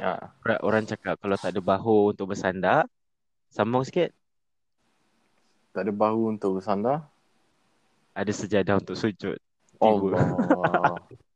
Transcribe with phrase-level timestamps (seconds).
[0.00, 0.32] Ha.
[0.64, 2.88] Orang cakap kalau tak ada bahu untuk bersandar.
[3.52, 4.10] Sambung sikit.
[5.76, 7.04] Tak ada bahu untuk bersandar.
[8.16, 9.36] Ada sejadah untuk sujud.
[9.78, 10.08] Oh.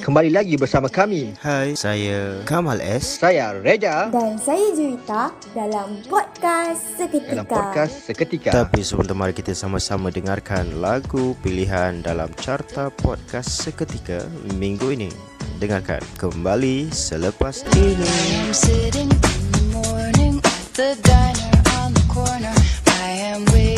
[0.00, 1.36] Kembali lagi bersama kami.
[1.36, 3.20] Hai, saya Kamal S.
[3.20, 7.44] Saya Reja Dan saya Juwita Dalam Podcast Seketika.
[7.44, 8.50] Dalam Podcast Seketika.
[8.56, 14.24] Tapi sebelum itu mari kita sama-sama dengarkan lagu pilihan dalam carta Podcast Seketika
[14.56, 15.12] minggu ini.
[15.60, 17.92] Dengarkan kembali selepas ini.
[18.00, 21.52] I'm sitting in the morning at the diner
[21.84, 22.56] on the corner.
[22.96, 23.73] I am waiting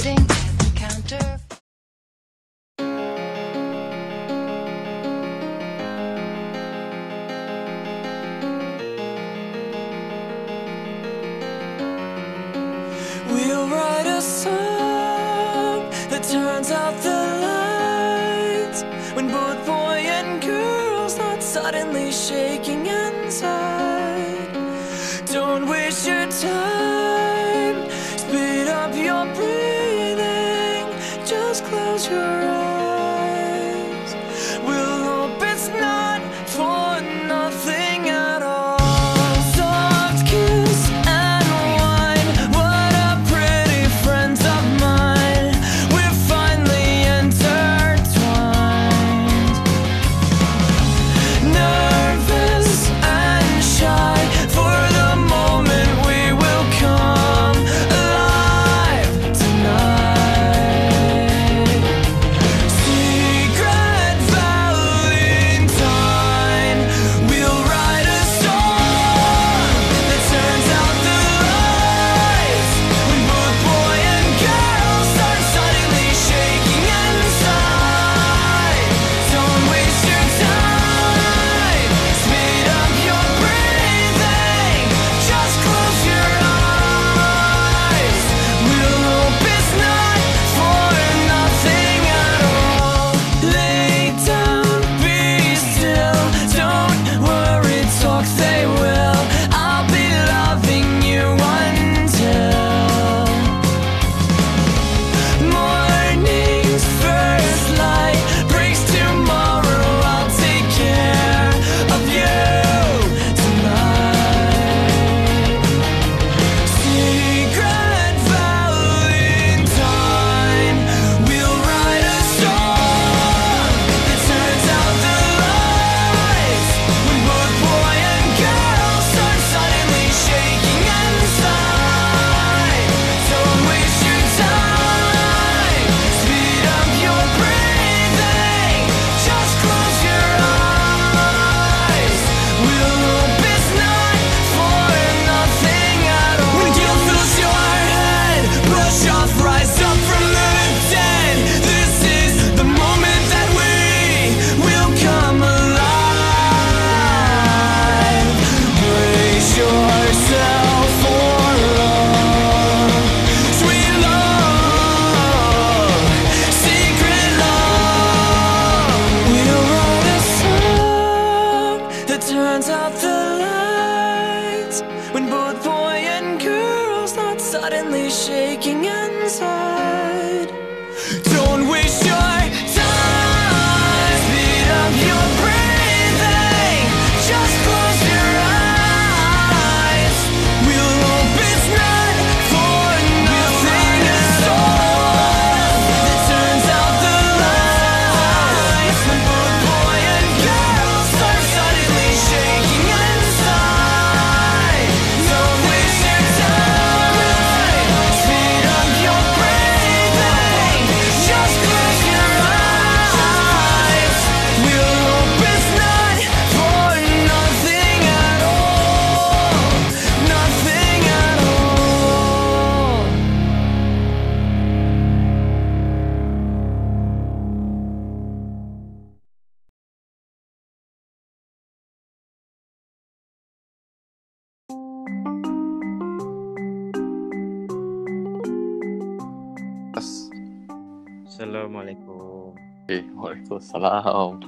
[243.77, 244.41] Assalamualaikum.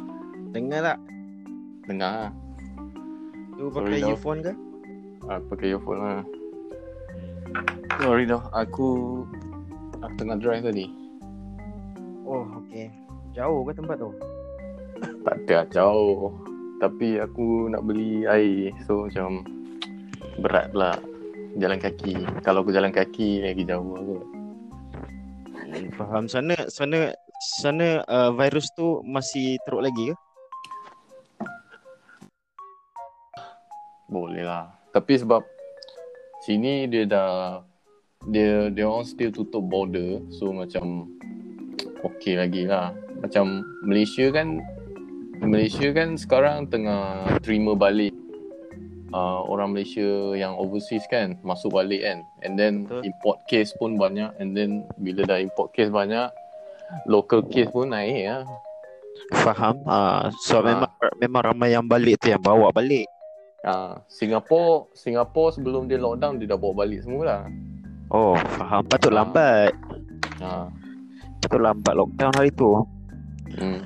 [0.57, 0.99] Dengar tak?
[1.85, 2.33] Dengar.
[3.61, 4.53] Tu pakai Sorry earphone ke?
[5.29, 6.25] Ah, pakai earphone lah.
[8.01, 8.89] Sorry doh, aku
[10.01, 10.89] aku tengah drive tadi.
[12.25, 12.89] Oh, okey.
[13.37, 14.17] Jauh ke tempat tu?
[15.29, 16.33] tak ada jauh.
[16.81, 19.43] Tapi aku nak beli air So macam
[20.39, 20.95] Berat pula
[21.59, 22.15] Jalan kaki
[22.47, 24.17] Kalau aku jalan kaki Lagi jauh aku
[25.99, 30.17] Faham sana Sana sana uh, virus tu masih teruk lagi ke?
[34.11, 34.75] Boleh lah.
[34.91, 35.47] Tapi sebab
[36.43, 37.63] sini dia dah
[38.27, 40.19] dia dia orang still tutup border.
[40.35, 41.15] So macam
[42.03, 42.91] okey lagi lah.
[43.23, 44.59] Macam Malaysia kan
[45.39, 48.11] Malaysia kan sekarang tengah terima balik
[49.15, 53.07] uh, orang Malaysia yang overseas kan masuk balik kan and then Betul.
[53.07, 56.27] import case pun banyak and then bila dah import case banyak
[57.05, 58.37] local case pun naik ya.
[59.35, 59.83] Faham.
[59.85, 60.65] Ah, so Ah.
[60.65, 63.05] memang memang ramai yang balik tu yang bawa balik.
[63.61, 67.43] Uh, Singapore Singapore sebelum dia lockdown dia dah bawa balik semua lah.
[68.09, 68.87] Oh, faham.
[68.87, 69.17] Patut Ah.
[69.21, 69.73] lambat.
[70.39, 70.67] Uh,
[71.39, 72.83] Patut lambat lockdown hari tu.
[73.53, 73.79] hmm.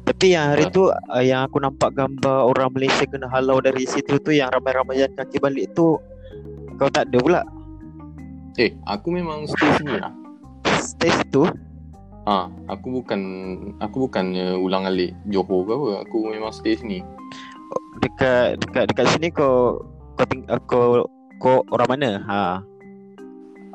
[0.00, 0.72] Tapi yang hari Ah.
[0.72, 4.98] tu uh, yang aku nampak gambar orang Malaysia kena halau dari situ tu yang ramai-ramai
[4.98, 5.96] yang kaki balik tu
[6.76, 7.42] kau tak ada pula.
[8.58, 10.12] Eh, aku memang stay sini lah.
[10.76, 11.46] Stay situ.
[12.30, 13.20] Ha, aku bukan
[13.82, 16.06] aku bukannya ulang alik Johor ke apa.
[16.06, 17.02] Aku memang stay sini.
[17.98, 19.82] Dekat dekat dekat sini kau
[20.14, 21.10] kau ting, uh, kau
[21.42, 22.10] kau orang mana?
[22.30, 22.62] Ha.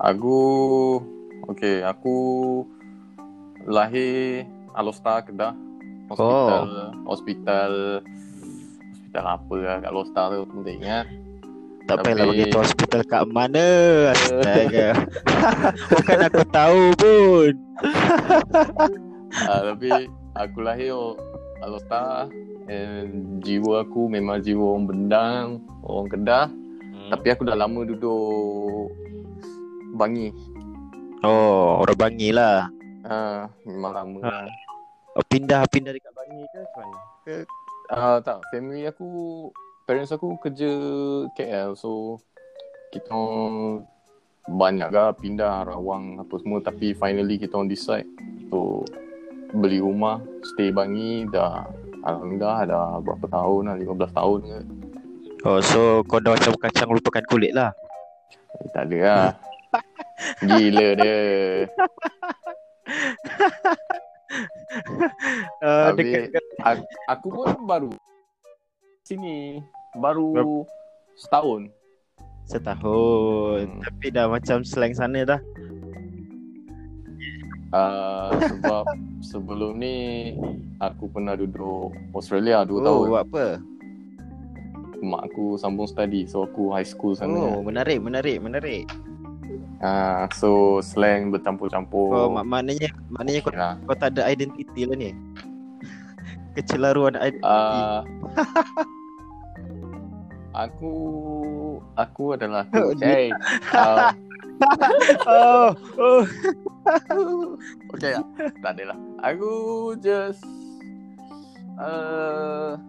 [0.07, 0.39] Aku
[1.51, 2.15] okey, aku
[3.67, 5.51] lahir Alostar Kedah.
[6.07, 6.63] Hospital
[7.03, 7.71] hospital
[8.87, 11.05] hospital apa lah kat Alostar tu tak ingat.
[11.85, 13.67] Tak payahlah bagi tahu hospital kat mana.
[14.09, 14.87] Astaga.
[15.93, 17.51] Bukan aku tahu pun.
[19.35, 20.07] Ah, tapi
[20.39, 20.95] aku lahir
[21.59, 22.31] Alostar
[22.71, 25.45] and jiwa aku memang jiwa orang Bendang,
[25.83, 26.47] orang Kedah.
[27.11, 28.95] Tapi aku dah lama duduk
[29.99, 30.31] Bangi.
[31.19, 32.71] Oh, orang Bangi lah.
[33.03, 34.47] Ah, memang lama lah.
[35.19, 36.99] Oh, pindah pindah dekat Bangi ke macam mana?
[37.91, 39.51] Ah tak, family aku,
[39.85, 40.69] parents aku kerja
[41.37, 42.17] KL so
[42.89, 43.85] kita orang
[44.45, 48.09] banyak lah pindah Rawang apa semua tapi finally kita orang decide
[48.45, 48.89] untuk
[49.55, 50.21] beli rumah,
[50.53, 51.65] stay Bangi dah
[52.05, 54.59] Alhamdulillah dah berapa tahun lah, 15 tahun ke.
[55.41, 57.73] Oh, so kau dah macam kacang lupakan kulit lah.
[58.61, 59.29] Eh, tak ada lah.
[60.45, 61.17] Gila dia.
[65.63, 67.91] Uh, Tapi- dekat, Aku, aku pun baru
[69.05, 69.63] sini,
[69.99, 70.67] baru
[71.15, 71.71] setahun.
[72.45, 73.65] setahun.
[73.65, 73.81] Hmm.
[73.81, 75.41] Tapi dah macam slang sana dah.
[77.73, 78.85] Uh, sebab
[79.33, 79.95] sebelum ni
[80.79, 83.05] aku pernah duduk Australia 2 oh, tahun.
[83.09, 83.45] buat apa?
[85.01, 87.33] Mak aku sambung study so aku high school sana.
[87.33, 88.85] Oh, menarik, menarik, menarik.
[89.83, 92.13] Uh, so slang bercampur-campur.
[92.13, 93.75] Kau mak maknanya maknanya kau, Yalah.
[93.85, 95.11] kau tak ada identiti lah ni.
[96.55, 97.43] Kecelaruan identiti.
[97.43, 98.01] Uh,
[100.55, 100.93] aku
[101.99, 103.03] aku adalah Oh, coach.
[103.03, 103.29] Hey.
[103.75, 104.15] Uh,
[105.27, 105.69] oh,
[105.99, 106.23] oh.
[107.93, 108.25] okay lah.
[108.63, 108.97] Tak adalah.
[109.19, 109.51] Aku
[109.99, 110.39] just
[111.75, 112.79] uh,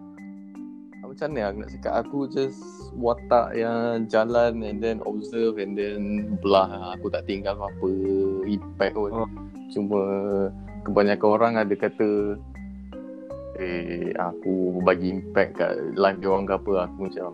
[1.07, 2.61] macam mana aku nak cakap aku just
[2.99, 7.89] watak yang jalan and then observe and then belah aku tak tinggal apa-apa
[8.45, 9.29] impact pun Oh.
[9.73, 10.01] cuma
[10.83, 12.35] kebanyakan orang ada kata
[13.57, 17.31] eh aku bagi impact kat life dia orang ke apa aku macam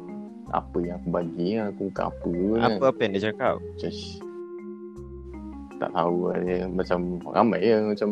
[0.53, 2.69] apa yang aku bagi aku bukan apa kan.
[2.69, 3.55] Apa apa yang dia cakap?
[3.75, 4.03] Just
[5.75, 8.09] tak tahu lah dia macam ramai ya macam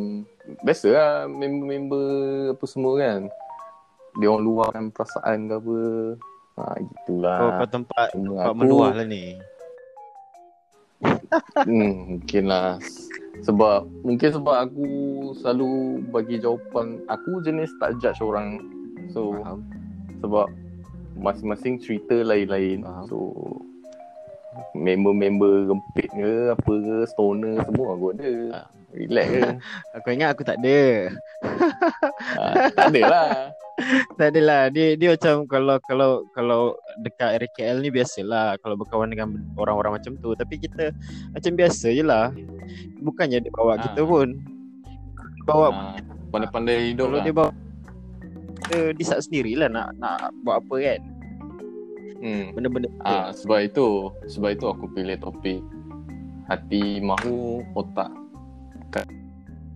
[0.59, 2.05] biasa lah member-member
[2.51, 3.21] apa semua kan
[4.13, 5.77] dia orang luahkan perasaan ke apa
[6.57, 9.23] ha, gitulah Kau kau tempat Cuma tempat aku- meluah lah ni.
[11.63, 12.75] hmm, mungkin lah
[13.41, 14.85] sebab mungkin sebab aku
[15.33, 15.69] selalu
[16.11, 18.59] bagi jawapan aku jenis tak judge orang
[19.09, 19.63] so Faham.
[20.19, 20.45] sebab
[21.15, 23.05] masing-masing cerita lain-lain Faham.
[23.07, 23.17] so
[24.75, 28.67] member-member rempit ke apa ke stoner semua aku ada Ah.
[28.91, 29.41] relax je
[29.95, 30.79] Aku ingat aku tak ada.
[32.35, 32.43] ha,
[32.75, 33.55] tak lah
[34.19, 34.67] tak adalah.
[34.69, 36.61] Dia dia macam kalau kalau kalau
[37.01, 40.35] dekat area KL ni biasalah kalau berkawan dengan orang-orang macam tu.
[40.35, 40.91] Tapi kita
[41.33, 42.29] macam biasa je lah.
[42.99, 43.81] Bukannya dia bawa Ah.
[43.81, 44.37] kita pun.
[45.47, 45.81] Bawa ha,
[46.29, 47.49] pandai-pandai hidup kalau lah dia bawa
[48.71, 51.01] kita decide sendirilah nak nak buat apa kan.
[52.23, 52.45] hmm.
[52.55, 55.59] Benda-benda Ah, sebab itu, sebab itu aku pilih topik
[56.47, 58.07] hati mahu otak.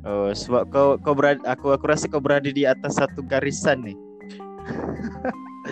[0.05, 3.97] Oh, sebab kau kau berada aku aku rasa kau berada di atas satu garisan ni.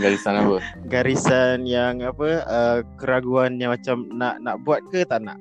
[0.02, 0.58] Garisan apa?
[0.94, 5.38] Garisan yang apa uh, keraguan yang macam nak nak buat ke tak nak.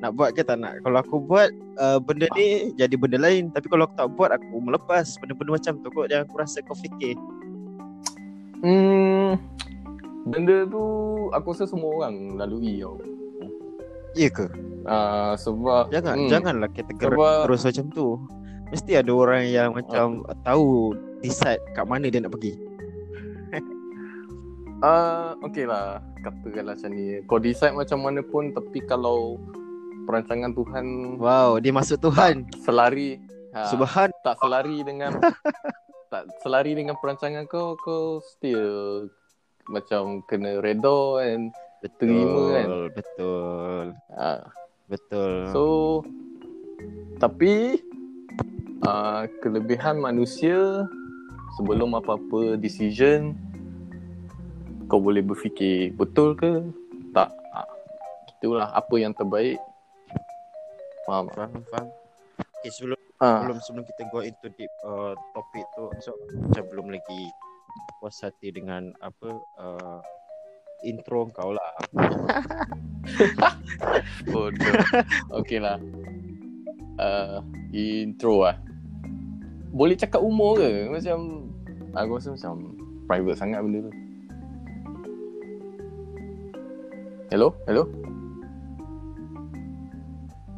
[0.00, 0.76] Nak buat ke tak nak.
[0.84, 1.48] Kalau aku buat
[1.80, 3.48] uh, benda ni jadi benda lain.
[3.52, 6.76] Tapi kalau aku tak buat aku melepas benda-benda macam tu kot yang aku rasa kau
[6.76, 7.16] fikir.
[8.60, 9.40] Hmm,
[10.28, 10.84] benda tu
[11.32, 13.00] aku rasa semua orang lalui tau.
[14.16, 14.48] Ya ke?
[14.86, 18.06] Uh, sebab Jangan hmm, janganlah kita gerak Sebab- terus macam tu.
[18.66, 22.54] Mesti ada orang yang macam tahu decide kat mana dia nak pergi.
[24.84, 29.40] Uh, okay lah Katakanlah macam ni Kau decide macam mana pun Tapi kalau
[30.06, 30.86] Perancangan Tuhan
[31.18, 32.46] Wow, dia masuk Tuhan.
[32.62, 33.18] Selari
[33.50, 34.14] ha, Subhan.
[34.22, 35.18] Tak selari dengan
[36.14, 39.10] Tak selari dengan perancangan kau Kau still
[39.66, 41.50] Macam kena redha And
[41.98, 43.84] terima kan Betul.
[44.14, 44.40] uh,
[44.86, 45.32] Betul.
[45.50, 45.62] So
[47.18, 47.82] Tapi
[48.86, 50.86] uh, Kelebihan manusia
[51.58, 53.34] Sebelum apa-apa decision
[54.86, 56.62] Kau boleh berfikir Betul ke
[57.10, 57.68] Tak uh,
[58.30, 59.58] Itulah apa yang terbaik
[61.06, 61.88] Faham faham faham.
[62.60, 66.86] Okay, sebelum Ah, sebelum sebelum kita go into deep uh, topik tu so macam belum
[66.92, 67.32] lagi
[67.96, 70.04] puas hati dengan apa uh,
[70.84, 71.70] intro kau lah.
[74.34, 74.74] Bodoh
[75.30, 75.78] Okay lah
[76.98, 77.38] uh,
[77.70, 78.58] Intro lah
[79.70, 80.90] Boleh cakap umur ke?
[80.90, 81.48] Macam
[81.94, 82.74] Aku rasa macam
[83.06, 83.92] Private sangat benda tu
[87.30, 87.54] Hello?
[87.66, 88.05] Hello?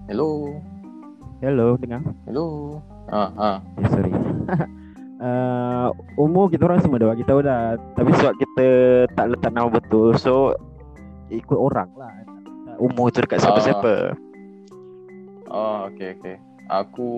[0.09, 0.57] Hello?
[1.45, 2.01] Hello, dengar?
[2.25, 2.81] Hello?
[3.13, 3.57] Ah, ah.
[3.77, 4.09] Eh, sorry.
[5.21, 5.93] uh,
[6.25, 7.77] umur kita orang semua dah bagi tahu dah.
[7.93, 8.67] Tapi sebab kita
[9.13, 10.57] tak letak nama betul, so
[11.29, 12.09] ikut orang lah.
[12.81, 14.17] Umur tu dekat siapa-siapa.
[15.53, 16.41] Oh, okay, okay.
[16.73, 17.09] Aku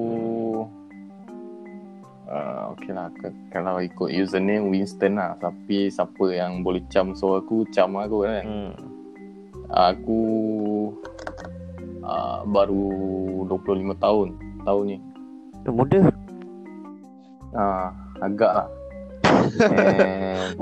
[2.26, 7.42] uh, Okay lah ke, Kalau ikut username Winston lah Tapi siapa yang boleh cam suara
[7.42, 8.72] aku Cam aku kan Hmm.
[9.74, 10.22] Aku
[12.02, 12.84] uh, Baru
[13.48, 14.28] 25 tahun
[14.64, 14.98] Tahun ni
[15.64, 16.00] Tu muda.
[17.54, 17.88] uh,
[18.20, 18.68] Agak lah
[19.30, 20.58] And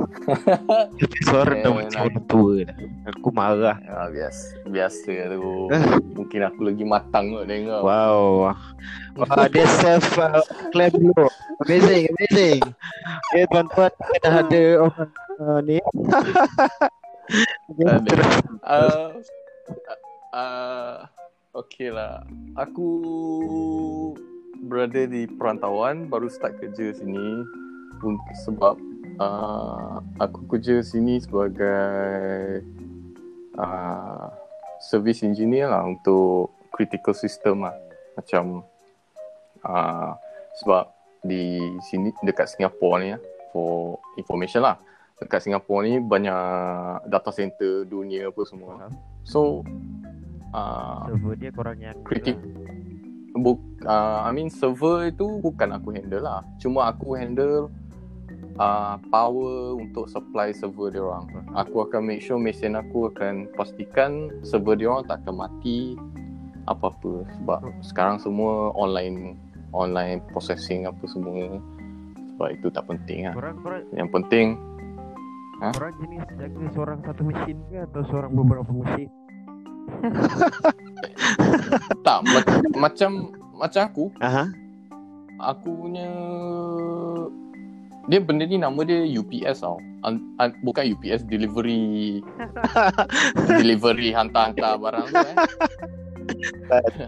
[1.25, 2.77] Suara dah Eh, macam orang tua dah.
[3.17, 3.77] Aku marah.
[3.81, 5.73] uh, biasa, biasa tu
[6.15, 8.53] Mungkin aku lagi matang kot dengar Wow.
[9.19, 11.27] Wah, dia self uh, clap dulu.
[11.67, 12.61] Amazing, amazing.
[13.33, 15.11] Okay, tuan-tuan, kita dah ada orang
[15.43, 15.79] uh, ni.
[17.83, 18.15] Tak ada.
[18.63, 19.09] Uh,
[20.33, 20.95] uh,
[21.59, 22.23] okay lah.
[22.55, 22.89] Aku
[24.63, 27.43] berada di perantauan, baru start kerja sini
[28.47, 28.79] sebab
[29.19, 32.63] uh, aku kerja sini sebagai
[33.59, 34.31] uh,
[34.79, 37.75] service engineer lah untuk critical system lah.
[38.15, 38.63] Macam
[39.67, 40.15] uh,
[40.63, 40.95] sebab
[41.27, 41.59] di
[41.91, 44.79] sini dekat Singapura ni lah, for information lah
[45.19, 48.87] dekat Singapura ni banyak data center dunia apa semua.
[49.27, 49.67] So
[50.57, 52.39] uh, Server dia korang yang kritik
[53.39, 56.43] buk, uh, I mean server itu bukan aku handle lah.
[56.59, 57.71] Cuma aku handle
[58.59, 61.31] uh, power untuk supply server dia orang.
[61.55, 65.95] Aku akan make sure mesin aku akan pastikan server dia orang tak akan mati
[66.69, 69.41] apa-apa sebab sekarang semua online
[69.73, 71.57] online processing apa semua
[72.37, 73.35] sebab itu tak penting lah.
[73.35, 74.49] Korang, korang, Yang penting
[75.59, 75.75] Ha?
[75.75, 79.11] korang jenis jaga seorang satu mesin ke atau seorang beberapa mesin?
[82.07, 83.11] tak ma- macam
[83.59, 84.45] macam aku Aha.
[85.43, 86.09] aku punya
[88.09, 89.77] dia benda ni nama dia UPS tau.
[90.01, 92.25] An, an, bukan UPS delivery
[93.61, 95.37] delivery hantar-hantar barang tu eh.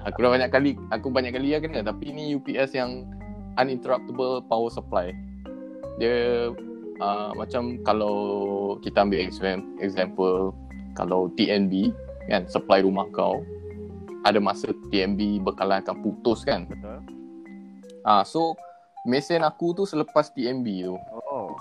[0.07, 3.09] aku dah banyak kali aku banyak kali dah kena tapi ni UPS yang
[3.57, 5.17] uninterruptible power supply.
[5.97, 6.53] Dia
[7.01, 8.17] uh, macam kalau
[8.85, 10.53] kita ambil exam, example
[10.93, 11.93] kalau TNB
[12.31, 13.43] kan supply rumah kau
[14.23, 16.71] ada masa TNB bekalan akan putus kan.
[16.71, 17.03] Betul.
[18.07, 18.55] Ah so
[19.05, 20.97] mesin aku tu selepas TNB tu.
[21.29, 21.57] Oh,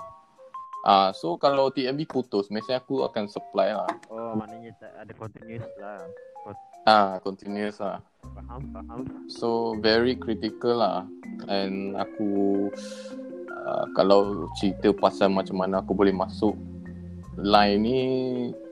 [0.80, 3.92] Ah so kalau TNB putus, mesin aku akan supply lah.
[4.08, 6.00] oh maknanya tak ada continuous lah.
[6.88, 8.00] Ah continuous lah.
[8.32, 9.00] Faham, faham.
[9.28, 11.04] So very critical lah.
[11.52, 12.68] And aku
[13.52, 16.56] uh, kalau cerita pasal macam mana aku boleh masuk
[17.40, 17.98] line ni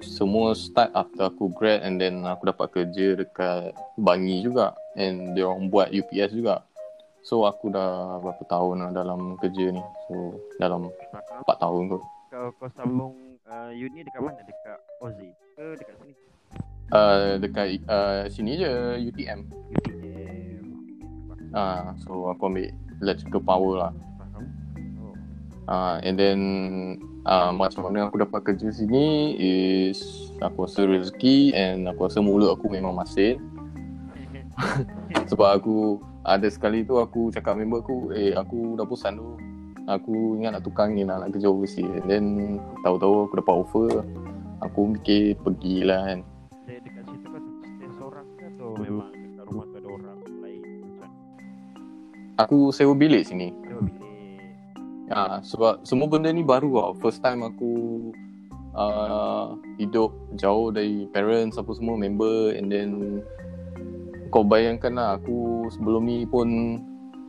[0.05, 5.49] semua start after aku grad and then aku dapat kerja dekat Bangi juga and dia
[5.49, 6.63] orang buat UPS juga.
[7.25, 9.83] So aku dah berapa tahun lah dalam kerja ni.
[10.09, 11.45] So dalam Faham.
[11.45, 12.03] 4 tahun kot.
[12.29, 13.15] Kau, kau sambung
[13.49, 14.41] uh, uni dekat mana?
[14.45, 16.13] Dekat Aussie ke dekat sini?
[16.89, 18.73] Uh, dekat uh, sini je
[19.09, 19.41] UTM.
[19.77, 20.65] UTM.
[21.57, 22.69] Ah, so aku ambil
[23.01, 23.93] electrical power lah.
[24.21, 24.45] Faham.
[25.01, 25.17] Oh.
[25.69, 26.39] Ah, and then
[27.29, 32.57] uh, macam mana aku dapat kerja sini is aku rasa rezeki and aku rasa mulut
[32.57, 33.37] aku memang masin.
[35.31, 39.37] Sebab aku ada sekali tu aku cakap member aku, eh aku dah bosan tu.
[39.89, 41.89] Aku ingat nak tukar angin lah, nak kerja overseas.
[42.05, 42.27] And then
[42.85, 43.89] tahu-tahu aku dapat offer.
[44.59, 46.21] Aku fikir pergilah kan.
[46.67, 47.43] Stay dekat situ kan
[47.79, 51.09] stay seorang ke atau memang dekat rumah tu ada orang lain macam
[52.43, 53.55] Aku sewa bilik sini.
[55.09, 56.93] Ha, sebab semua benda ni baru tau.
[57.01, 57.73] First time aku
[58.77, 63.21] uh, hidup jauh dari parents apa semua member and then
[64.29, 66.49] kau bayangkan lah aku sebelum ni pun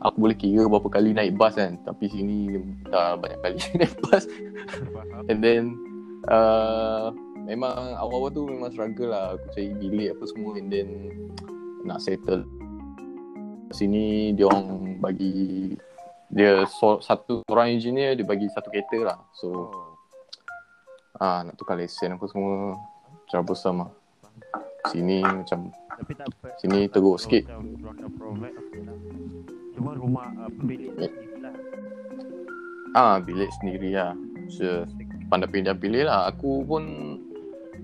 [0.04, 1.80] aku boleh kira berapa kali naik bas kan.
[1.88, 2.60] Tapi sini
[2.92, 4.28] dah banyak kali naik bas.
[5.32, 5.72] And then
[6.28, 7.08] uh,
[7.48, 9.40] memang awal-awal tu memang struggle lah.
[9.40, 10.88] Aku cari bilik apa semua and then
[11.88, 12.44] nak settle.
[13.72, 15.72] Sini dia orang bagi
[16.30, 19.92] dia so, satu orang engineer dia bagi satu kereta lah so Oh.
[21.18, 22.78] ah nak tukar lesen apa semua
[23.26, 23.90] troublesome lah
[24.86, 26.46] sini macam Tapi tak apa.
[26.56, 27.44] Sini tak- teruk tak- sikit.
[29.70, 31.12] Cuma rumah uh, bilik lah.
[32.92, 34.16] ah bilik sendiri lah
[34.48, 34.88] so,
[35.26, 36.82] pandai pindah bilik lah aku pun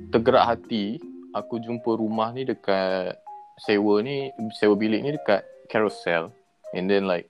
[0.08, 0.96] tergerak hati
[1.30, 3.20] aku jumpa rumah ni dekat
[3.58, 6.32] sewa ni sewa bilik ni dekat carousel
[6.72, 7.28] and then like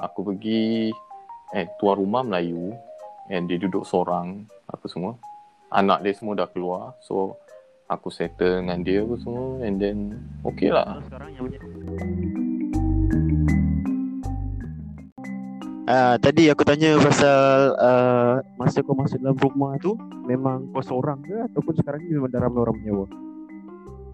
[0.00, 0.88] aku pergi
[1.52, 2.72] eh tuan rumah Melayu
[3.28, 5.20] and dia duduk seorang apa semua
[5.70, 7.36] anak dia semua dah keluar so
[7.86, 10.98] aku settle dengan dia apa semua and then okay lah
[15.90, 21.18] Ah, tadi aku tanya pasal uh, masa kau masuk dalam rumah tu memang kau seorang
[21.18, 23.10] ke ataupun sekarang ni memang dah ramai orang menyewa?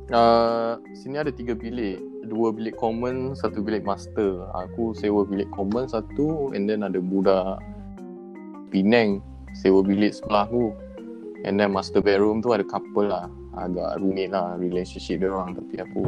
[0.06, 1.98] Uh, sini ada tiga bilik.
[2.26, 4.46] Dua bilik common Satu bilik master.
[4.54, 7.62] Aku sewa bilik common satu And then ada budak
[8.70, 9.22] Penang
[9.54, 10.74] Sewa bilik sebelah aku.
[11.46, 13.30] And then master bedroom tu ada couple lah.
[13.58, 16.02] Agak rumit lah Relationship dia orang Tapi aku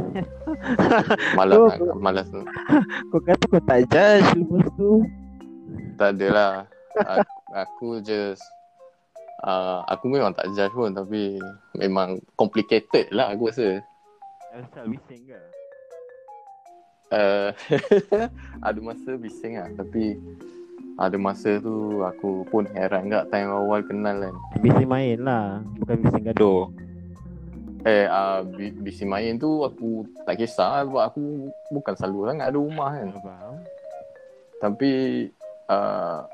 [1.39, 1.95] Malas Oh.
[1.99, 2.27] Malas
[3.11, 4.91] Kau kata kau tak judge lepas tu.
[5.99, 6.63] Tak adalah
[7.03, 8.43] aku, aku just
[9.41, 11.37] uh, Aku memang tak judge pun Tapi
[11.75, 13.79] Memang complicated lah aku rasa
[14.49, 15.37] asal bising ke?
[17.13, 17.53] uh,
[18.67, 20.17] ada masa bising lah tapi
[20.97, 25.95] ada masa tu aku pun heran tak time awal kenal kan Bising main lah, bukan
[26.01, 26.65] bising gaduh.
[27.85, 28.41] eh uh,
[28.81, 31.23] bising main tu aku tak kisah lah sebab aku
[31.71, 33.55] bukan selalu sangat ada rumah kan Faham?
[34.59, 34.91] tapi
[35.71, 36.25] uh,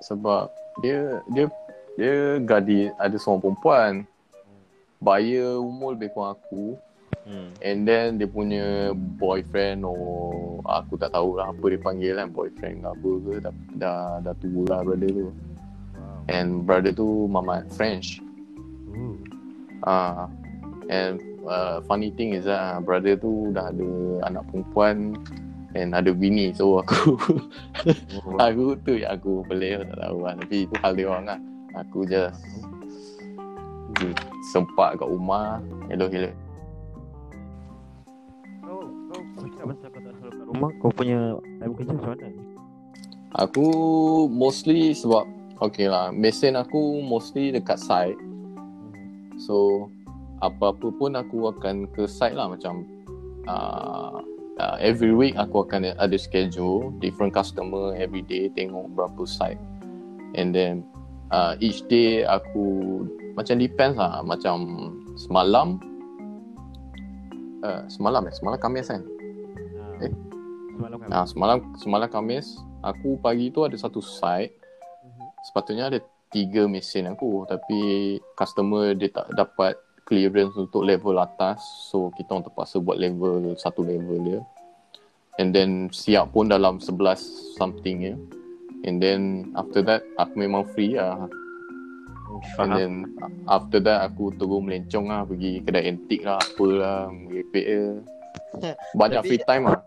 [0.00, 0.46] sebab
[0.84, 1.50] dia dia
[1.98, 3.92] dia gadi ada seorang perempuan
[5.00, 6.76] buyer umur lebih kurang aku
[7.30, 7.52] Hmm.
[7.60, 12.88] And then dia punya boyfriend or aku tak tahulah apa dia panggil kan boyfriend ke
[12.88, 15.28] apa ke dah dah, dah tua lah brother tu.
[15.28, 16.32] Wow.
[16.32, 18.18] And brother tu mamat French.
[18.90, 19.20] Ooh.
[19.84, 20.26] Ah
[20.88, 23.90] and uh, funny thing is that uh, brother tu dah ada
[24.26, 25.14] anak perempuan
[25.78, 27.14] and ada bini so aku
[28.26, 28.36] Oh.
[28.42, 31.40] aku tu yang aku boleh tak tahu lah tapi itu hal dia orang lah.
[31.78, 32.34] Aku just
[34.50, 36.30] sempat kat rumah hello-hello
[38.64, 38.80] Kau
[39.10, 41.20] kau kau cakap pasal kau tak selalu kat rumah, kau punya
[41.60, 42.26] time kerja macam mana?
[43.38, 43.66] Aku
[44.26, 45.28] mostly sebab
[45.62, 48.18] Okay lah Mesin aku mostly dekat site
[49.38, 49.86] So
[50.42, 52.82] Apa-apa pun aku akan ke site lah Macam
[53.46, 54.18] uh,
[54.58, 59.62] uh, Every week aku akan ada schedule Different customer every day Tengok berapa site
[60.34, 60.89] And then
[61.30, 63.02] uh, Each day aku
[63.38, 64.56] Macam depends lah Macam
[65.16, 65.78] Semalam
[67.64, 69.02] uh, Semalam eh Semalam Khamis kan
[70.00, 70.04] Ah.
[70.06, 70.12] Eh?
[70.76, 71.08] Semalam kan?
[71.12, 72.46] Nah, semalam semalam Khamis
[72.80, 74.56] aku pagi tu ada satu site.
[75.04, 75.26] Mhm.
[75.44, 77.80] Sepatutnya ada tiga mesin aku tapi
[78.38, 79.74] customer dia tak dapat
[80.06, 81.58] clearance untuk level atas
[81.90, 84.40] so kita orang terpaksa buat level satu level dia.
[85.38, 88.14] And then siap pun dalam 11 something ya.
[88.80, 91.28] And then after that aku memang free lah.
[92.30, 92.70] And Faham?
[92.78, 92.92] then
[93.44, 97.84] after that aku terus melencong lah pergi kedai antik lah apalah merepek je.
[99.00, 99.80] Banyak Tapi- free time lah.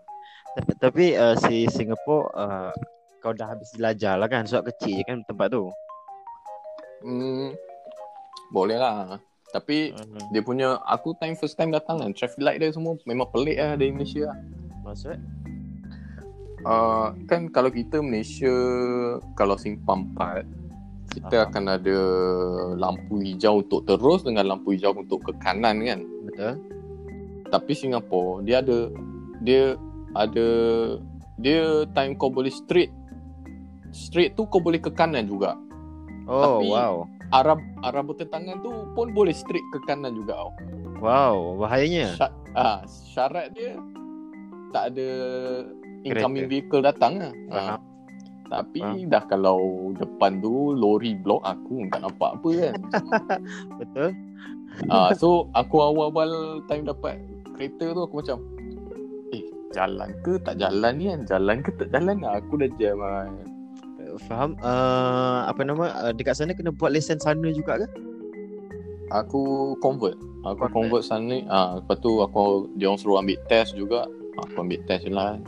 [0.54, 2.70] Tapi, tapi uh, si Singapore uh,
[3.18, 5.66] kau dah habis belajar lah kan sebab kecil je kan tempat tu.
[7.02, 7.52] Hmm,
[8.48, 9.18] boleh lah.
[9.50, 13.26] Tapi Uh, dia punya aku time first time datang kan traffic light dia semua memang
[13.30, 14.38] pelik lah dari Malaysia lah.
[14.82, 15.14] maksud
[16.64, 18.48] Uh, kan kalau kita Malaysia
[19.36, 20.48] kalau simpang 4
[21.12, 21.46] kita Faham.
[21.52, 21.98] akan ada
[22.74, 26.00] lampu hijau untuk terus dengan lampu hijau untuk ke kanan kan.
[26.24, 26.54] betul?
[27.52, 28.88] Tapi Singapura dia ada
[29.44, 29.76] dia
[30.16, 30.46] ada
[31.36, 32.88] dia time kau boleh straight
[33.92, 35.54] straight tu kau boleh ke kanan juga.
[36.24, 36.94] Oh Tapi- wow.
[37.28, 40.50] Arah arah bertentangan tu pun boleh straight ke kanan juga tau.
[41.02, 42.14] Wow, bahayanya.
[42.14, 43.74] Sya, ah, syarat dia
[44.70, 45.08] tak ada
[46.04, 46.52] incoming Kereta.
[46.52, 47.32] vehicle datang lah.
[47.50, 47.76] Ha.
[48.44, 49.08] Tapi Faham.
[49.08, 49.58] dah kalau
[49.96, 52.74] depan tu lori blok aku tak nampak apa kan.
[53.80, 54.10] Betul.
[54.86, 56.30] Ah, so aku awal-awal
[56.66, 57.18] time dapat
[57.54, 58.38] kereta tu aku macam
[59.30, 61.20] eh jalan ke tak jalan ni kan?
[61.26, 62.38] Jalan ke tak jalan lah.
[62.38, 63.26] Aku dah jam lah.
[64.28, 64.54] Faham?
[64.62, 65.84] Uh, apa nama?
[66.04, 67.86] Uh, dekat sana kena buat lesen sana juga ke?
[69.10, 70.14] Aku convert.
[70.44, 70.70] Aku Convert.
[70.70, 71.40] convert sana.
[71.48, 74.06] Ah, lepas tu aku dia orang suruh ambil test juga.
[74.38, 75.38] Aku ambil test je lah.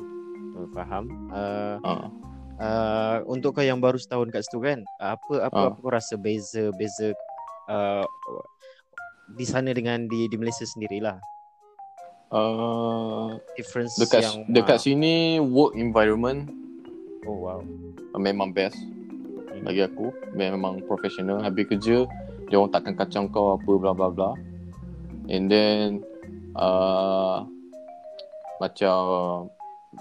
[0.57, 1.05] Oh, faham.
[1.29, 2.09] Uh, Ah.
[2.57, 5.69] uh, untuk kau yang baru setahun kat situ kan, apa apa, Ah.
[5.69, 7.13] apa kau rasa beza beza
[7.69, 8.07] uh,
[9.37, 11.21] di sana dengan di di Malaysia sendirilah.
[12.27, 16.51] Uh, Difference dekat yang dekat ah, sini work environment
[17.23, 17.61] Oh wow.
[18.19, 18.75] memang best
[19.63, 22.03] bagi aku memang profesional habis kerja
[22.51, 24.31] dia orang takkan kacau kau apa bla bla bla
[25.31, 26.03] and then
[26.59, 27.47] uh,
[28.59, 28.99] macam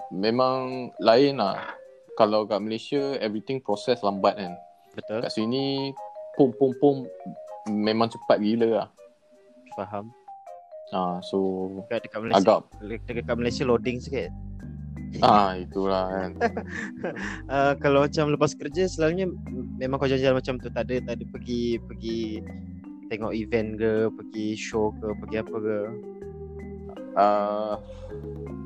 [0.10, 0.56] memang
[1.00, 1.62] lain lah
[2.16, 4.54] kalau kat Malaysia everything proses lambat kan
[4.96, 5.20] Betul.
[5.24, 5.92] kat sini
[6.36, 7.04] pum pum pum
[7.68, 8.90] memang cepat gila lah
[9.76, 10.08] Faham.
[10.92, 12.60] ah so Dekat dekat Malaysia agak
[13.12, 14.32] dekat, Malaysia loading sikit.
[15.20, 16.32] ah itulah kan
[17.48, 19.28] Uh, kalau macam lepas kerja selalunya
[19.76, 22.20] memang kau jalan-jalan macam tu tak ada tak ada pergi pergi
[23.06, 25.78] tengok event ke, pergi show ke, pergi apa ke.
[27.16, 27.76] uh,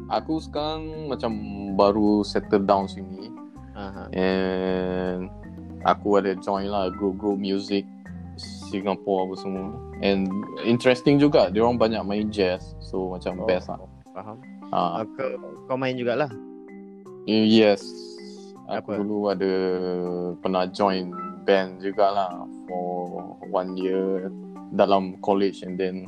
[0.09, 1.31] aku sekarang macam
[1.73, 3.29] baru settle down sini
[3.73, 4.09] Aha.
[4.11, 5.29] and
[5.85, 7.85] aku ada join lah group-group music
[8.69, 9.67] Singapore apa semua
[9.99, 10.27] and
[10.63, 13.45] interesting juga dia orang banyak main jazz so macam Oh.
[13.45, 13.79] best lah
[14.11, 14.37] Faham.
[14.69, 15.29] ah Uh, kau,
[15.65, 16.29] kau main jugalah.
[17.25, 17.81] yes
[18.65, 19.01] aku Apa?
[19.01, 19.51] dulu ada
[20.39, 21.09] pernah join
[21.43, 23.09] band jugalah for
[23.49, 24.29] one year
[24.71, 26.05] dalam college and then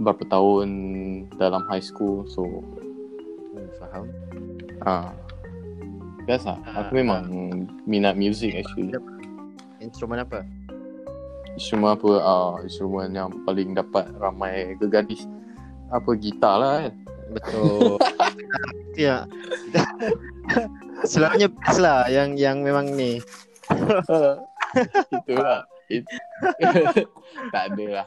[0.00, 0.68] berapa tahun
[1.36, 2.42] dalam high school so
[3.90, 4.06] faham.
[4.86, 5.10] ah
[6.24, 7.24] best lah Ah, aku memang
[7.84, 8.94] minat music actually
[9.80, 10.44] Instrumen apa?
[11.56, 15.24] Instrumen apa uh, Instrumen yang paling dapat ramai gegadis
[15.88, 16.94] Apa gitar lah kan
[17.30, 17.96] Betul.
[18.98, 19.24] Ya.
[21.06, 23.22] Selalunya best lah yang yang memang ni.
[25.14, 26.06] Itulah It,
[27.54, 28.06] Tak ada lah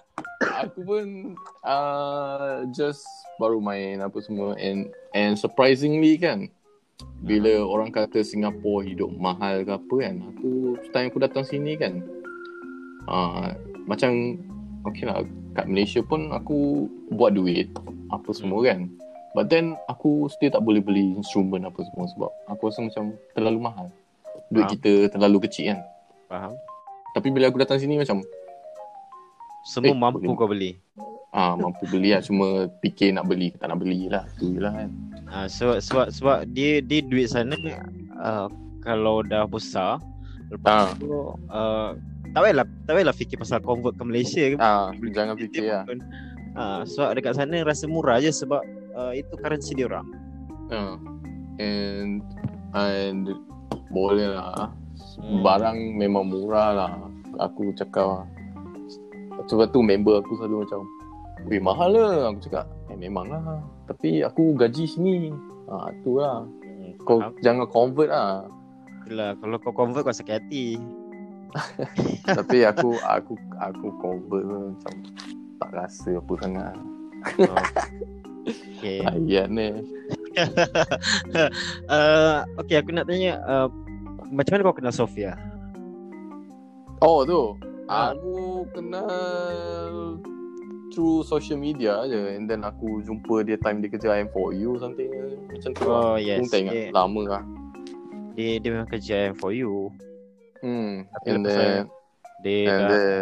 [0.66, 1.36] Aku pun
[1.68, 3.04] uh, Just
[3.38, 6.48] baru main apa semua And and surprisingly kan
[7.24, 12.00] Bila orang kata Singapore hidup mahal ke apa kan Aku time aku datang sini kan
[13.12, 13.52] uh,
[13.84, 14.40] Macam
[14.88, 17.68] Okay lah Kat Malaysia pun aku Buat duit
[18.10, 18.88] Apa semua kan
[19.34, 23.60] But then aku still tak boleh beli instrumen apa semua sebab aku rasa macam terlalu
[23.66, 23.88] mahal.
[24.54, 24.74] Duit Faham.
[24.78, 25.80] kita terlalu kecil kan.
[26.30, 26.54] Faham?
[27.14, 28.22] Tapi bila aku datang sini macam
[29.64, 30.36] Semua Eh, mampu boleh.
[30.36, 30.72] kau beli.
[31.32, 32.46] ah mampu beli lah cuma
[32.78, 34.22] fikir nak beli tak nak beli lah.
[34.36, 34.90] Tu je lah kan.
[35.26, 37.58] Ah sebab sebab sebab dia dia duit sana
[38.16, 38.46] uh,
[38.80, 39.98] kalau dah besar
[40.50, 40.94] lepas Ah.
[40.94, 41.10] tu
[41.48, 41.98] uh,
[42.30, 45.84] tak payahlah tak payahlah fikir pasal convert ke Malaysia ke Ah jangan fikir lah.
[45.86, 45.98] pun.
[46.54, 48.62] Ah sebab dekat sana rasa murah je sebab
[48.94, 50.06] uh, itu currency dia orang.
[50.70, 51.02] Ah.
[51.58, 52.22] And
[52.74, 53.32] and
[53.90, 54.70] boleh lah.
[55.20, 55.42] Hmm.
[55.46, 56.94] Barang memang murah lah.
[57.42, 58.26] Aku cakap lah.
[59.50, 60.82] Sebab tu member aku selalu macam
[61.52, 65.34] Weh mahal lah Aku cakap Eh memang lah Tapi aku gaji sini
[65.68, 67.36] Ah tu lah Hmm, Kau faham?
[67.44, 68.48] jangan convert lah
[69.04, 70.80] Itulah, kalau kau convert kau sakit hati.
[72.40, 74.96] Tapi aku aku aku convert tu macam
[75.60, 76.76] tak rasa apa sangat.
[77.44, 77.66] Oh.
[78.80, 79.04] okay.
[79.04, 79.68] Ayat ni.
[81.92, 83.68] uh, okay, aku nak tanya uh,
[84.34, 85.38] macam mana kau kenal Sofia?
[87.00, 87.54] Oh tu.
[87.86, 88.16] Ah.
[88.16, 90.18] Aku kenal
[90.94, 95.10] through social media je and then aku jumpa dia time dia kerja IM4U something
[95.50, 95.98] macam tu lah.
[95.98, 96.50] Oh Aku yes.
[96.54, 97.44] tak ingat Dia, lama lah.
[98.38, 99.90] dia, dia memang kerja for you.
[100.62, 101.10] Hmm.
[101.10, 101.90] Tapi And then
[102.46, 103.18] Dia and dah then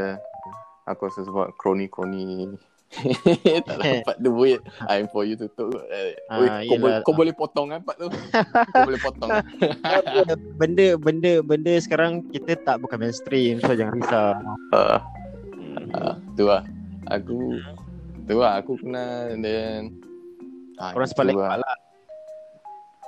[0.86, 2.52] aku rasa sebab kroni-kroni
[3.68, 5.72] tak dapat duit IM4U tutup.
[5.88, 8.08] Eh, Ah, Oi, kau, boleh, kau boleh potong kan part tu.
[8.08, 9.30] kau boleh potong.
[10.60, 14.32] benda benda benda sekarang kita tak bukan mainstream so jangan risau.
[14.72, 15.00] Ah.
[15.92, 16.64] Ah, tu lah
[17.10, 17.60] Aku
[18.24, 19.92] Tu lah aku kenal then
[20.78, 21.60] ah, Orang sepak lah.
[21.60, 21.78] lah.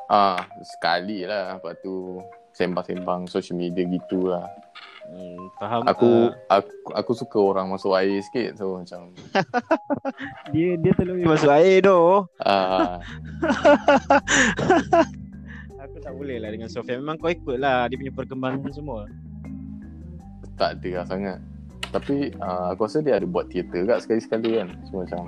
[0.08, 2.20] Ah, sekali lah Lepas tu
[2.52, 4.48] Sembang-sembang social media gitu lah
[5.04, 5.80] Hmm, faham.
[5.84, 9.12] Aku, Uh, aku aku suka orang masuk air sikit So macam
[10.56, 12.28] dia dia terlalu masuk air doh.
[12.40, 13.00] ah,
[15.84, 16.96] Aku tak boleh lah dengan Sofia.
[16.96, 19.06] Memang kau ikut lah dia punya perkembangan semua.
[20.54, 21.38] Tak ada lah sangat
[21.90, 25.24] Tapi ah, aku rasa dia ada buat teater kat sekali-sekali kan So macam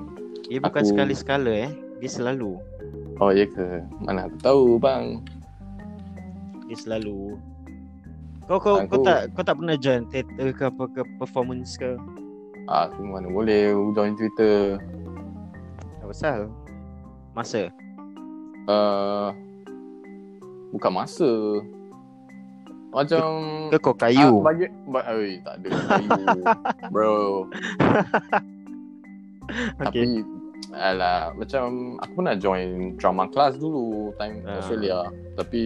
[0.45, 1.71] Dia bukan Aku- sekali-sekala eh.
[1.95, 2.59] Dia selalu.
[3.17, 3.81] Oh ya ke?
[3.99, 5.23] Mana aku tahu bang.
[6.65, 7.37] Dia selalu
[8.45, 11.97] kau kau kau Aku- tak kau tak pernah join theater ke apa ke performance ke?
[12.65, 14.77] Aku mana boleh join Twitter.
[15.99, 16.39] Apa pasal?
[17.33, 17.69] Masa?
[18.65, 19.29] Uh,
[20.71, 21.31] bukan masa.
[22.89, 23.25] Macam
[23.69, 24.39] Ke kau kayu?
[24.39, 26.41] Ah, bagi ba, oi, tak ada kayu.
[26.93, 27.49] Bro.
[29.77, 30.23] Tapi
[30.73, 34.57] alah macam aku pernah join drama class dulu time Ah.
[34.57, 35.05] Australia.
[35.35, 35.63] Tapi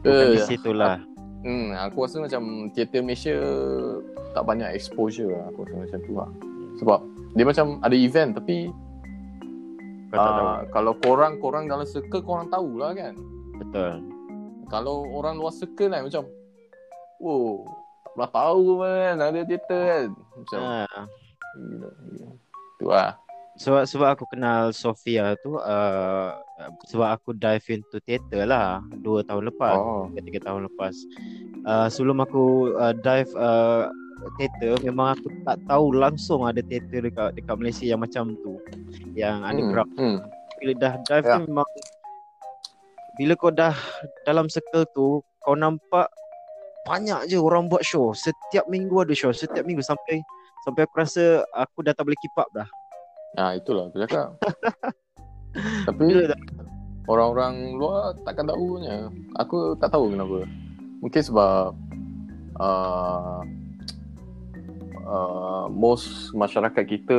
[0.00, 0.96] Bukan eh, di situ lah.
[1.40, 3.32] Hmm, aku rasa macam teater Malaysia
[4.36, 5.48] tak banyak exposure lah.
[5.48, 6.30] Aku rasa macam tu lah.
[6.76, 6.98] Sebab
[7.32, 8.68] dia macam ada event tapi
[10.10, 10.42] Kau tak tahu.
[10.42, 13.14] uh, kalau korang korang dalam circle korang tahulah kan.
[13.56, 14.02] Betul.
[14.66, 16.26] Kalau orang luar circle kan macam
[17.22, 17.62] wow,
[18.02, 20.06] tak pernah tahu kan ada teater kan.
[20.34, 21.02] Macam Ha.
[21.56, 22.32] know.
[22.80, 23.16] tu lah.
[23.60, 26.32] Sebab sebab aku kenal Sofia tu uh,
[26.88, 29.76] sebab aku dive into theater lah 2 tahun lepas.
[29.76, 30.08] Oh.
[30.16, 30.96] Tiga tahun lepas.
[31.68, 33.92] Uh, sebelum aku uh, dive uh,
[34.40, 38.56] teater memang aku tak tahu langsung ada teater dekat dekat Malaysia yang macam tu.
[39.12, 39.92] Yang underground.
[40.00, 40.16] Hmm.
[40.56, 41.36] Bila dah dive Ya.
[41.36, 41.68] tu memang
[43.20, 43.76] bila kau dah
[44.24, 46.08] dalam circle tu kau nampak
[46.88, 48.16] banyak je orang buat show.
[48.16, 50.24] Setiap minggu ada show, setiap minggu sampai
[50.64, 52.64] sampai aku rasa aku dah tak boleh keep up dah.
[53.38, 54.34] Ah itulah aku cakap.
[55.86, 56.06] Tapi
[57.10, 59.10] orang-orang luar takkan tahu punya.
[59.38, 60.46] Aku tak tahu kenapa.
[61.02, 61.74] Mungkin sebab
[62.58, 63.40] uh,
[65.06, 67.18] uh, most masyarakat kita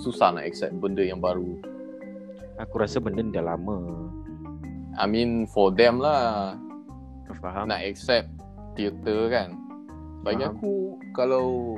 [0.00, 1.58] susah nak accept benda yang baru.
[2.60, 4.06] aku rasa benda ni dah lama.
[4.94, 6.54] I mean for them lah
[7.42, 7.72] faham?
[7.72, 8.28] nak accept
[8.76, 9.56] teater kan.
[10.22, 10.54] Bagi Faham.
[10.54, 10.72] aku
[11.16, 11.76] kalau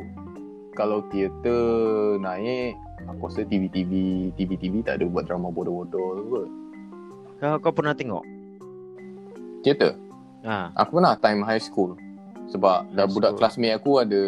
[0.75, 2.75] kalau teater naik
[3.07, 3.93] aku rasa TV-TV
[4.35, 6.49] TV-TV tak ada buat drama bodoh-bodoh kot.
[7.39, 8.23] Kau kau pernah tengok?
[9.65, 9.97] Teater
[10.45, 11.97] Ha, Aku pernah time high school
[12.53, 13.41] Sebab dah High budak school.
[13.41, 14.23] classmate aku ada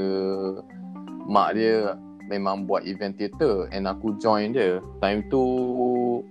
[1.28, 2.00] Mak dia
[2.32, 5.44] memang buat event teater And aku join dia Time tu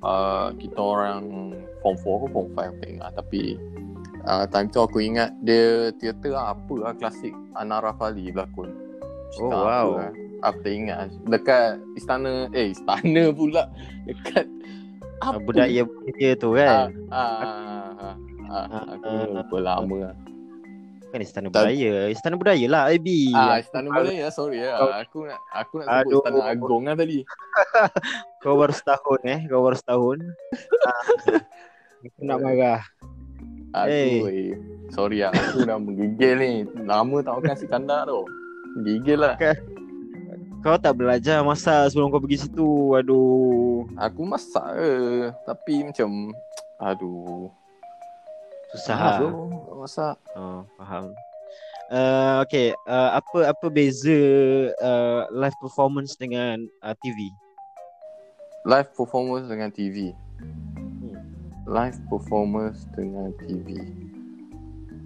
[0.02, 1.54] uh, Kita orang
[1.86, 3.42] Form 4 ke form 5 aku tak ingat Tapi
[4.26, 8.85] uh, Time tu aku ingat Dia teater lah, apa lah Klasik Anara Fali berlakon
[9.38, 9.88] Oh, apa wow.
[9.98, 10.12] lah.
[10.44, 13.68] Aku tak ingat Dekat istana Eh istana pula
[14.04, 14.46] Dekat
[15.18, 16.88] apa budaya budaya tu Ah, kan.
[17.08, 20.16] ah, ah, ah, Ah, aku ah, lupa lama lah.
[21.02, 21.96] Bukan istana Tak- budaya.
[22.08, 23.32] Istana budaya lah IB.
[23.32, 24.76] Ah, Istana Malaya, sorry ya.
[25.02, 26.20] Aku nak aku nak sebut Aduh.
[26.20, 27.20] Istana Agong lah tadi.
[28.44, 29.40] Kau baru setahun eh.
[29.48, 30.18] Kau baru setahun.
[30.84, 31.02] Ah,
[32.06, 32.82] aku nak marah.
[33.74, 34.20] Aku, Hey.
[34.22, 34.52] eh,
[34.90, 35.32] sorry lah.
[35.32, 36.52] Aku dah menggigil ni.
[36.78, 38.24] Lama tak makan si kandar tu.
[38.84, 39.36] Gigil lah.
[40.66, 42.98] Kau tak belajar masak sebelum kau pergi situ.
[42.98, 43.86] Aduh.
[44.02, 44.92] Aku masak ke.
[45.46, 46.34] Tapi macam,
[46.82, 47.54] aduh.
[48.74, 48.98] Susah.
[48.98, 49.18] Lah.
[49.22, 49.30] tu
[49.78, 50.16] Masak.
[50.34, 51.14] Oh, faham.
[51.86, 54.18] Uh, okay, uh, apa apa beza
[54.82, 57.30] uh, live performance dengan uh, TV?
[58.66, 60.10] Live performance dengan TV.
[60.42, 61.22] Hmm.
[61.70, 63.78] Live performance dengan TV.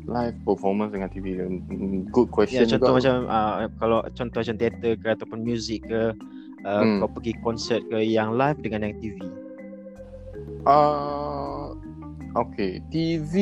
[0.10, 1.38] Live performance dengan TV.
[1.38, 3.00] Hmm, Good question Ya, contoh juga.
[3.00, 6.18] macam uh, kalau contoh macam teater ke ataupun muzik ke
[6.66, 7.00] uh, Hmm.
[7.00, 9.22] kau pergi konsert ke yang live dengan yang TV.
[10.66, 11.78] Uh,
[12.36, 13.34] okay, TV.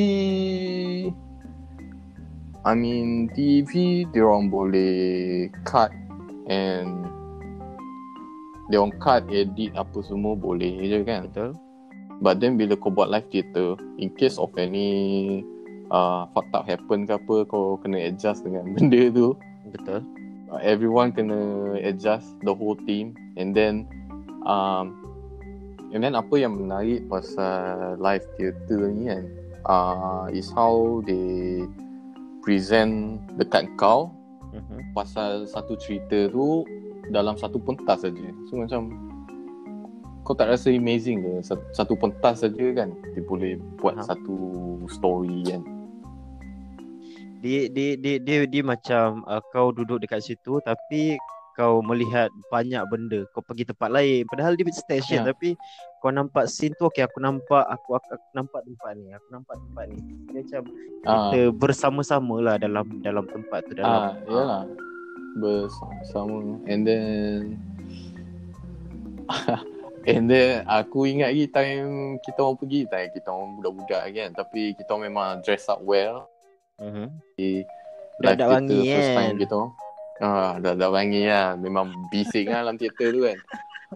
[2.68, 5.88] I mean, TV dia orang boleh cut
[6.52, 7.08] and
[8.68, 11.32] dia orang cut, edit apa semua boleh je kan.
[11.32, 11.56] Betul?
[12.20, 15.46] But then bila kau buat live theater, in case of any
[15.90, 19.34] uh, fucked up happen ke apa, kau kena adjust dengan benda tu.
[19.68, 20.00] Betul.
[20.48, 21.36] uh, everyone kena
[21.82, 23.84] adjust the whole team and then
[24.48, 24.96] um
[25.92, 29.24] and then apa yang menarik pasal live theatre ni kan
[29.64, 31.64] uh, is how they
[32.42, 34.12] present dekat kau
[34.48, 34.96] Mhm.
[34.96, 36.64] pasal satu cerita tu
[37.12, 38.28] dalam satu pentas saja.
[38.48, 38.96] So macam
[40.24, 44.08] kau tak rasa amazing ke Sat- satu pentas saja kan dia boleh buat Faham.
[44.08, 44.38] satu
[44.90, 45.62] story kan.
[47.38, 51.16] Dia dia dia dia, dia macam uh, kau duduk dekat situ tapi
[51.54, 53.26] kau melihat banyak benda.
[53.34, 55.34] Kau pergi tempat lain padahal dia station Ya.
[55.34, 55.58] tapi
[55.98, 59.10] kau nampak scene tu okey aku nampak aku, aku, aku nampak tempat ni.
[59.12, 59.98] Aku nampak tempat ni.
[60.30, 60.62] Dia macam
[61.06, 61.32] Ah.
[61.34, 64.64] kita bersama-sama lah dalam dalam tempat tu Ah, dalam yalah.
[65.38, 67.58] Bersama and then
[70.10, 71.90] and then aku ingat lagi time
[72.22, 76.26] kita orang pergi time kita orang budak-budak kan tapi kita orang memang dress up well
[76.78, 77.08] Mhm.
[77.36, 77.62] di
[78.18, 79.18] Dah- dah wangi first kan?
[79.18, 79.72] orang.
[80.18, 81.54] Ah, dah dah wangi lah.
[81.54, 83.38] Memang bising lah dalam teater tu kan.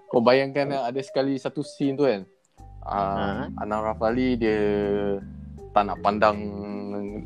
[0.07, 2.21] Kau bayangkan lah, ada sekali satu scene tu kan.
[2.81, 3.61] uh, Ha.
[3.61, 4.57] Anang Rafali dia
[5.71, 6.37] tak nak pandang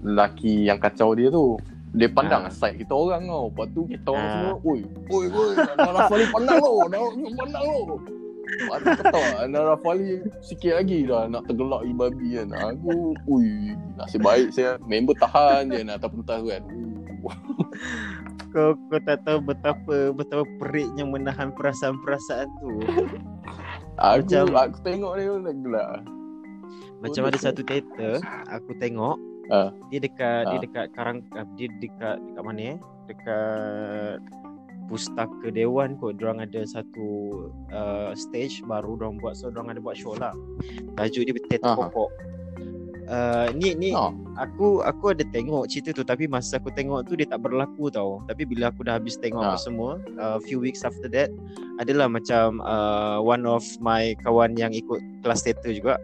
[0.02, 1.60] lelaki yang kacau dia tu.
[1.91, 2.52] Dia pandang Ha.
[2.52, 3.48] side kita orang tau.
[3.48, 4.32] Lepas tu kita orang Ha.
[4.32, 4.80] semua, oi,
[5.12, 7.04] oi, oi, Anang Rafali pandang lo, Anang
[7.36, 7.80] pandang lo.
[8.45, 12.49] Lepas tu kata, Anang Rafali sikit lagi dah nak tergelak i babi kan.
[12.53, 12.93] Aku,
[13.27, 14.77] ui, nasib baik saya.
[14.84, 16.63] Member tahan je nak atas pentas kan.
[18.55, 22.71] Kau kau tak tahu betapa betapa periknya menahan perasaan-perasaan tu.
[23.97, 25.91] Aku, Macam- aku tengok dia pun dah gelak.
[27.03, 29.69] Macam Oh, ada satu teater aku tengok Ah.
[29.91, 30.63] dia dekat dia Ah.
[30.63, 32.77] dekat Karang ah, dia dekat dekat mana eh?
[33.05, 34.17] Dekat
[34.86, 37.08] Pustaka Dewan kot Diorang ada satu
[37.74, 40.34] uh, stage baru Diorang buat So diorang ada buat show lah
[40.98, 41.89] Tajuk dia Teater Aha.
[41.89, 42.10] Pokok
[43.10, 44.12] uh, Ni ni Oh.
[44.36, 48.19] aku aku ada tengok cerita tu tapi masa aku tengok tu dia tak berlaku tau.
[48.28, 49.60] Tapi bila aku dah habis tengok Ha.
[49.62, 51.32] semua, a uh, few weeks after that
[51.80, 55.95] adalah macam uh, one of my kawan yang ikut kelas teater juga.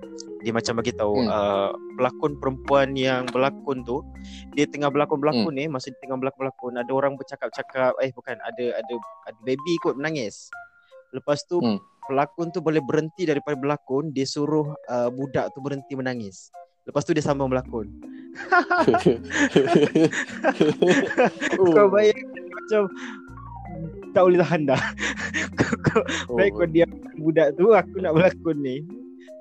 [0.42, 1.30] Dia macam bagi tahu Hmm.
[1.30, 4.02] uh, pelakon perempuan yang berlakon tu
[4.52, 8.94] dia tengah berlakon-berlakon ni masa dia tengah berlakon-berlakon ada orang bercakap-cakap eh bukan ada ada
[9.30, 10.50] ada baby kot menangis.
[11.14, 11.78] Lepas tu Hmm.
[12.10, 16.50] pelakon tu boleh berhenti daripada berlakon dia suruh uh, budak tu berhenti menangis.
[16.82, 17.88] Lepas tu dia sambung berlakon.
[21.62, 21.72] oh.
[21.72, 22.82] Kau bayangkan macam
[24.12, 24.82] tak boleh tahan dah.
[25.60, 28.78] kau, kau, Oh, baik kau diam budak tu aku nak berlakon ni.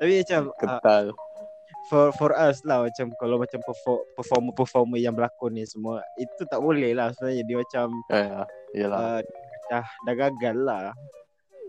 [0.00, 1.04] Tapi macam uh, ketal.
[1.86, 6.56] for for us lah macam kalau macam perform, performer-performer yang berlakon ni semua itu tak
[6.58, 8.26] boleh lah sebenarnya dia macam Eh,
[8.80, 8.98] yalah.
[8.98, 9.20] uh,
[9.68, 10.82] dah dah gagal lah.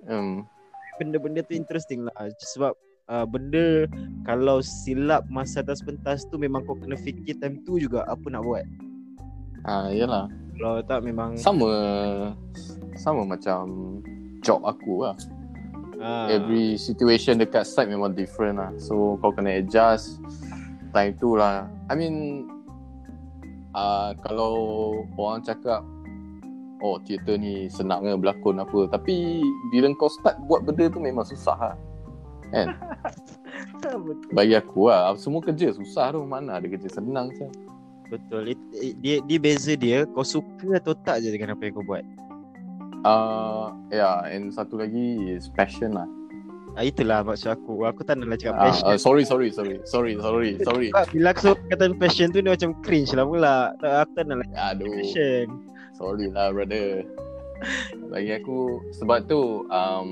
[0.08, 0.48] Um,
[0.96, 2.72] Benda-benda tu interesting lah sebab
[3.10, 3.90] uh, benda
[4.24, 8.46] kalau silap masa atas pentas tu memang kau kena fikir time tu juga apa nak
[8.46, 8.64] buat.
[9.64, 10.26] ah, yalah.
[10.56, 11.70] Kalau tak memang Sama
[12.94, 13.66] sama macam
[14.40, 15.18] job aku lah.
[16.02, 18.74] Uh, Every situation dekat site memang different lah.
[18.82, 20.20] So kau kena adjust
[20.92, 21.70] time tu lah.
[21.88, 22.48] I mean
[23.78, 24.54] uh, kalau
[25.16, 25.86] orang cakap
[26.82, 31.24] oh teater ni senang ke berlakon apa tapi bila kau start buat benda tu memang
[31.24, 31.76] susah lah.
[33.80, 34.30] betul.
[34.36, 37.48] Bagi aku lah semua kerja susah tu mana ada kerja senang je.
[38.12, 38.52] Betul.
[38.52, 41.86] It, it, dia dia beza dia kau suka atau tak je dengan apa yang kau
[41.86, 42.04] buat.
[43.02, 46.06] Uh, yeah, and satu lagi is passion lah.
[46.72, 47.84] Ah, itulah maksud aku.
[47.84, 48.86] Aku tak nak lah cakap Uh, passion.
[48.86, 50.88] uh, sorry, sorry, sorry, sorry, sorry, sorry.
[51.10, 53.56] Bila aku kata passion tu dia macam cringe lah pula.
[53.78, 55.46] Tak, aku tak nak lah cakap Aduh, passion.
[55.92, 57.04] sorry lah brother.
[58.08, 58.60] Bagi aku
[58.96, 60.10] sebab tu um,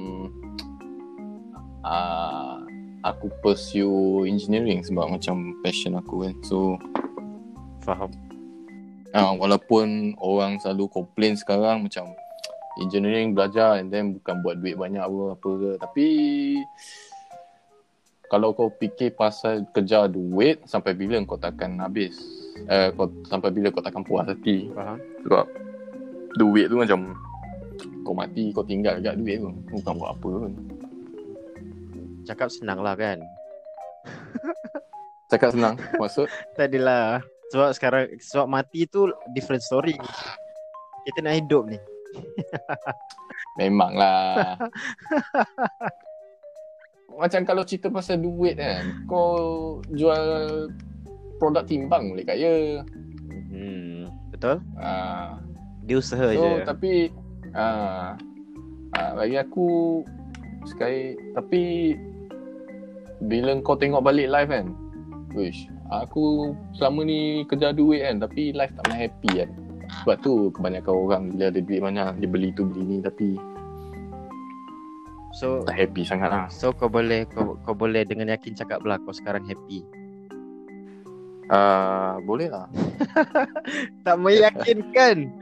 [1.81, 2.61] uh,
[3.01, 6.35] aku pursue engineering sebab macam passion aku kan.
[6.43, 6.75] So
[7.79, 8.11] Faham.
[9.13, 12.11] uh, walaupun orang selalu komplain sekarang macam
[12.77, 16.05] engineering belajar and then bukan buat duit banyak apa apa ke tapi
[18.29, 22.13] kalau kau fikir pasal kerja duit sampai bila kau takkan habis
[22.69, 25.01] eh, kau sampai bila kau takkan puas hati Faham.
[25.25, 25.45] sebab
[26.37, 27.17] duit tu macam
[28.05, 30.53] kau mati kau tinggal dekat duit tu bukan buat apa pun
[32.29, 33.17] Cakap senang lah kan.
[35.33, 37.25] cakap senang maksud Tak adalah.
[37.49, 39.97] Sebab sekarang sebab mati tu different story.
[41.09, 41.81] Kita nak hidup ni.
[43.59, 44.55] memang lah
[47.19, 49.35] macam kalau cerita pasal duit kan kau
[49.91, 50.23] jual
[51.37, 52.81] produk timbang boleh kaya
[53.49, 54.61] Hmm, betul?
[54.77, 55.41] Ah,
[55.83, 56.63] Dia usaha so je.
[56.63, 56.91] tapi
[57.51, 58.13] ah,
[58.93, 59.99] ah, bagi aku
[60.63, 61.93] sekali tapi
[63.19, 64.67] bila kau tengok balik live kan
[65.33, 67.19] wish aku selama ni
[67.49, 69.49] kerja duit kan tapi life tak pernah happy kan
[69.89, 73.35] sebab tu kebanyakan orang bila ada duit banyak dia beli tu beli ni tapi
[75.37, 78.97] So tak happy sangat lah so kau boleh kau, kau boleh dengan yakin cakap lah
[79.01, 79.85] kau sekarang happy.
[81.49, 82.69] Ah, boleh lah
[84.05, 85.33] Tak meyakinkan.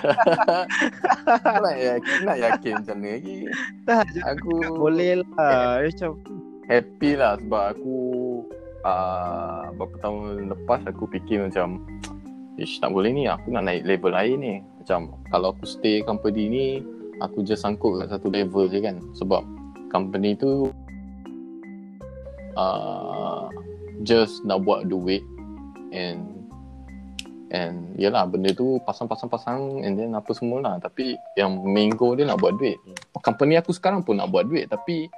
[1.64, 3.38] nak yakin, nak yakin macam mana lagi
[3.84, 5.84] Tak aku boleh lah.
[5.84, 6.16] Macam
[6.64, 7.96] happy lah sebab aku
[8.88, 11.84] uh, beberapa tahun lepas aku fikir macam
[12.54, 13.26] Ish tak boleh ni.
[13.26, 14.54] Aku nak naik level lain ni.
[14.78, 16.66] Macam kalau aku stay company ni
[17.22, 19.02] Aku just sangkut kat satu level je kan.
[19.18, 19.42] Sebab
[19.90, 20.70] company tu
[22.54, 23.50] uh,
[24.06, 25.22] Just nak buat duit
[25.90, 26.30] And
[27.54, 32.26] And yelah benda tu pasang-pasang-pasang And then apa semua lah Tapi yang main goal dia
[32.26, 32.78] nak buat duit.
[33.22, 35.10] Company aku sekarang pun nak buat duit Tapi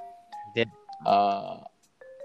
[0.56, 0.72] Then-
[1.04, 1.60] uh,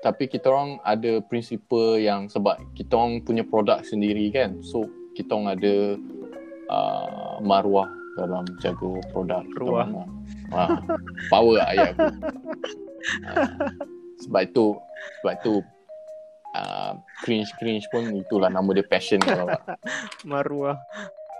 [0.04, 4.60] Tapi kita orang ada prinsipal yang Sebab kita orang punya produk sendiri kan.
[4.64, 5.76] So kita orang ada
[6.74, 9.72] uh, Maruah dalam jaga produk kita Ruah.
[9.72, 10.10] orang lah.
[10.52, 10.62] Ha,
[11.32, 12.08] power lah ayat aku.
[13.24, 13.34] Ha.
[14.28, 14.78] Sebab tu
[15.22, 15.54] Sebab tu
[16.54, 16.94] uh,
[17.26, 19.50] Cringe-cringe pun Itulah nama dia passion kau
[20.30, 20.78] Maruah.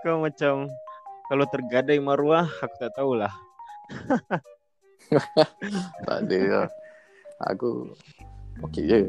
[0.02, 0.70] Kau macam
[1.30, 3.32] kalau tergadai maruah aku tak tahulah.
[6.08, 6.68] Tak ada lah
[7.52, 7.92] Aku
[8.64, 9.00] Okay je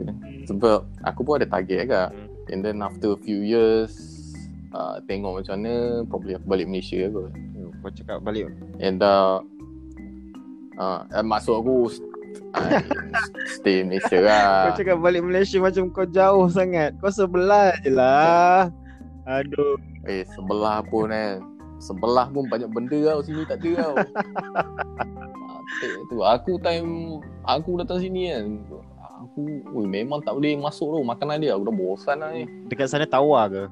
[0.51, 2.27] Sebab Aku pun ada target agak Hmm.
[2.51, 4.22] And then after a few years
[4.73, 8.49] uh, Tengok macam mana Probably aku balik Malaysia kot Oh, Kau cakap balik.
[8.81, 9.39] And uh,
[10.81, 11.93] uh, eh, Maksud aku
[12.57, 12.81] uh,
[13.55, 16.97] Stay Malaysia lah Kau cakap balik Malaysia macam kau jauh sangat.
[16.99, 18.67] Kau sebelah je lah.
[19.29, 19.79] Aduh.
[20.03, 21.39] Eh sebelah pun kan
[21.79, 23.95] Sebelah pun banyak benda tau Sini tak ada tau
[26.11, 28.45] tu Aku time Aku datang sini kan
[29.23, 32.91] Aku ui, Memang tak boleh masuk tu Makanan dia Aku dah bosan lah ni Dekat
[32.91, 33.63] sana tawar ke?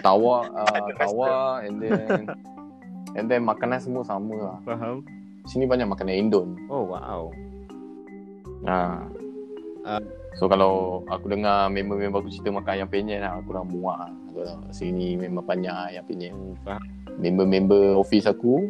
[0.00, 2.26] Tawa uh, Tawa And then
[3.16, 5.02] And then makanan semua sama lah Faham?
[5.44, 7.32] Sini banyak makanan Indon Oh wow.
[8.64, 9.02] ha.
[9.86, 10.02] Ah.
[10.36, 14.12] So kalau Aku dengar member-member aku cerita Makan ayam penyet lah Aku dah muak lah
[14.30, 16.82] Aku dah, Sini memang banyak ayam penyet Hmm, faham.
[17.16, 18.68] member-member office aku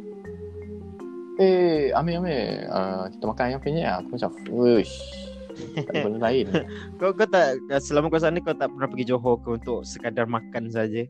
[1.38, 5.27] Eh, Amir, Amir uh, Kita makan ayam penyet lah Aku macam Wush
[5.58, 6.46] Tak ada benda lain
[6.98, 10.70] Kau kau tak selama kau sana kau tak pernah pergi Johor ke untuk sekadar makan
[10.70, 11.02] saja?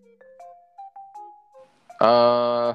[2.02, 2.70] uh,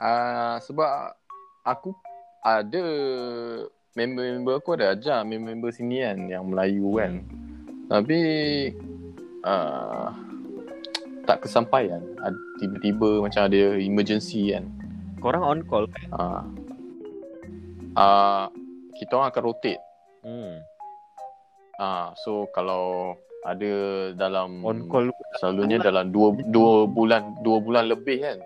[0.00, 1.16] uh, Sebab
[1.66, 1.92] Aku
[2.44, 2.84] Ada
[3.96, 7.12] Member-member aku ada ajar Member-member sini kan Yang Melayu kan
[7.88, 8.18] Tapi
[9.42, 10.08] uh,
[11.24, 12.00] Tak kesampaian
[12.60, 14.68] Tiba-tiba macam ada emergency kan
[15.18, 15.88] Korang on call.
[16.12, 16.44] uh,
[17.96, 18.46] uh,
[18.96, 19.80] Kita orang akan rotate
[20.20, 20.58] Hmm.
[21.76, 23.14] Ah, so kalau
[23.46, 23.70] ada
[24.10, 28.38] dalam On call selalunya dalam dua dua bulan dua bulan lebih kan.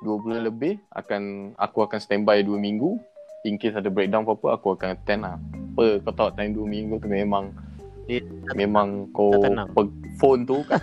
[0.00, 2.96] Dua bulan lebih akan aku akan standby dua minggu.
[3.44, 5.36] In case ada breakdown apa-apa aku akan attend lah.
[5.74, 7.50] Apa kau tahu time dua minggu tu memang
[8.06, 8.24] Dia-
[8.54, 9.30] memang kau
[9.74, 10.80] pe- phone tu kat,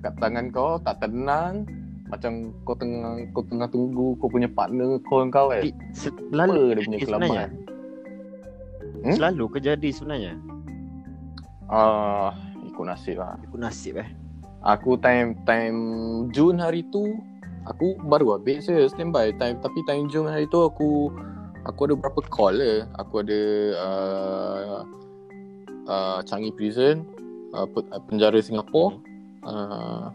[0.00, 1.66] kat tangan kau tak tenang.
[2.06, 5.60] Macam kau tengah kau tengah tunggu kau punya partner call kau kan.
[5.60, 7.04] Di- selalu dia punya jadi sebenarnya?
[7.04, 7.50] kelamaan?
[9.02, 9.14] Hmm?
[9.16, 10.34] Selalu kejadi sebenarnya.
[11.66, 12.32] Ah,
[12.62, 13.34] ikut nasib lah.
[13.42, 14.08] Ikut nasib eh.
[14.66, 15.78] Aku time time
[16.34, 17.18] Jun hari tu
[17.66, 21.10] aku baru habis je standby time tapi time Jun hari tu aku
[21.66, 22.82] aku ada berapa call je.
[22.98, 23.40] Aku ada
[23.78, 24.80] uh,
[25.90, 27.02] uh, Changi Prison,
[27.54, 28.98] uh, pe- uh, penjara Singapura,
[29.46, 30.10] uh,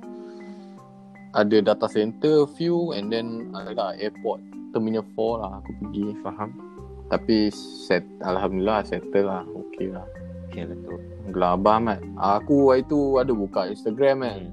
[1.35, 6.05] ada data center few and then ada airport terminal 4 lah aku pergi.
[6.23, 6.49] Faham?
[7.11, 9.43] Tapi set alhamdulillah settle lah.
[9.43, 10.07] Okay lah.
[10.47, 10.95] Okay lah tu.
[11.35, 11.99] Gelabah mat.
[12.15, 14.47] Aku hari tu ada buka Instagram kan.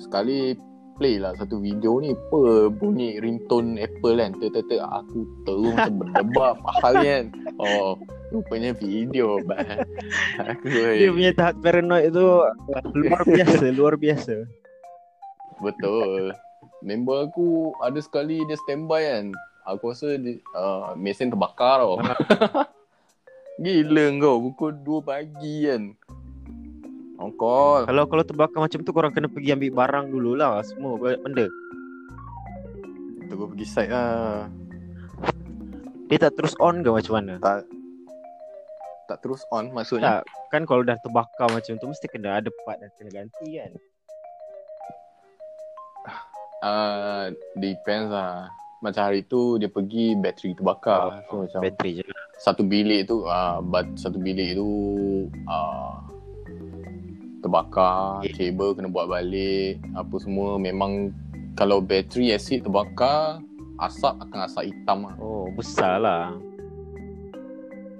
[0.00, 0.56] Sekali
[0.96, 5.98] play lah satu video ni apa bunyi ringtone Apple kan ter ter aku terus macam
[6.04, 7.24] berdebar hal kan
[7.58, 7.96] oh
[8.30, 9.60] rupanya video bah.
[10.46, 12.26] aku Dia oi, punya tahap paranoid tu
[12.96, 14.46] luar biasa, luar biasa.
[15.58, 16.32] betul
[16.86, 19.26] member aku ada sekali dia standby kan
[19.66, 21.98] aku rasa dia, uh, mesin terbakar tau
[23.62, 25.82] gila kau pukul 2 pagi kan
[27.38, 31.46] call Kalau kalau terbakar macam tu korang kena pergi ambil barang dululah semua benda.
[33.30, 34.50] terus pergi site lah
[36.10, 37.38] Dia tak terus on ke macam mana?
[37.38, 37.62] tak
[39.06, 42.80] tak terus on maksudnya Tak, kan kalau dah terbakar macam tu mesti kena ada part
[42.80, 43.72] yang kena ganti kan.
[46.62, 48.46] Uh, depends lah.
[48.82, 51.22] Macam hari tu dia pergi bateri terbakar.
[51.30, 52.04] So macam Bateri je.
[52.42, 54.68] satu bilik tu uh, but satu bilik tu
[55.46, 56.02] uh,
[57.42, 58.34] terbakar, Yeah.
[58.54, 61.14] kabel kena buat balik, apa semua memang
[61.54, 63.38] kalau bateri asid terbakar,
[63.78, 65.14] asap akan asap hitam lah.
[65.22, 66.34] Oh, besar lah.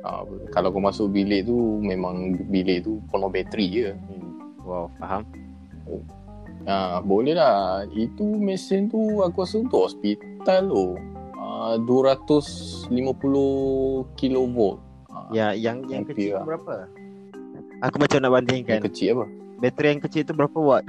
[0.02, 3.88] Uh, kalau kau masuk bilik tu memang bilik tu penuh bateri je.
[3.94, 4.30] Hmm.
[4.66, 5.22] Wow, faham?
[6.62, 7.82] Ah, boleh lah.
[7.90, 10.96] Itu mesin tu aku rasa untuk hospital tu.
[11.34, 12.88] Ah, 250
[14.14, 14.78] kilovolt.
[15.08, 16.44] Ah, Ya, yang yang kecil lah.
[16.44, 16.88] berapa?
[17.82, 18.78] Aku macam nak bandingkan.
[18.78, 19.26] Yang kecil apa?
[19.58, 20.84] Bateri yang kecil tu berapa watt?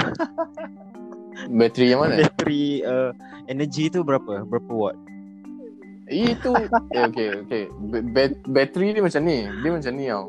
[1.52, 2.16] Bateri yang mana?
[2.20, 3.12] Bateri uh,
[3.46, 4.42] energy tu berapa?
[4.44, 4.98] Berapa watt?
[6.06, 6.68] Itu eh,
[7.00, 7.64] okay, okay.
[7.90, 9.42] Ba- bat- bateri dia macam ni.
[9.44, 10.26] Dia macam ni tau.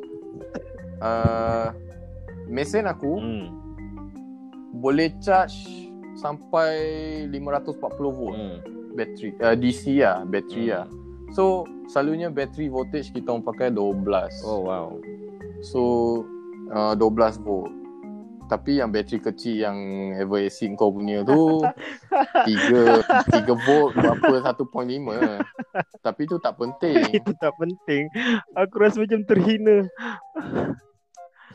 [0.96, 1.68] Uh,
[2.46, 3.46] mesin aku Hmm.
[4.74, 6.72] boleh charge sampai
[7.28, 7.74] 540
[8.10, 8.58] volt hmm.
[8.94, 9.34] Bateri.
[9.38, 10.72] Uh, DC lah, bateri Hmm.
[10.72, 10.86] lah.
[11.30, 14.46] So, selalunya bateri voltage kita orang pakai 12.
[14.46, 14.86] Oh wow.
[15.60, 15.80] So
[16.70, 17.72] uh, 12 volt.
[18.44, 19.78] tapi yang bateri kecil yang
[20.20, 21.64] ever AC kau punya tu
[22.44, 23.00] 3
[23.32, 28.04] 3 volt berapa 1.5 tapi tu tak penting Itu tak penting.
[28.52, 29.88] Aku rasa macam terhina.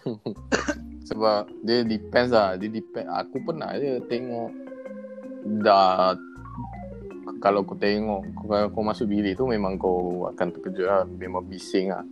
[1.05, 4.49] sebab dia depends lah dia depend aku pernah je tengok
[5.61, 6.17] dah
[7.39, 11.91] kalau kau tengok kalau kau masuk bilik tu memang kau akan terkejut lah memang bising
[11.91, 12.03] lah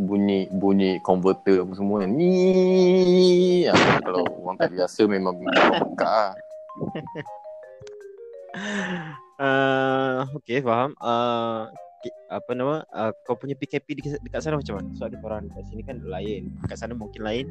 [0.00, 6.32] bunyi bunyi converter apa semua ni ah, kalau orang tak biasa memang pekak lah
[9.34, 10.94] Uh, okay, faham.
[11.02, 11.66] Uh,
[12.30, 14.88] apa nama uh, kau punya PKP dekat sana macam mana?
[14.94, 16.54] Sebab kita orang dekat sini kan lain.
[16.62, 17.46] Dekat sana mungkin lain.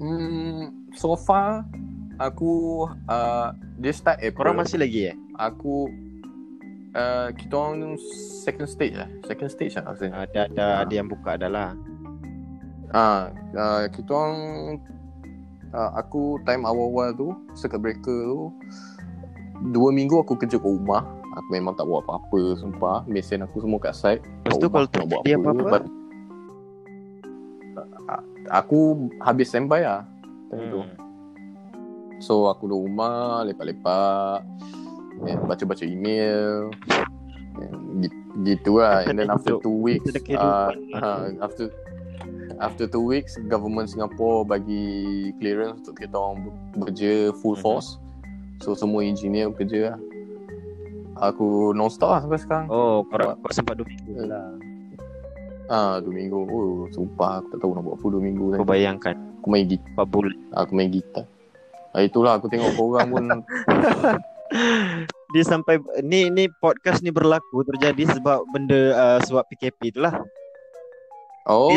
[0.00, 1.68] hmm, so far
[2.18, 5.16] aku uh, dia start April Korang masih lagi eh?
[5.40, 5.88] aku
[6.92, 7.96] uh, kita orang
[8.44, 10.76] second stage lah second stage lah rasanya Ada ada Ah.
[10.84, 11.70] ada yang buka dah lah.
[12.92, 14.36] Ah, uh, kita orang
[15.72, 18.52] uh, aku time awal-awal tu circuit breaker tu
[19.72, 21.06] dua minggu aku kerja kat rumah.
[21.32, 23.08] Aku memang tak buat apa-apa sumpah.
[23.08, 24.20] Mesin aku semua kat site.
[24.44, 25.64] Lepas tu kalau nak buat terjadi apa-apa?
[25.64, 25.84] But,
[27.80, 30.04] uh, aku habis standby lah
[30.52, 30.80] time tu.
[32.22, 34.46] So aku duduk rumah lepak-lepak
[35.22, 36.70] and baca-baca email
[37.54, 39.62] and gi- gitu lah and then after Hidup.
[39.62, 41.66] two weeks Itu dah uh, uh, after
[42.58, 44.86] after two weeks government Singapore bagi
[45.36, 47.60] clearance untuk kita orang bekerja full Mhm.
[47.60, 47.98] force
[48.58, 49.98] so semua engineer bekerja lah
[51.20, 54.26] aku non stop lah sampai sekarang Oh, korang kau sempat dua minggu Eh.
[54.26, 54.48] lah.
[55.68, 59.14] ah dua minggu oh sumpah aku tak tahu nak buat apa dua minggu Kau bayangkan
[59.36, 60.34] aku main gitar 4 bulan.
[60.52, 61.24] aku main gitar
[61.96, 63.24] ah, itulah aku tengok korang pun
[65.32, 70.20] Dia sampai ni ni podcast ni berlaku terjadi sebab benda uh, sebab PKP tu lah.
[71.48, 71.72] Oh,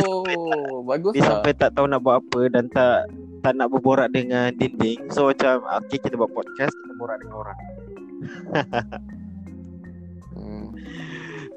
[0.85, 1.29] bagus Dia lah.
[1.39, 3.07] sampai tak tahu nak buat apa dan tak
[3.41, 5.07] tak nak berborak dengan dinding.
[5.09, 7.59] So macam okay kita buat podcast kita borak dengan orang.
[10.35, 10.67] Hmm.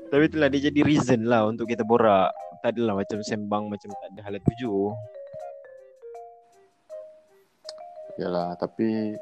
[0.09, 2.30] Tapi itulah dia jadi reason lah untuk kita borak.
[2.62, 4.94] Tak adalah macam sembang macam tak ada hal tuju.
[8.18, 9.14] Yalah, tapi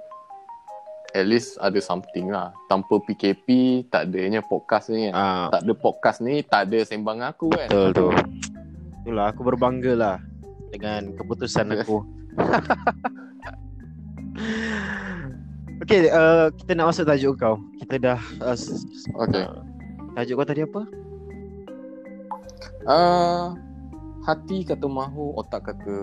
[1.12, 2.52] at least ada something lah.
[2.66, 3.46] Tanpa PKP,
[3.92, 5.12] tak adanya podcast ni kan.
[5.14, 7.68] Ah, Tak ada podcast ni, tak ada sembang aku kan.
[7.68, 8.08] betul tu.
[9.04, 10.16] Itulah aku berbangga lah
[10.72, 12.02] dengan keputusan aku.
[15.76, 17.60] Okay, uh, kita nak masuk tajuk kau.
[17.78, 18.56] Kita dah uh,
[19.28, 19.44] Okay.
[19.44, 19.60] uh,
[20.16, 20.82] tajuk kau tadi apa?
[22.88, 23.52] Uh,
[24.24, 25.96] hati kata mahu, otak kata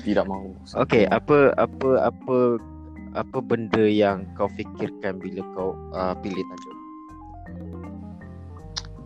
[0.00, 0.56] tidak mahu.
[0.72, 2.56] Okay, apa apa apa
[3.12, 6.76] apa benda yang kau fikirkan bila kau uh, pilih tajuk?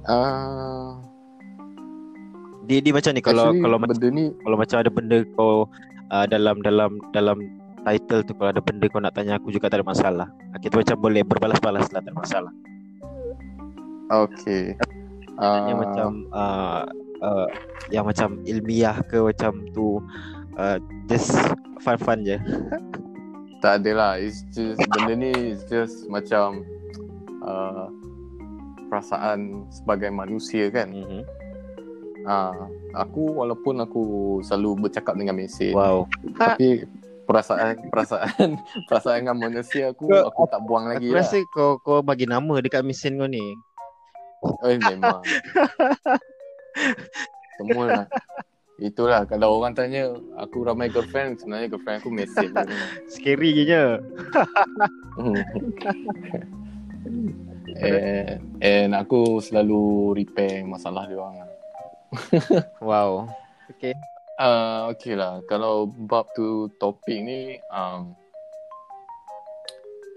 [0.07, 1.03] Uh,
[2.71, 5.55] Dia dia macam ni kalau actually, kalau macam benda ni kalau macam ada benda kau
[6.15, 7.39] uh, dalam dalam dalam
[7.87, 10.29] title tu kalau ada benda kau nak tanya aku juga tak ada masalah.
[10.55, 12.53] Ah, Kita macam boleh berbalas-balas lah tak ada masalah.
[14.11, 14.75] okay.
[15.37, 16.83] Uh, Yang macam uh,
[17.23, 17.47] uh,
[17.93, 20.01] yang macam ilmiah ke macam tu
[20.57, 20.77] uh,
[21.07, 21.33] just
[21.79, 22.37] fun-fun je.
[23.57, 26.61] Tak ada lah It's just Benda ni is just macam
[27.41, 27.89] uh,
[28.87, 31.23] Perasaan sebagai manusia kan Mm-hmm.
[32.23, 34.03] uh, Aku walaupun aku
[34.43, 36.05] Selalu bercakap dengan mesin Wow.
[36.37, 36.85] Tapi
[37.25, 41.81] Perasaan Perasaan Perasaan dengan manusia aku Kau- Aku tak buang lagi Aku lah rasa kau
[41.81, 43.43] kau bagi nama dekat mesin kau ni.
[44.63, 45.25] Eh memang
[47.57, 48.07] Semua lah
[48.77, 52.53] Itulah Kalau orang tanya Aku ramai girlfriend Sebenarnya girlfriend aku mesin
[53.13, 53.85] Scary je.
[57.81, 61.49] and, and aku selalu repair masalah dia orang.
[62.89, 63.29] Wow.
[63.77, 63.95] Okay.
[64.37, 68.13] Uh, okay lah, kalau bab tu topik ni um,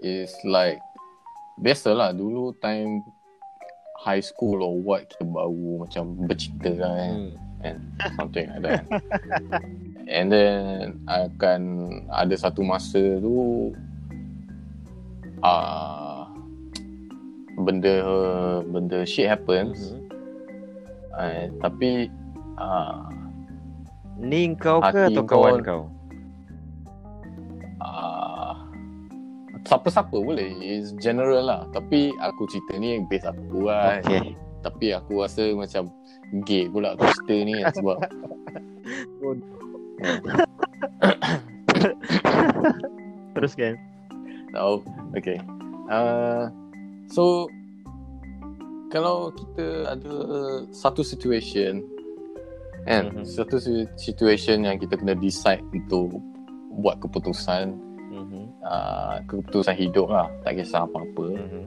[0.04, 0.80] is like
[1.64, 3.00] biasalah dulu time
[3.96, 7.49] high school or what kita baru macam bercinta kan Hmm.
[7.62, 7.80] And
[8.16, 8.84] something like that.
[10.08, 11.62] and then akan
[12.10, 13.70] ada satu masa tu
[15.42, 16.24] uh,
[17.60, 17.96] benda
[18.66, 20.02] benda shit happens Mhm.
[21.14, 22.08] uh, tapi
[22.56, 23.06] uh,
[24.16, 25.82] Ni kau ke atau kau- kawan kau?
[27.80, 28.56] uh,
[29.62, 34.36] siapa-siapa boleh is general lah tapi aku cerita ni base aku lah Okay.
[34.60, 35.88] tapi aku rasa macam
[36.46, 37.98] gay pula cerita ni kan, sebab
[43.36, 43.74] Teruskan.
[44.56, 44.82] Oh,
[45.14, 45.38] okay.
[45.90, 46.50] Uh,
[47.10, 47.50] so
[48.90, 50.16] kalau kita ada
[50.72, 51.86] satu situation
[52.88, 53.12] Kan?
[53.12, 53.28] Mhm.
[53.28, 56.16] Satu si- situation yang kita kena decide untuk
[56.80, 57.76] buat keputusan
[58.10, 58.42] Mhm.
[58.64, 60.32] uh, keputusan hidup lah.
[60.42, 61.38] Tak kisah apa-apa.
[61.38, 61.64] Mhm.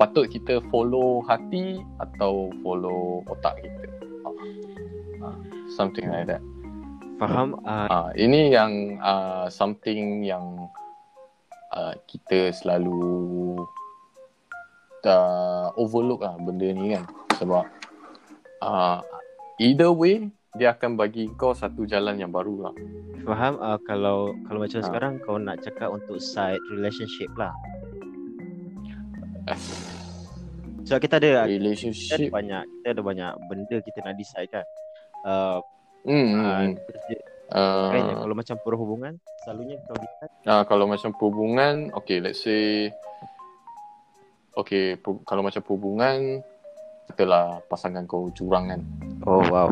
[0.00, 3.84] Patut kita follow hati atau follow otak kita.
[5.20, 5.36] Ah,
[5.76, 6.40] something like that.
[7.20, 7.60] Faham?
[7.68, 10.56] Uh, Ah, ini yang uh, something yang
[11.76, 13.60] uh, kita selalu
[15.04, 17.04] uh, overlook lah benda ni kan.
[17.36, 17.68] Sebab
[18.64, 19.04] uh,
[19.60, 22.74] either way dia akan bagi kau satu jalan yang baru lah.
[23.28, 23.60] faham?
[23.60, 24.86] Uh, kalau kalau macam Ah.
[24.88, 27.52] sekarang kau nak cakap untuk side relationship lah.
[30.82, 32.28] Sebab kita ada kita ada Relationship.
[32.28, 34.66] banyak kita ada banyak benda kita nak decide kan.
[35.22, 35.58] Uh,
[36.00, 36.32] Hmm.
[36.32, 36.72] uh, hmm.
[37.50, 39.12] Uh, Makanya kalau macam perhubungan
[39.42, 42.88] Selalunya kau decide Ah, kalau macam perhubungan, okay, let's say,
[44.54, 46.40] okay, pu- kalau macam perhubungan,
[47.06, 48.80] katalah pasangan kau curang kan.
[49.22, 49.68] Oh wow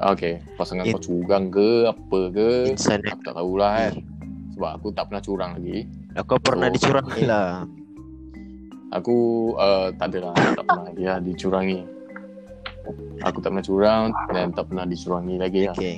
[0.00, 3.94] Okay, pasangan It- kau curang ke, apa ke, Insan aku tak tahulah kan.
[4.54, 5.78] Sebab aku tak pernah curang lagi.
[6.40, 7.48] Pernah So- dicurangi lah
[8.90, 9.16] Aku
[9.54, 11.80] uh, tak ada lah, tak pernah lagi lah dicurangi.
[13.22, 15.76] Aku tak pernah curang dan tak pernah dicurangi lagi lah.
[15.78, 15.96] Okay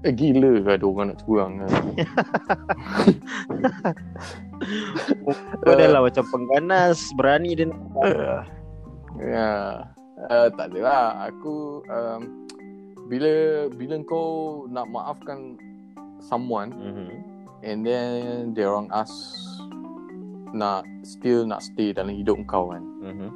[0.00, 1.68] Eh gila ke ada orang nak curang kan.
[5.60, 8.40] Kau dah lah macam pengganas Berani dia nak Uh,
[9.20, 9.50] ya,
[10.32, 11.06] uh, tak ada lah.
[11.28, 12.48] Aku um,
[13.12, 15.60] bila bila kau nak maafkan
[16.24, 17.08] someone Mhm.
[17.60, 19.36] and then dia orang ask
[20.52, 22.82] nak still nak stay dalam hidup kau kan.
[22.82, 23.30] Mhm.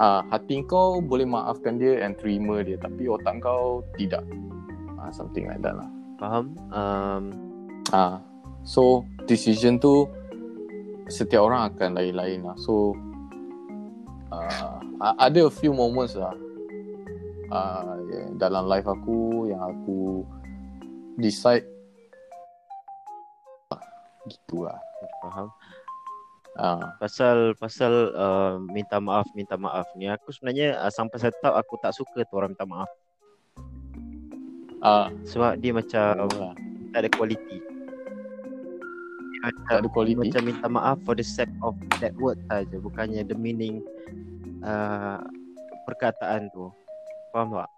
[0.00, 4.24] Uh, hati kau boleh maafkan dia and terima dia tapi otak kau tidak.
[4.96, 5.88] Uh, something like that lah.
[6.16, 7.24] Faham um,
[7.90, 8.22] Ah,
[8.62, 10.06] so decision tu
[11.10, 12.54] setiap orang akan lain-lain lah.
[12.54, 12.94] So
[14.30, 14.78] uh,
[15.18, 16.36] ada a few moments lah
[17.50, 17.98] uh,
[18.38, 20.22] dalam life aku yang aku
[21.18, 21.66] decide
[24.30, 24.78] gitu lah.
[25.24, 25.50] Faham
[26.60, 31.80] Ah, Pasal Pasal uh, Minta maaf Minta maaf ni Aku sebenarnya uh, Sampai setahun Aku
[31.80, 32.90] tak suka tu orang minta maaf
[34.84, 36.52] ah, Sebab dia macam lah.
[36.92, 37.58] Tak ada quality
[39.32, 40.20] Dia macam, tak ada dia quality.
[40.20, 41.72] macam minta maaf For the sake of
[42.04, 43.80] That word saja Bukannya the meaning
[44.60, 45.24] uh,
[45.88, 46.68] Perkataan tu
[47.32, 47.70] Faham tak?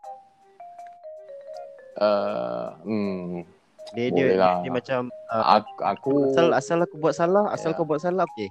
[2.02, 3.46] Uh, hmm,
[3.94, 4.54] Dia Boleh dia, lah.
[4.58, 7.76] dia, dia macam uh, aku, aku asal asal aku buat salah, asal Ya.
[7.76, 8.48] kau buat salah, okey.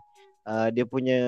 [0.50, 1.20] Uh, dia punya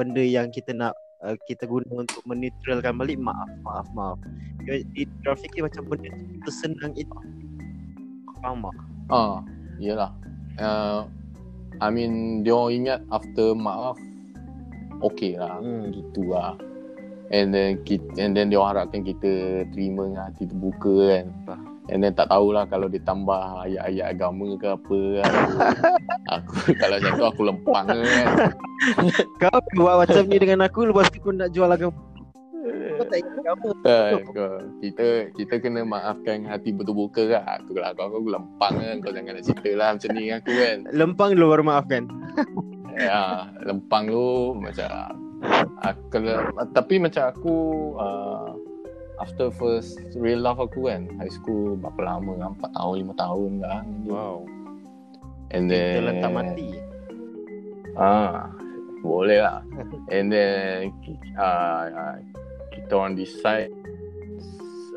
[0.00, 4.18] benda yang kita nak uh, kita guna untuk menetralkan balik maaf, maaf, maaf.
[4.64, 6.08] Dia, dia traffic dia macam benda
[6.48, 7.12] tersenang itu.
[8.40, 8.76] Faham tak?
[9.12, 9.44] Ah,
[9.76, 10.12] iyalah.
[10.56, 11.04] Uh,
[11.84, 14.00] I mean, dia orang ingat after maaf,
[15.04, 15.92] okay lah, Hmm.
[15.92, 16.56] gitu lah.
[17.28, 21.26] And then kita, and then dia orang harapkan kita terima dengan hati terbuka kan.
[21.44, 21.77] Faham.
[21.88, 25.32] And then tak tahulah kalau dia tambah ayat-ayat agama ke apa kan.
[26.36, 28.26] aku kalau macam tu aku lempang kan.
[29.42, 31.96] Kau buat macam ni dengan aku lepas tu kau nak jual agama.
[32.98, 33.68] Kau tak ingat kamu.
[33.82, 37.64] Kan, kau- kita kita kena maafkan hati berterbuka kan.
[37.64, 38.96] Aku kalau aku, aku lempang kan.
[39.00, 40.78] Kau jangan nak cerita lah macam ni aku kan.
[40.92, 42.02] Lempang dulu baru maafkan.
[42.98, 45.16] ya lempang lu macam
[45.80, 46.18] aku,
[46.74, 47.56] tapi macam aku
[47.96, 48.47] uh,
[49.18, 53.50] after first real love aku kan high school berapa lama kan 4 tahun 5 tahun
[53.62, 54.36] kan Wow.
[55.50, 56.70] and Kita then letak mati.
[57.98, 58.46] ah
[58.98, 59.62] boleh lah.
[60.10, 60.90] And then
[61.38, 62.18] uh,
[62.74, 63.70] kita orang decide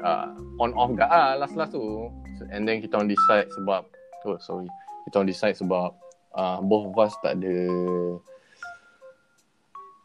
[0.01, 2.09] uh, on off gak ah last last tu.
[2.49, 3.85] And then kita orang decide sebab
[4.25, 4.65] oh sorry.
[5.05, 5.93] Kita orang decide sebab
[6.33, 7.57] uh, both of us tak ada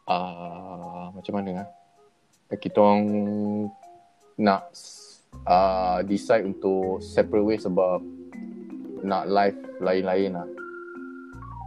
[0.08, 1.68] uh, macam mana ah.
[2.52, 3.02] Kita orang
[4.36, 4.72] nak
[5.48, 8.00] uh, decide untuk separate way sebab
[9.04, 10.48] nak life lain-lain lah.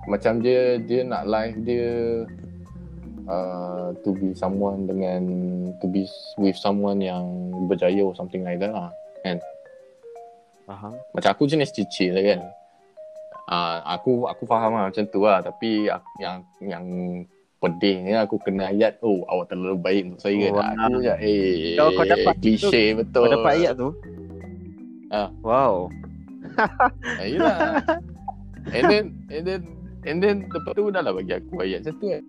[0.10, 2.26] Macam dia dia nak life dia
[3.30, 5.22] uh, to be someone dengan
[5.78, 6.06] to be
[6.42, 8.90] with someone yang berjaya or something like that lah
[10.70, 10.94] Faham?
[11.18, 12.42] macam aku jenis cicil lah kan.
[13.50, 15.42] Uh, aku aku faham lah macam tu lah.
[15.42, 16.86] Tapi aku, yang yang
[17.60, 18.98] pedih ni aku kena ayat.
[19.04, 22.84] Oh awak terlalu baik untuk saya Oh, kan aku je eh Kau- kau dapat klise
[22.96, 23.22] betul.
[23.28, 23.90] Kau dapat ayat tu?
[25.12, 25.28] Ah.
[25.44, 25.92] Wow.
[26.56, 27.84] Ah, Yelah.
[28.72, 29.62] And then And then
[30.08, 32.24] And then Lepas tu dah lah bagi aku ayat macam tu kan.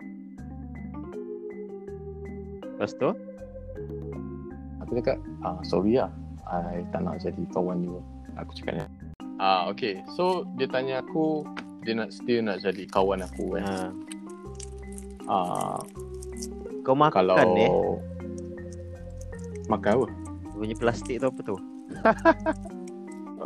[2.75, 3.09] Lepas tu?
[4.83, 6.11] Aku cakap ah, Sorry lah.
[6.51, 8.03] I tak nak jadi kawan you
[8.35, 8.83] Aku cakap ni
[9.39, 10.03] Ah okay.
[10.13, 11.47] So dia tanya aku
[11.87, 13.63] Dia nak still nak jadi kawan aku kan.
[13.63, 13.75] Ha.
[15.31, 15.79] Ah,
[16.81, 17.71] Kau makan Kalau eh?
[19.67, 20.07] Makan apa?
[20.53, 21.55] Bunyi plastik tu apa tu?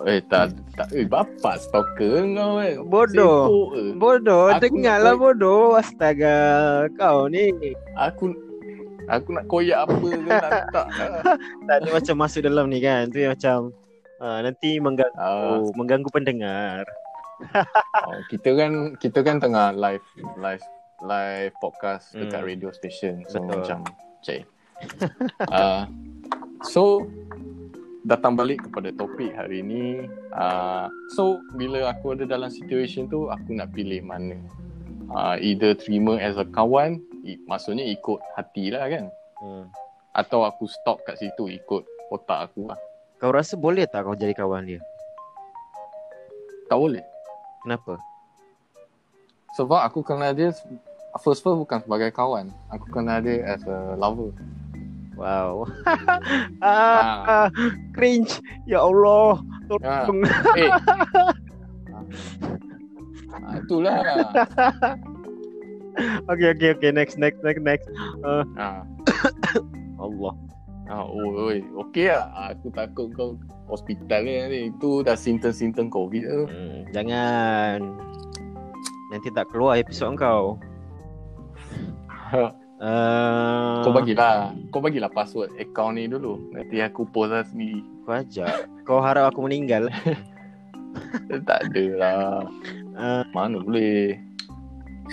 [0.05, 2.77] Eh tak tak eh bapak stalker kau eh.
[2.77, 3.41] Bodoh.
[3.41, 3.81] Sibuk ke?
[3.95, 5.73] Bodoh, Aku dengarlah nak- bodoh.
[5.73, 6.37] Astaga,
[6.93, 7.49] kau ni.
[7.95, 8.29] Aku
[9.07, 11.09] aku nak koyak apa ke nak tak lah.
[11.65, 13.09] Tak ada macam masuk dalam ni kan.
[13.09, 13.73] Tu yang macam
[14.19, 16.85] uh, nanti mengganggu Ah, mengganggu pendengar.
[18.05, 20.05] oh, kita kan kita kan tengah live
[20.37, 20.63] live
[21.01, 22.47] live podcast dekat Hmm.
[22.47, 23.25] radio station.
[23.25, 23.51] So Betul.
[23.57, 23.79] macam
[24.21, 24.41] cik.
[25.45, 25.87] Ah,
[26.73, 27.03] so
[28.03, 30.05] datang balik kepada topik hari ni.
[30.29, 34.37] Uh, so bila aku ada dalam situation tu aku nak pilih mana.
[35.05, 39.05] Uh, either terima as a kawan, i- maksudnya ikut hati lah kan.
[39.37, 39.65] Hmm.
[40.11, 42.79] Atau aku stop kat situ ikut otak aku lah.
[43.15, 44.81] Kau rasa boleh tak kau jadi kawan dia?
[46.65, 47.03] Tak boleh.
[47.61, 47.97] Kenapa?
[49.55, 50.51] Sebab aku kenal dia
[51.23, 52.51] first first bukan sebagai kawan.
[52.75, 54.35] Aku kenal dia as a lover.
[55.15, 55.63] Wow.
[56.59, 57.47] ah, ah,
[57.95, 58.43] cringe.
[58.67, 59.39] Ya Allah.
[59.71, 60.19] Tolong.
[60.59, 60.71] Eh.
[63.31, 63.95] ha, itulah.
[66.27, 66.91] Okay, okay, okay.
[66.91, 67.87] Next, next, next, next.
[68.59, 68.83] Ha.
[70.03, 70.33] Allah.
[70.91, 72.51] Ha, oh, oi, okey lah.
[72.51, 73.39] Aku takut kau
[73.71, 74.69] hospital ni.
[74.75, 76.41] Itu dah simptom-simptom COVID tu.
[76.51, 77.79] Hmm, jangan.
[79.13, 80.57] Nanti tak keluar episod kau.
[82.75, 84.51] Uh, Kau bagilah.
[84.73, 86.51] Kau bagilah password account ni dulu.
[86.51, 87.79] Nanti aku post lah sendiri.
[88.03, 88.67] Kau ajak.
[88.83, 89.87] Kau harap aku meninggal.
[91.47, 92.43] tak ada lah.
[92.95, 94.19] Uh, Mana boleh.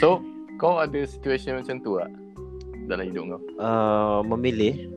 [0.01, 0.25] So,
[0.57, 2.11] kau ada situation macam tu tak?
[2.91, 3.41] Dalam hidup kau?
[3.63, 4.91] uh, memilih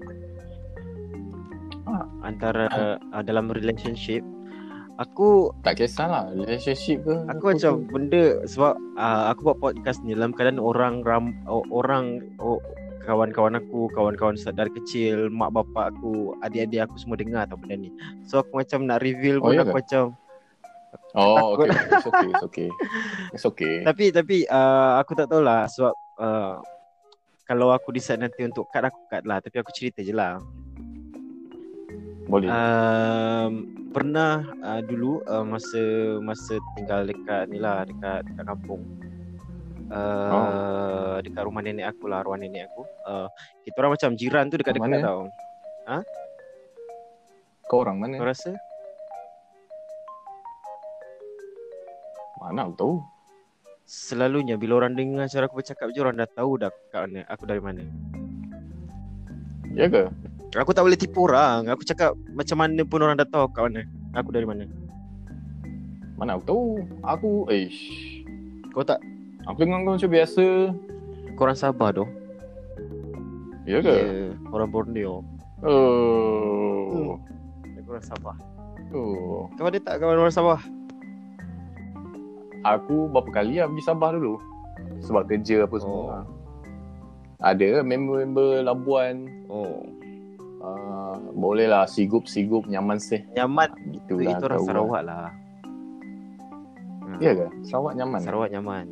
[2.26, 2.66] antara
[3.14, 4.26] uh, dalam relationship
[4.96, 6.32] aku Tak kisahlah.
[6.32, 7.16] Relationship ke?
[7.28, 12.60] aku macam benda sebab uh, aku buat podcast ni dalam keadaan orang ram, orang oh,
[13.06, 17.93] kawan-kawan aku kawan-kawan dari kecil mak bapak aku adik-adik aku semua dengar tau benda ni
[18.26, 19.80] so aku macam nak reveal Oh, pun ya aku ke?
[19.86, 20.04] macam
[21.16, 21.72] Oh, okay.
[21.72, 22.28] It's okay.
[22.28, 22.70] It's okay.
[23.36, 23.76] It's okay.
[23.88, 26.60] tapi tapi uh, aku tak tahulah sebab uh,
[27.46, 30.41] kalau aku decide nanti untuk cut aku cut lah tapi aku cerita je lah
[32.26, 32.49] Boleh.
[32.49, 33.51] um,
[33.89, 35.80] pernah uh, dulu uh, masa
[36.19, 38.82] masa tinggal dekat ni lah dekat dekat kampung
[39.88, 41.15] uh, Oh.
[41.21, 43.30] dekat rumah nenek aku lah arwah nenek aku uh,
[43.61, 44.99] kita orang macam jiran tu dekat-dekat Mana?
[45.01, 45.21] tau
[47.65, 48.15] Kau orang mana?
[48.15, 48.53] kau rasa
[52.38, 52.93] Mana aku tahu.
[53.86, 57.45] selalunya bila orang dengar cara aku bercakap je orang dah tahu dah kat mana aku
[57.45, 57.86] dari mana
[59.71, 60.09] Ya ke?
[60.54, 63.82] Aku tak boleh tipu orang aku cakap macam mana pun orang dah tahu kat mana
[64.14, 64.66] aku dari mana
[66.16, 66.66] Mana aku tahu.
[67.04, 67.80] Aku, ish.
[68.72, 69.04] kau tak
[69.46, 70.72] Aku dengar kau macam biasa.
[71.36, 72.10] kau orang Sabah doh
[73.64, 73.91] Ya ke?
[73.91, 75.28] yeah, orang Borneo
[75.60, 77.20] Oh.
[77.76, 78.36] kau orang Sabah
[78.96, 79.52] Oh.
[79.54, 80.62] kau ada tak kawan orang Sabah
[82.64, 84.41] Aku berapa kali lah pergi Sabah dulu.
[84.98, 86.02] Sebab kerja apa semua.
[86.02, 86.24] Oh.
[87.38, 89.28] Ada member-member Labuan.
[89.46, 89.86] oh
[90.66, 93.22] Uh, boleh lah sigup-sigup nyaman sih.
[93.38, 94.34] nyaman Gitu itu, lah.
[94.41, 94.68] itu orang kau.
[94.70, 95.30] Sarawak lah
[97.05, 97.22] Hmm.
[97.22, 97.47] Ya ke?
[97.70, 98.20] Sarawak nyaman.
[98.26, 98.86] Sarawak nyaman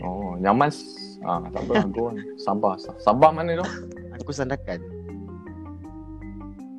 [0.00, 0.72] Oh, nyaman.
[1.28, 1.84] Ah, tak apa.
[1.92, 2.16] Go on.
[2.44, 2.80] Sabah.
[3.04, 3.66] Sabah mana tu?
[4.16, 4.80] Aku sandakan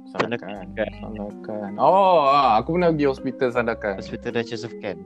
[0.10, 0.66] Sandakan.
[0.74, 1.72] Sandakan.
[1.78, 4.02] Oh, ah, aku pernah pergi hospital Sandakan.
[4.02, 5.06] Hospital Duchess of Kent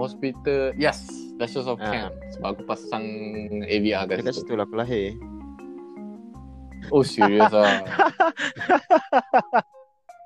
[0.00, 1.04] Hospital, yes.
[1.36, 1.88] Duchess of Ah.
[1.88, 2.14] Kent.
[2.34, 3.04] Sebab aku pasang
[3.64, 4.44] AVR kat Dekat situ.
[4.44, 5.16] situ lah aku lahir
[6.88, 7.80] Oh, serius ah.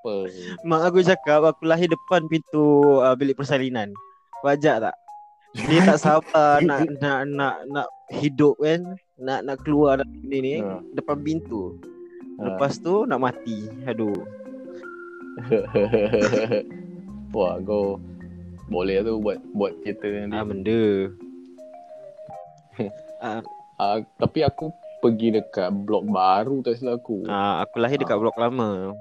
[0.05, 0.15] Apa?
[0.63, 2.65] Mak aku cakap aku lahir depan pintu
[2.99, 3.91] uh, bilik persalinan
[4.43, 4.95] Wajak tak?
[5.55, 8.85] Dia tak sabar nak nak nak nak hidup kan
[9.17, 10.83] Nak nak keluar dari ni ni Ah.
[10.93, 11.79] Depan pintu.
[12.37, 14.19] Lepas tu nak mati Aduh
[17.35, 17.99] Wah, kau
[18.67, 20.33] boleh tu buat buat kereta ni.
[20.33, 20.83] Ah benda
[23.77, 27.27] Ah, tapi aku pergi dekat blok baru tak silap aku.
[27.27, 28.95] ah, Aku lahir dekat blok lama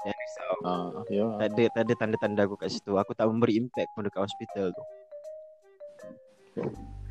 [0.00, 1.26] Jangan risau Ah, ya.
[1.36, 2.94] tak ada tak ada tanda-tanda aku kat situ.
[2.94, 4.84] Aku tak memberi impact pun dekat hospital tu.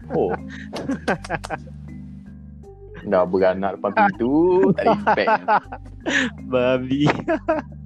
[0.09, 0.33] Oh.
[3.01, 4.33] Dah beranak depan pintu,
[4.73, 5.31] tak ada impact.
[6.45, 7.07] Babi.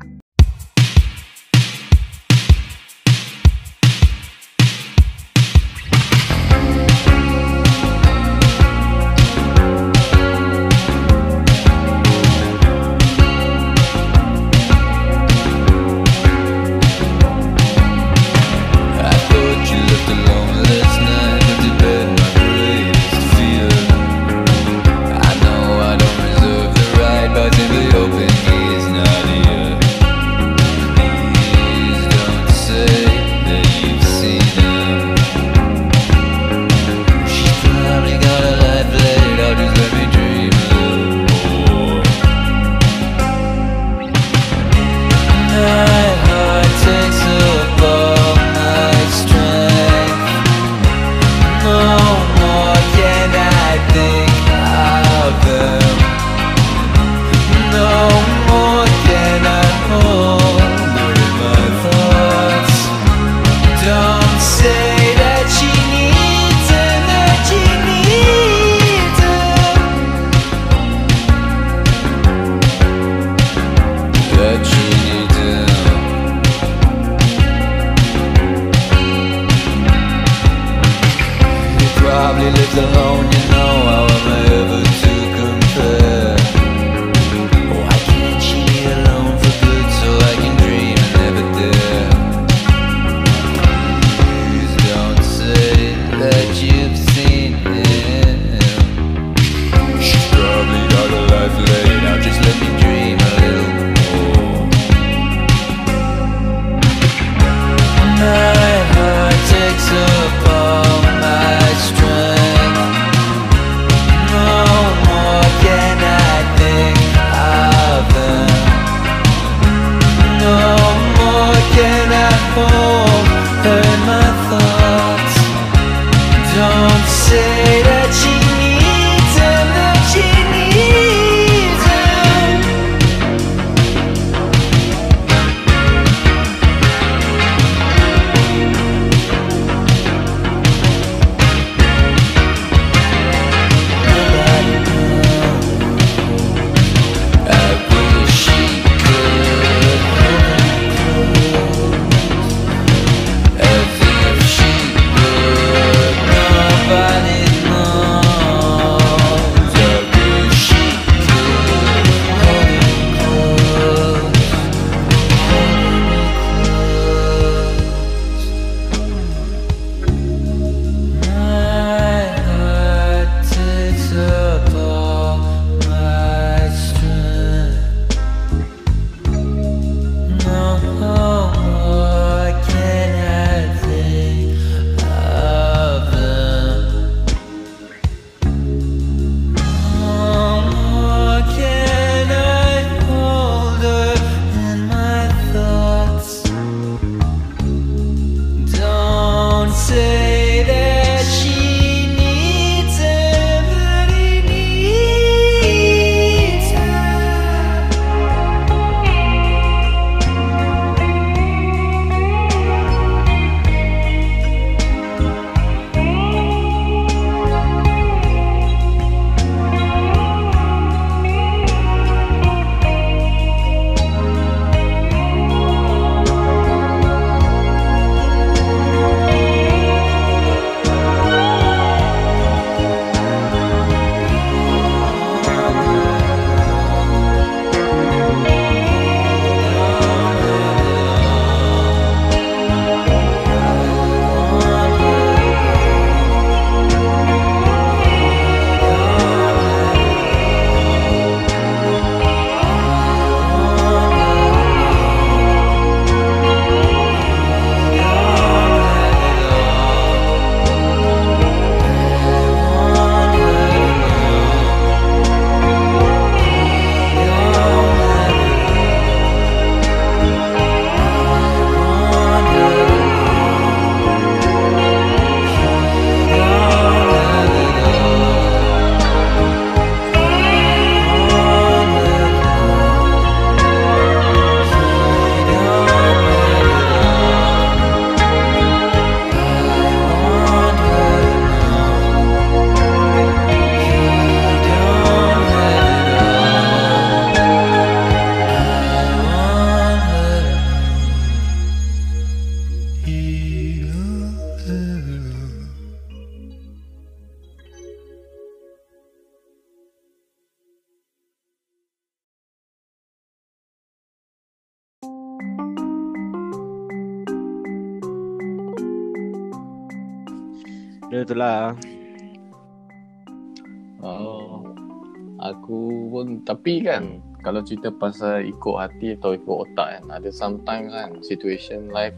[327.64, 332.12] kalau cerita pasal ikut hati atau ikut otak kan ada sometimes kan situation life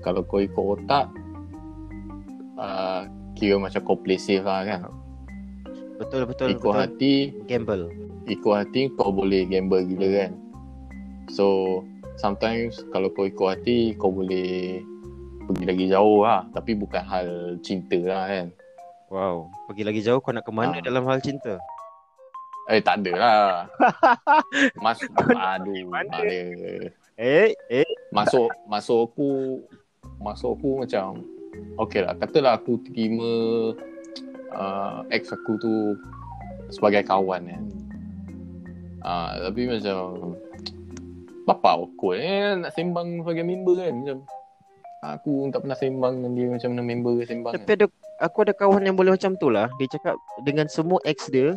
[0.00, 1.12] kalau kau ikut otak
[2.56, 3.04] uh,
[3.36, 4.88] kira macam kau play safe lah kan
[6.00, 6.80] Betul betul ikut betul.
[6.80, 7.92] hati Gamble.
[8.24, 10.32] ikut hati kau boleh gamble gila kan
[11.28, 11.78] so
[12.16, 14.80] sometimes kalau kau ikut hati kau boleh
[15.44, 17.28] pergi lagi jauh lah tapi bukan hal
[17.60, 18.48] cinta lah kan
[19.12, 19.46] Wow.
[19.70, 20.82] Pergi lagi jauh kau nak ke mana Ah.
[20.82, 21.60] dalam hal cinta?
[22.70, 23.48] Eh tak ada lah.
[24.84, 26.18] Masuk aduh ada.
[27.14, 27.90] Eh, eh.
[28.10, 29.62] masuk masuk aku
[30.18, 31.22] masuk aku macam
[31.86, 33.30] okey lah katalah aku terima
[34.50, 35.94] uh, ex aku tu
[36.74, 37.64] sebagai kawan kan
[39.06, 40.34] uh, tapi macam
[41.44, 42.56] Bapa awkward eh.
[42.56, 44.18] Nak sembang sebagai member kan macam
[45.04, 47.86] aku tak pernah sembang dengan dia macam mana member sembang Tapi ada
[48.24, 49.68] aku ada kawan yang boleh macam tu lah.
[49.76, 50.16] Dia cakap
[50.48, 51.52] dengan semua ex dia,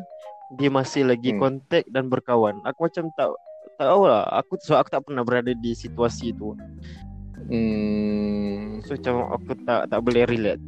[0.56, 1.40] dia masih lagi Hmm.
[1.44, 2.56] kontak dan berkawan.
[2.64, 3.36] Aku macam tak
[3.78, 4.24] tak tahu lah.
[4.40, 6.56] Aku sebab aku tak pernah berada di situasi tu.
[7.52, 10.64] Hmm, So macam aku tak tak boleh relate.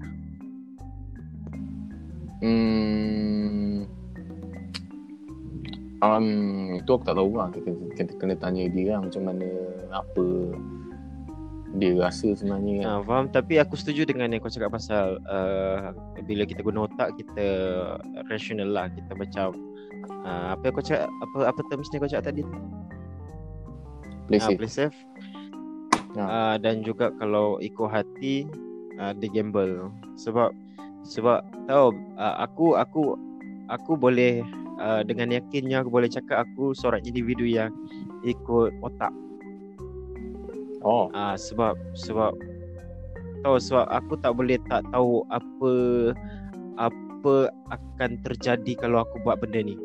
[2.39, 3.83] hmm,
[5.99, 6.27] um,
[6.79, 7.47] itu aku tak tahu lah.
[7.51, 7.69] Kita,
[7.99, 9.47] kita kena tanya dia lah macam mana,
[9.91, 10.25] apa
[11.77, 12.81] dia rasa sebenarnya.
[12.81, 15.93] Ha, faham tapi aku setuju dengan yang kau cakap pasal uh,
[16.25, 17.45] bila kita guna otak kita
[18.25, 19.53] rational lah kita macam
[20.25, 22.43] uh, apa yang kau cakap apa apa terms ni kau cakap tadi?
[24.29, 24.57] Play Ah, safe.
[24.61, 24.97] play safe.
[26.17, 26.25] Ya.
[26.25, 28.49] Ah, dan juga kalau ikut hati
[28.97, 29.89] uh, dia gamble.
[30.17, 30.53] Sebab
[31.05, 33.15] sebab tahu uh, aku aku
[33.69, 34.41] aku boleh
[34.81, 37.73] uh, dengan yakinnya aku boleh cakap aku seorang individu yang
[38.25, 39.13] ikut otak.
[40.79, 42.33] Oh, Ah sebab sebab
[43.43, 45.71] tahu sebab aku tak boleh tak tahu apa
[47.19, 49.75] apa akan terjadi kalau aku buat benda ni.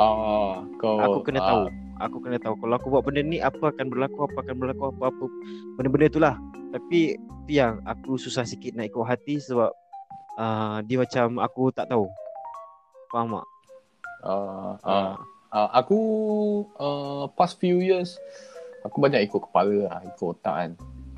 [0.00, 1.62] ah, kau Aku kena ah, tahu.
[2.00, 5.12] Aku kena tahu kalau aku buat benda ni apa akan berlaku, apa akan berlaku, apa
[5.12, 5.24] apa
[5.76, 6.34] benda-benda itulah.
[6.72, 9.68] Tapi tu yang aku susah sikit nak ikut hati sebab
[10.40, 12.08] uh, dia macam aku tak tahu.
[13.12, 13.46] Faham tak?
[14.24, 15.12] ah, ah, Ah.
[15.52, 15.98] ah, aku
[16.80, 18.16] uh, past few years
[18.84, 20.70] aku banyak ikut kepala lah, ikut otak kan.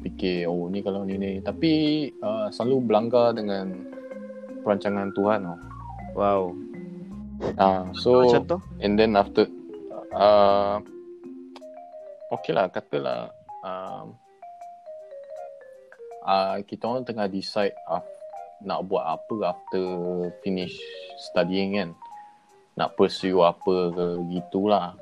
[0.03, 1.73] Fikir oh ni kalau ni ni tapi
[2.19, 3.87] uh, selalu berlanggar dengan
[4.63, 5.59] perancangan Tuhan tau.
[6.13, 6.43] Wow.
[7.59, 8.61] Ah, So, so contoh?
[8.79, 9.51] and then after
[10.15, 10.79] uh,
[12.31, 13.35] okay lah katalah
[13.67, 14.15] um,
[16.23, 18.03] uh, kita orang tengah decide uh,
[18.63, 19.85] nak buat apa after
[20.47, 20.79] finish
[21.19, 21.91] studying kan
[22.79, 24.95] nak pursue apa ke gitulah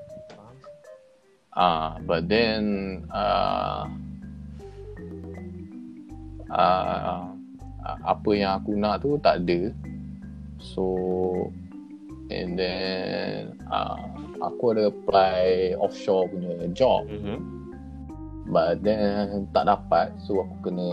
[1.53, 3.85] ah uh, but then uh,
[6.51, 7.31] uh,
[8.05, 9.73] apa yang aku nak tu tak ada
[10.61, 10.85] so
[12.31, 13.97] and then uh,
[14.41, 17.05] aku ada apply offshore punya job.
[17.11, 17.39] Mhm.
[18.51, 20.11] but then tak dapat.
[20.27, 20.87] So aku kena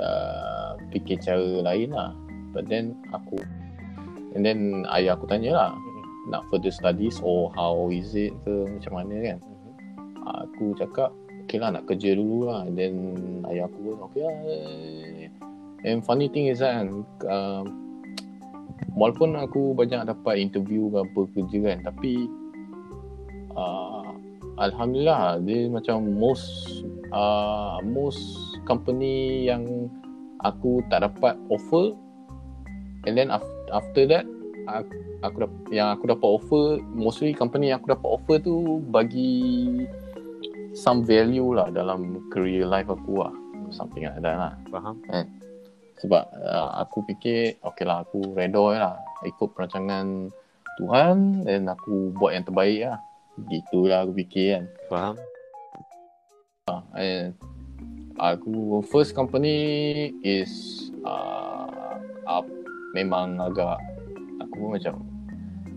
[0.00, 2.16] uh, fikir cara lain lah.
[2.56, 3.36] But then aku
[4.32, 5.72] and then ayah aku tanya lah
[6.32, 8.54] nak further studies or how is it ke?
[8.64, 9.38] Macam mana kan?
[10.48, 11.12] Aku cakap
[11.44, 12.66] okay lah nak kerja dulu lah.
[12.70, 12.94] Then
[13.50, 14.34] ayah aku pun okay lah
[15.82, 17.66] and funny thing is kan uh,
[18.94, 22.12] walaupun aku banyak dapat interview ke apa kerja kan tapi
[23.54, 24.14] uh,
[24.60, 26.46] Alhamdulillah dia macam most
[27.10, 28.22] uh, most
[28.68, 29.90] company yang
[30.46, 31.94] aku tak dapat offer
[33.08, 33.32] and then
[33.72, 34.22] after, that
[34.70, 34.94] aku,
[35.26, 35.38] aku
[35.74, 39.82] yang aku dapat offer mostly company yang aku dapat offer tu bagi
[40.72, 43.34] some value lah dalam career life aku lah.
[43.72, 44.52] Something like that lah.
[44.68, 44.98] Faham?
[46.02, 48.98] sebab uh, aku fikir okay lah aku redor lah.
[49.22, 50.34] Ikut perancangan
[50.82, 52.98] Tuhan dan aku buat yang terbaik lah.
[53.46, 54.64] Gitulah aku fikir kan.
[54.90, 55.14] Faham?
[56.94, 57.34] and
[58.22, 60.50] aku first company is
[61.02, 62.46] uh, up,
[62.94, 63.78] memang agak
[64.38, 65.02] aku macam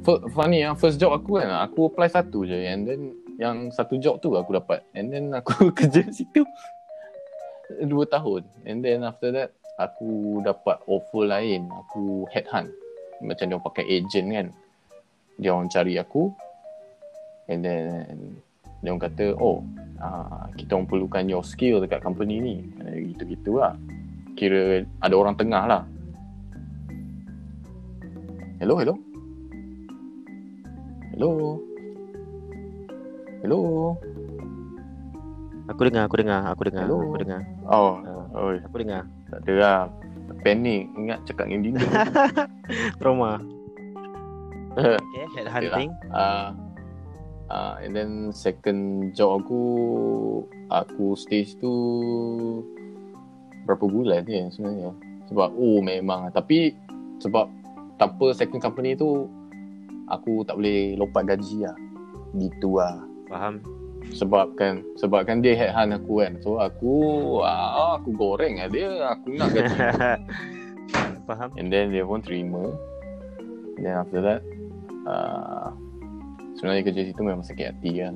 [0.05, 4.23] funny ah first job aku kan aku apply satu je and then yang satu job
[4.23, 4.83] tu aku dapat.
[4.95, 6.43] And then aku kerja situ.
[7.83, 8.45] Dua tahun.
[8.63, 11.67] And then after that aku dapat offer lain.
[11.87, 12.71] Aku headhunt.
[13.23, 14.47] Macam dia pakai agent kan.
[15.39, 16.31] Dia orang cari aku.
[17.51, 18.39] And then
[18.79, 19.65] dia orang kata oh
[19.99, 22.55] uh, kita orang perlukan your skill dekat company ni.
[22.87, 23.75] Eh, gitu-gitu lah.
[24.35, 25.83] Kira ada orang tengah lah.
[28.63, 28.95] Hello hello?
[31.15, 31.74] Hello
[33.45, 33.93] hello.
[35.69, 36.97] Aku dengar, aku dengar, aku dengar, Hello?
[37.05, 37.41] aku dengar.
[37.69, 38.57] oh Ah, oi.
[38.65, 39.05] aku dengar.
[39.29, 39.81] tak ada lah.
[40.41, 41.85] Panik ingat cakap dengan Dinda
[43.01, 43.37] Trauma.
[44.73, 45.93] uh, Okay, headhunting.
[46.09, 46.57] uh,
[47.85, 49.61] and then second job aku
[50.73, 51.69] aku stay situ
[53.69, 54.89] berapa bulan je sebenarnya.
[55.29, 56.73] Sebab oh memang tapi
[57.21, 57.45] sebab
[58.01, 59.29] tanpa second company tu
[60.09, 61.77] aku tak boleh lompat gaji lah.
[62.33, 63.61] Gitu lah Faham?
[64.13, 66.37] sebab kan sebab kan dia headhunt aku kan.
[66.45, 66.93] So aku
[67.41, 68.91] ah, aku goreng lah dia.
[69.17, 69.75] Aku nak gaji
[71.27, 71.49] Faham?
[71.57, 72.69] And then dia pun terima.
[73.81, 74.41] Then after that
[75.09, 75.73] uh,
[76.55, 78.13] Sebenarnya kerja situ memang sakit hati kan.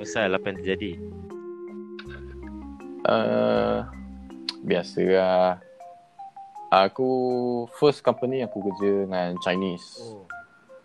[0.00, 0.90] Usah lah apa yang terjadi.
[3.04, 3.84] uh,
[4.68, 5.50] Biasa lah.
[6.72, 7.08] Aku
[7.76, 10.24] First company aku kerja dengan Chinese Oh,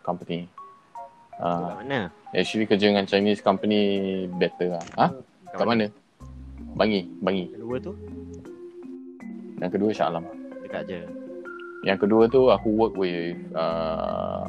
[0.03, 0.45] company.
[1.39, 2.11] Uh, mana?
[2.31, 3.79] Actually kerja dengan Chinese company
[4.31, 5.05] better lah Ha?
[5.51, 5.91] Kat mana?
[6.73, 7.91] Bangi Bangi Yang Dua tu?
[9.59, 10.23] Yang kedua Shah Alam.
[10.61, 10.99] Dekat je.
[11.83, 14.47] Yang kedua tu aku work with uh,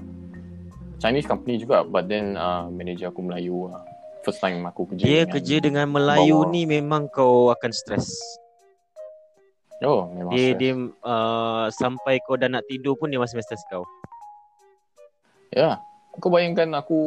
[0.97, 3.83] Chinese company juga but then uh, manager aku Melayu lah.
[4.23, 5.03] First time aku kerja.
[5.03, 8.15] Dia dengan- kerja dengan Melayu bawah- ni memang kau akan stres.
[9.83, 10.61] Oh, memang Dia stress.
[10.63, 10.73] dia
[11.03, 13.83] uh, sampai kau dah nak tidur pun dia masih stres kau.
[15.51, 15.83] Ya.
[16.21, 17.01] Kau bayangkan aku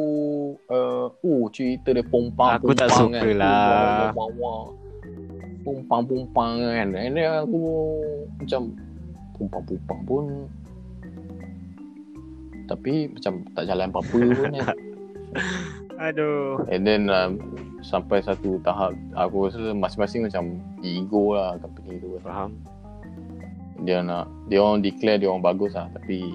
[0.66, 4.10] uh, oh cerita dia pompang Aku tak pompang suka lah.
[5.62, 6.88] Pompang pompang kan.
[6.98, 7.58] And then aku
[8.42, 8.74] macam
[9.38, 10.24] pompang pompang pun
[12.66, 14.76] tapi macam tak jalan apa-apa pun kan.
[16.10, 16.66] Aduh.
[16.68, 17.38] And then um,
[17.80, 22.18] sampai satu tahap aku rasa masing-masing macam ego lah company tu.
[22.20, 22.58] Faham?
[23.86, 26.34] Dia nak dia orang declare dia orang bagus lah tapi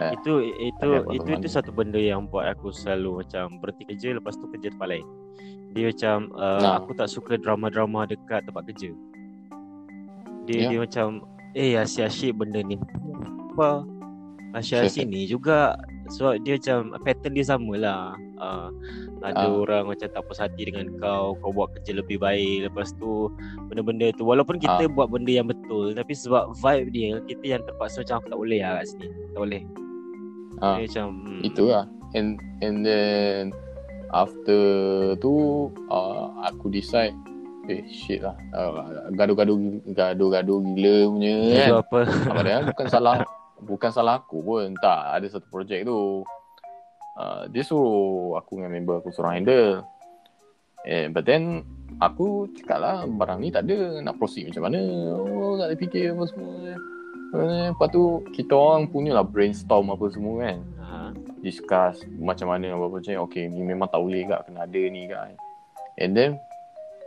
[0.00, 4.34] Eh, Itu itu itu itu satu benda yang buat aku selalu macam berhenti kerja lepas
[4.34, 5.06] tu kerja tempat lain.
[5.72, 6.74] Dia macam uh, Nah.
[6.80, 8.92] aku tak suka drama-drama dekat tempat kerja.
[10.44, 10.68] Dia Ya.
[10.70, 11.06] dia macam
[11.52, 12.76] eh asyik-asyik benda ni.
[13.52, 13.84] Apa?
[14.52, 18.12] Asyik-asyik ni juga sebab dia macam pattern dia samalah.
[18.36, 18.68] Uh,
[19.22, 19.54] ada Ah.
[19.54, 22.66] orang macam tak puas hati dengan kau, kau buat kerja lebih baik.
[22.66, 23.30] Lepas tu
[23.66, 24.90] benda-benda tu walaupun kita Ah.
[24.90, 28.60] buat benda yang betul tapi sebab vibe dia kita yang terpaksa macam aku tak boleh
[28.60, 29.06] lah kat sini.
[29.30, 29.62] Tak boleh.
[30.58, 31.84] ah, Dia macam hmm, itu lah.
[32.12, 32.28] And
[32.60, 33.56] and then
[34.12, 34.60] after
[35.16, 35.32] tu
[35.88, 37.16] uh, aku decide
[37.70, 38.82] eh shit lah uh,
[39.14, 39.54] gaduh-gaduh
[39.88, 41.56] gaduh-gaduh gila punya kan.
[41.62, 41.98] Itu apa?
[42.28, 43.16] Padahal bukan salah
[43.62, 44.74] bukan salah aku pun.
[44.82, 46.26] Tak, ada satu projek tu.
[47.12, 49.84] Uh, dia suruh aku dengan member aku suruh handle.
[50.82, 51.62] Eh, but then
[52.02, 54.80] aku cakap lah barang ni tak ada nak proceed macam mana.
[55.14, 56.52] Oh, tak ada fikir apa semua.
[57.32, 60.58] Eh, lepas tu kita orang punya lah brainstorm apa semua kan.
[60.82, 60.88] Ha.
[61.38, 63.16] Discuss macam mana apa projek.
[63.30, 65.38] Okay, ni memang tak boleh kak kena ada ni kak.
[66.02, 66.40] And then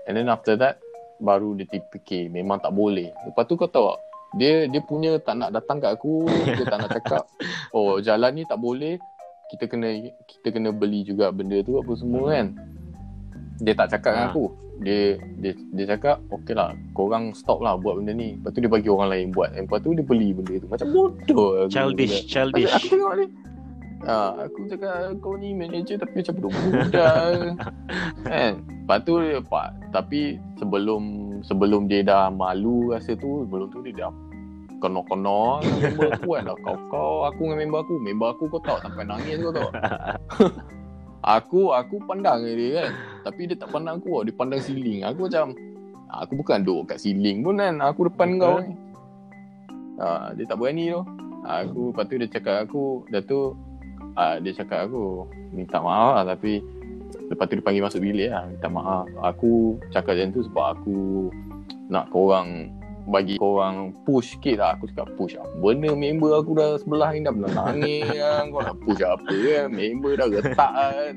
[0.08, 0.80] and then after that
[1.20, 3.12] baru dia fikir memang tak boleh.
[3.28, 3.99] Lepas tu kau tahu tak,
[4.36, 7.24] dia dia punya tak nak datang kat aku, dia tak nak cakap
[7.78, 9.00] oh jalan ni tak boleh.
[9.46, 9.94] Kita kena
[10.26, 12.58] kita kena beli juga benda tu apa semua kan.
[13.62, 14.32] Dia tak cakap dengan Ha.
[14.34, 14.46] aku.
[14.84, 15.00] Dia
[15.40, 18.36] dia dia cakap okey lah korang stop lah buat benda ni.
[18.36, 19.54] Lepas tu dia bagi orang lain buat.
[19.54, 20.68] Lepas tu dia beli benda tu.
[20.68, 21.64] Macam bodoh.
[21.64, 22.32] aku Childish, cakap.
[22.52, 22.74] childish.
[22.74, 23.26] Aku tengok ni.
[24.06, 27.58] Ah, aku cakap kau ni manager tapi macam budak-budak.
[28.30, 28.51] kan?
[28.62, 31.01] Lepas tu dia pak, tapi sebelum
[31.41, 34.14] sebelum dia dah malu rasa tu, sebelum tu dia dah
[34.78, 36.43] kono-kono member aku kan.
[36.45, 37.95] Dah kau kau aku dengan member aku.
[37.97, 39.70] Member aku kau tahu sampai nangis kau tahu
[41.38, 42.89] aku aku pandang dia kan.
[43.26, 44.22] Tapi dia tak pandang aku.
[44.22, 45.01] Dia pandang ceiling.
[45.01, 45.58] Aku macam
[46.13, 47.82] aku bukan duduk kat ceiling pun kan.
[47.82, 48.78] Aku depan kau ni.
[49.97, 51.01] Ah, dia tak berani tu.
[51.46, 53.54] Aku lepas tu dia cakap aku dah tu
[54.16, 56.63] ah, dia cakap aku minta maaf lah tapi
[57.32, 59.05] lepas tu dia panggil masuk bilik lah minta maaf.
[59.21, 61.00] Aku cakap macam tu sebab aku
[61.92, 62.74] nak korang
[63.05, 64.70] bagi korang push sikit lah.
[64.78, 65.93] Aku cakap push apa benda?
[65.93, 68.43] Member aku dah sebelah ni dah benar nangis kan.
[68.50, 71.13] Kau nak push apa kan member dah retak kan.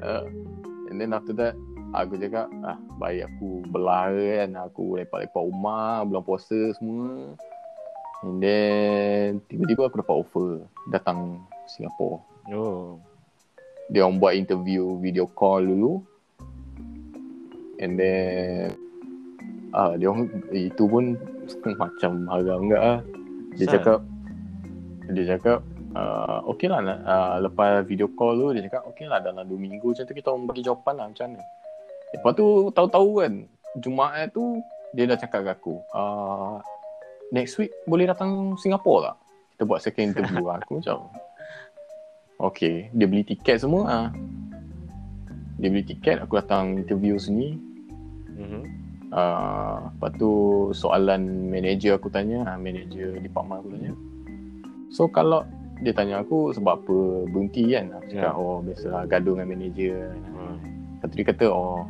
[0.00, 0.24] Uh,
[0.90, 1.54] and then after that
[1.90, 4.50] aku cakap ah baik aku belah kan.
[4.70, 7.36] Aku lepak-lepak rumah bulan puasa semua
[8.24, 10.46] and then tiba-tiba aku dapat offer
[10.92, 12.20] datang Singapore
[12.50, 12.98] Oh.
[13.94, 16.02] dia orang buat interview video call dulu
[17.78, 18.74] and then
[19.70, 21.14] ah dia orang itu pun
[21.80, 22.98] macam haram enggak ah
[23.54, 23.74] dia Asal?
[23.78, 23.98] cakap
[25.14, 25.58] dia cakap
[25.94, 29.94] uh, okey lah uh, lepas video call tu dia cakap okey lah dalam 2 minggu
[29.94, 31.42] macam tu kita orang bagi jawapan lah macam mana
[32.10, 33.34] lepas tu tahu-tahu kan
[33.78, 34.58] Jumaat tu
[34.90, 36.58] dia dah cakap kat aku uh,
[37.30, 39.16] next week boleh datang Singapore tak
[39.54, 41.10] kita buat second interview aku macam
[42.40, 44.08] Okay, dia beli tiket semua ah.
[45.60, 47.60] Dia beli tiket, aku datang interview sini.
[48.32, 48.62] Mhm.
[49.12, 50.32] Uh, lepas tu
[50.72, 53.92] soalan manager aku tanya, ah, manager department aku tanya.
[54.88, 55.44] So kalau
[55.84, 56.96] dia tanya aku sebab apa
[57.28, 57.92] berhenti kan?
[58.00, 58.40] Aku cakap, Ya.
[58.40, 59.96] oh biasalah gaduh dengan manager.
[60.32, 60.56] Hmm.
[60.96, 61.84] Lepas tu dia kata, oh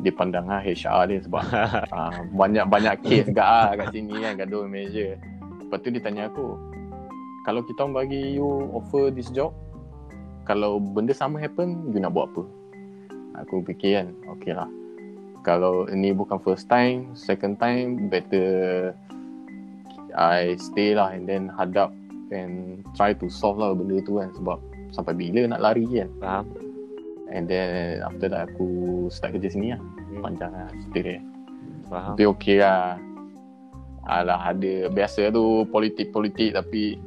[0.00, 1.42] dia pandang lah HR dia sebab
[1.96, 5.16] uh, banyak-banyak case gak ah kat sini kan gaduh manager.
[5.66, 6.54] Lepas tu dia tanya aku,
[7.42, 9.54] kalau kita orang bagi you offer this job,
[10.46, 12.42] kalau benda sama happen, you nak buat apa?
[13.44, 14.70] Aku fikir kan, okay lah.
[15.46, 18.90] Kalau ini bukan first time, second time, better
[20.16, 21.92] I stay lah and then hadap
[22.34, 24.58] and try to solve lah benda tu kan sebab
[24.90, 26.10] sampai bila nak lari kan.
[26.18, 26.65] Faham?
[27.26, 28.68] And then after that aku
[29.10, 29.80] start kerja sini lah.
[29.82, 30.22] Hmm.
[30.22, 31.20] Panjang lah cerita dia.
[31.86, 32.14] Faham?
[32.14, 32.96] Tapi okey lah.
[34.06, 36.98] Alah ada biasa tu politik-politik tapi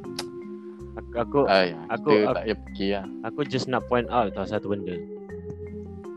[0.90, 3.04] Aku aku, ay, aku- aku- tak payah fikir lah.
[3.24, 4.92] aku just nak point out tau satu benda.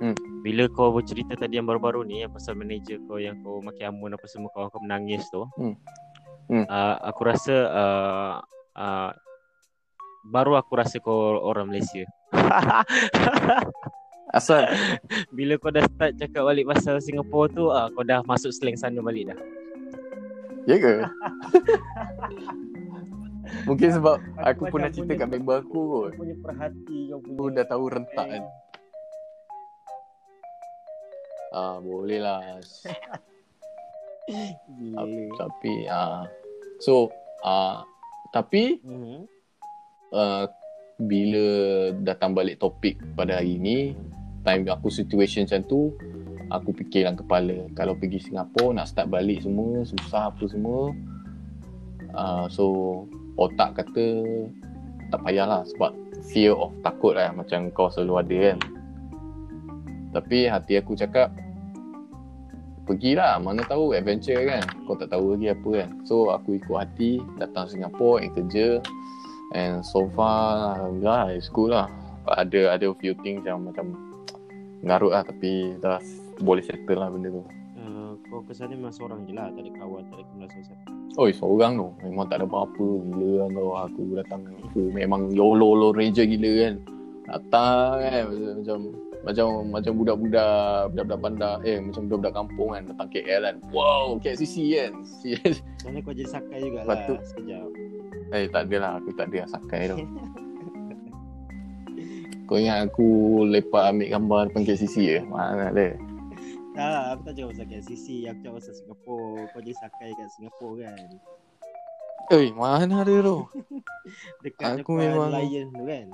[0.03, 0.17] Hmm.
[0.43, 4.11] Bila kau bercerita tadi yang baru-baru ni yang pasal manager kau yang kau maki amun
[4.11, 5.47] apa semua kau kau menangis tu.
[5.55, 5.79] Hmm.
[6.51, 6.67] Hmm.
[6.67, 8.33] Uh, aku rasa uh,
[8.75, 9.09] uh,
[10.23, 12.07] baru aku rasa kau orang Malaysia.
[14.33, 14.65] Asal
[15.29, 18.97] Bila kau dah start cakap balik pasal Singapore tu, uh, kau dah masuk slang sana
[19.03, 19.37] balik dah.
[20.65, 21.03] Ya ke?
[23.67, 26.11] Mungkin sebab aku Aku pernah cerita kat member aku kot.
[26.15, 27.35] Kau punya perhati kau punya.
[27.37, 28.43] Aku dah tahu rentak kan.
[31.53, 32.41] Ah, boleh lah.
[35.37, 36.23] Tapi ah
[36.79, 37.11] so
[37.43, 37.83] ah
[38.31, 39.27] tapi Mhm.
[40.13, 40.45] Uh,
[41.01, 41.45] bila
[42.05, 43.97] datang balik topik pada hari ni
[44.45, 45.81] time aku situation macam tu
[46.53, 47.65] aku fikir dalam kepala.
[47.73, 50.93] Kalau pergi Singapura nak start balik semua susah apa semua
[52.13, 52.65] uh, so
[53.35, 54.21] otak kata
[55.09, 55.91] tak payahlah sebab
[56.29, 58.59] fear of takut lah macam kau selalu ada kan.
[60.13, 61.33] Tapi hati aku cakap
[62.85, 64.61] pergilah mana tahu adventure kan.
[64.85, 65.89] Kau tak tahu lagi apa kan.
[66.05, 68.77] So aku ikut hati datang Singapura and kerja
[69.53, 71.87] and so far alhamdulillah it's good lah.
[72.25, 73.93] Ada ada few things yang macam
[74.83, 75.23] ngarut lah.
[75.23, 76.01] Tapi dah
[76.41, 77.43] boleh settle lah benda tu.
[77.77, 79.47] Uh, kau kesan ni memang seorang je lah.
[79.53, 80.91] Tak ada kawan, tak ada kenal siapa.
[81.19, 81.87] Oi seorang tu.
[82.03, 82.87] Memang tak ada apa-apa.
[83.05, 83.71] Gila kan kau.
[83.77, 86.75] Aku datang aku memang YOLO lo ranger gila kan.
[87.29, 88.23] Datang kan.
[88.59, 88.77] Macam
[89.23, 91.55] macam macam, budak-budak budak-budak bandar.
[91.63, 92.81] Eh macam budak-budak kampung kan.
[92.87, 93.55] Datang KL kan.
[93.71, 94.93] Wow KCC kan.
[95.79, 96.87] Sebenarnya kau jadi sakai jugalah.
[96.87, 97.19] Patut.
[97.27, 97.82] sekejap
[98.33, 99.97] Eh tak ada lah Aku tak ada sakai tu.
[102.43, 103.07] Kau ingat aku
[103.47, 105.19] Lepak ambil gambar Depan KCC ke?
[105.23, 105.95] Mana ada?
[106.73, 109.45] Tak, aku tak cakap pasal KLCC Aku cakap pasal Singapore.
[109.47, 110.97] Kau jadi sakai kat Singapore kan?
[112.31, 113.37] Eh mana ada tu?
[114.43, 116.05] Dekat Aku depan memang- Lion tu kan?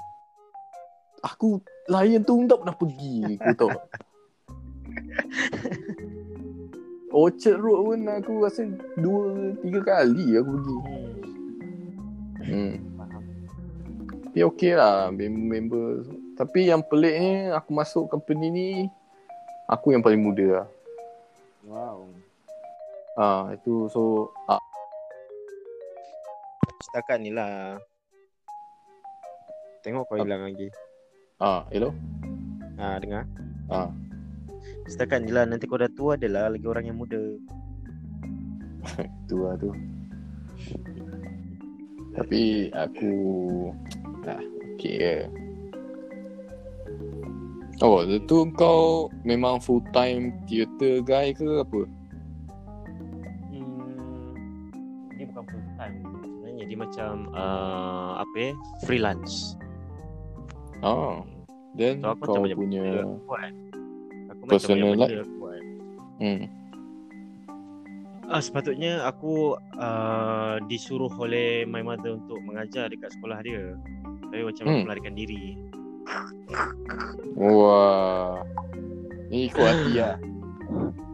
[1.21, 1.47] Aku
[1.87, 3.71] Lion tu tak pernah pergi Aku tahu.
[7.09, 8.61] Orchard Road pun Aku rasa
[8.95, 10.75] Dua Tiga kali aku pergi.
[10.77, 11.08] Hmm,
[12.43, 12.73] hmm.
[14.29, 16.05] Tapi okey lah Member.
[16.37, 18.67] Tapi yang peliknya Aku masuk company ni
[19.65, 20.67] Aku yang paling muda lah.
[21.65, 22.13] Wow.
[23.17, 24.61] Ah Itu so ah,
[26.85, 27.81] Setakat ni lah.
[29.81, 30.69] Tengok kau hilang lagi.
[31.41, 31.91] Ah Hello?
[32.77, 33.25] Ha, dengar.
[33.67, 33.89] Ah
[34.85, 37.19] Setakat ni lah Nanti kau dah tua adalah Lagi orang yang muda.
[39.29, 39.98] Tu lah tu
[42.17, 43.13] Tapi aku
[44.25, 44.41] ah,
[44.75, 45.15] Okay je
[47.79, 51.87] Oh, tu kau memang full time theater guy ke apa?
[53.55, 54.75] hmm,
[55.15, 58.53] Dia bukan full time Sebenarnya dia macam uh, Apa eh
[58.83, 59.55] Freelance
[60.83, 61.23] Oh,
[61.75, 63.51] then So aku kau macam banyak punya benda aku buat
[64.27, 65.31] Aku Personal macam life?
[65.39, 65.63] buat
[66.19, 66.58] hmm.
[68.29, 73.73] Ah, sepatutnya aku uh, disuruh oleh my mother untuk mengajar dekat sekolah dia.
[74.29, 74.69] Tapi macam Hmm.
[74.69, 75.57] aku melarikan diri.
[77.33, 78.45] Wah.
[79.33, 80.17] Ni ikut hati lah.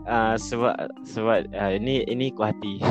[0.05, 2.77] Ah, sebab sebab uh, ini ini ikut hati.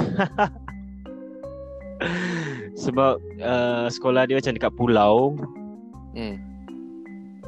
[2.85, 5.39] sebab uh, sekolah dia macam dekat pulau.
[6.19, 6.43] Hmm.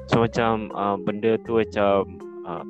[0.06, 2.14] So macam uh, benda tu macam
[2.46, 2.62] uh,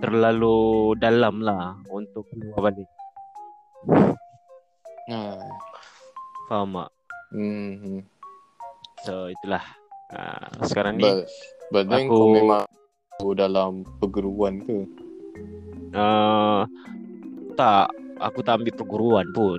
[0.00, 2.88] terlalu dalam lah untuk keluar balik.
[5.06, 5.40] Ah.
[6.50, 6.90] Faham tak?
[7.32, 8.02] Hmm.
[9.06, 9.64] So itulah.
[10.06, 11.26] Uh, sekarang ni But,
[11.74, 12.64] but then aku- kau memang
[13.34, 14.86] dalam perguruan ke?
[15.96, 16.62] Uh,
[17.56, 17.90] tak,
[18.20, 19.58] aku tak ambil perguruan pun.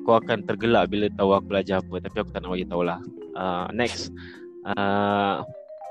[0.00, 2.98] Aku akan tergelak bila tahu aku belajar apa, tapi aku tak nak bagi tahu lah.
[3.36, 4.08] Uh, next.
[4.64, 5.44] Uh,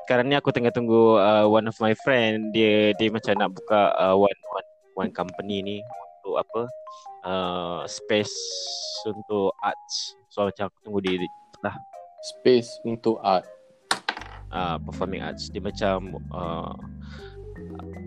[0.10, 3.94] sekarang ni aku tengah tunggu uh, one of my friend dia dia macam nak buka
[3.94, 4.70] uh, one one
[5.06, 5.78] one company ni
[6.18, 6.62] untuk apa?
[7.22, 8.34] Uh, space
[9.06, 10.18] untuk arts.
[10.34, 11.30] So macam aku tunggu dia
[12.26, 13.46] Space untuk art.
[14.50, 15.54] uh, performing arts.
[15.54, 16.74] Dia macam uh,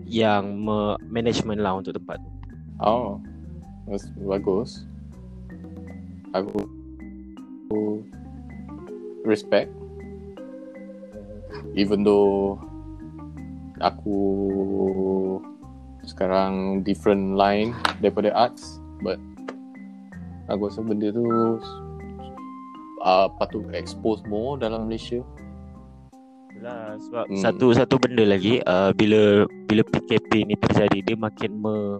[0.03, 2.29] yang me- management lah untuk tempat tu.
[2.83, 3.23] Oh.
[3.87, 4.83] That's bagus.
[6.35, 6.67] Aku
[7.71, 8.03] aku
[9.23, 9.71] respect
[11.73, 12.59] even though
[13.81, 14.17] aku
[16.03, 17.71] sekarang different line
[18.03, 19.19] daripada arts but
[20.51, 21.23] aku rasa benda tu
[23.03, 25.23] uh, patut expose more dalam Malaysia
[26.63, 27.41] Itulah sebab hmm.
[27.43, 31.99] satu satu benda lagi uh, bila bila PKP ni terjadi dia makin me,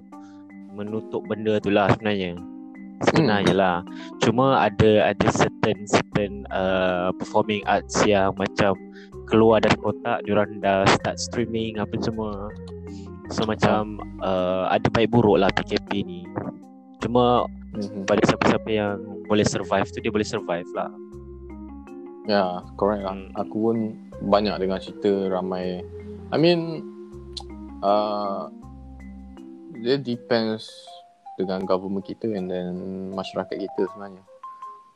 [0.72, 2.40] menutup benda tu lah sebenarnya.
[3.04, 3.60] Sebenarnya Hmm.
[3.60, 3.78] lah.
[4.24, 8.78] Cuma ada ada certain certain uh, performing arts yang macam
[9.34, 12.54] keluar dari kotak diorang dah start streaming apa semua
[13.34, 16.22] so macam uh, ada baik buruk lah PKP ni
[17.02, 18.06] cuma Mhm.
[18.06, 20.94] pada siapa-siapa yang boleh survive tu dia boleh survive lah
[22.24, 23.20] Ya, correct lah.
[23.20, 23.36] Hmm.
[23.36, 23.78] Aku pun
[24.24, 25.84] banyak dengar cerita ramai.
[26.32, 26.80] I mean,
[27.84, 28.48] uh,
[29.84, 30.72] dia depends
[31.36, 32.72] dengan government kita and then
[33.12, 34.24] masyarakat kita sebenarnya.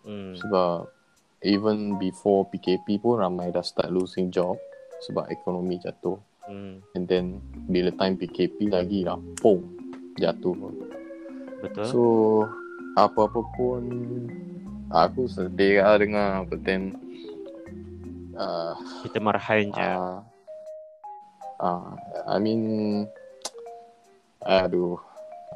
[0.07, 0.39] hmm.
[0.39, 0.87] Sebab
[1.45, 4.57] even before PKP pun ramai dah start losing job
[5.05, 6.17] sebab ekonomi jatuh.
[6.47, 6.79] Hmm.
[6.95, 9.61] And then bila time PKP lagi lah, pom,
[10.17, 10.55] jatuh.
[11.61, 12.01] betul So,
[12.97, 13.81] apa-apa pun
[14.89, 16.97] aku sedih lah dengar but then
[18.33, 18.73] uh,
[19.05, 20.17] kita marahan je Uh,
[21.61, 21.89] uh,
[22.29, 22.61] I mean
[24.45, 25.01] Aduh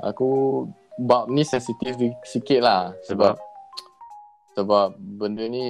[0.01, 0.65] Aku
[0.97, 1.93] Bab ni sensitif
[2.25, 3.50] sikit lah Sebab Sebab
[4.97, 5.65] benda ni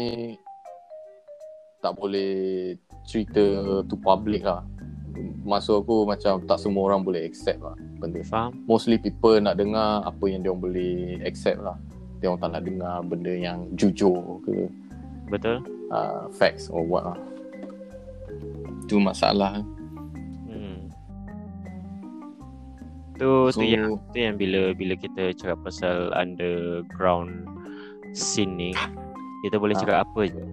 [1.81, 3.41] Tak boleh Cerita
[3.85, 4.61] to public lah.
[5.41, 8.61] Maksud aku macam Tak semua orang boleh accept lah Benda faham.
[8.65, 11.77] Mostly people nak dengar Apa yang dia boleh accept lah.
[12.21, 14.69] Dia orang tak nak dengar Benda yang jujur ke.
[15.31, 15.63] Betul.
[15.91, 17.19] Uh, Facts or what lah.
[18.83, 19.63] Itu masalah.
[20.51, 20.91] Hmm.
[23.15, 27.47] tu So tu yang tu yang bila bila kita cakap pasal underground
[28.11, 28.71] scene ni
[29.41, 29.79] kita boleh Ah.
[29.81, 30.43] cakap apa je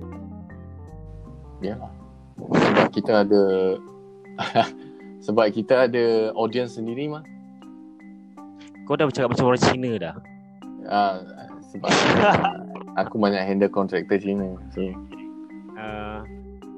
[1.58, 1.74] Ya.
[2.38, 3.42] Sebab kita ada
[5.26, 7.26] Sebab kita ada audience sendiri mah.
[8.86, 10.16] kau dah bercakap macam orang Cina dah
[10.88, 11.20] Uh,
[11.68, 11.92] sebab
[13.04, 14.56] aku banyak handle kontraktor Cina.
[14.72, 14.88] So,
[15.76, 16.24] uh,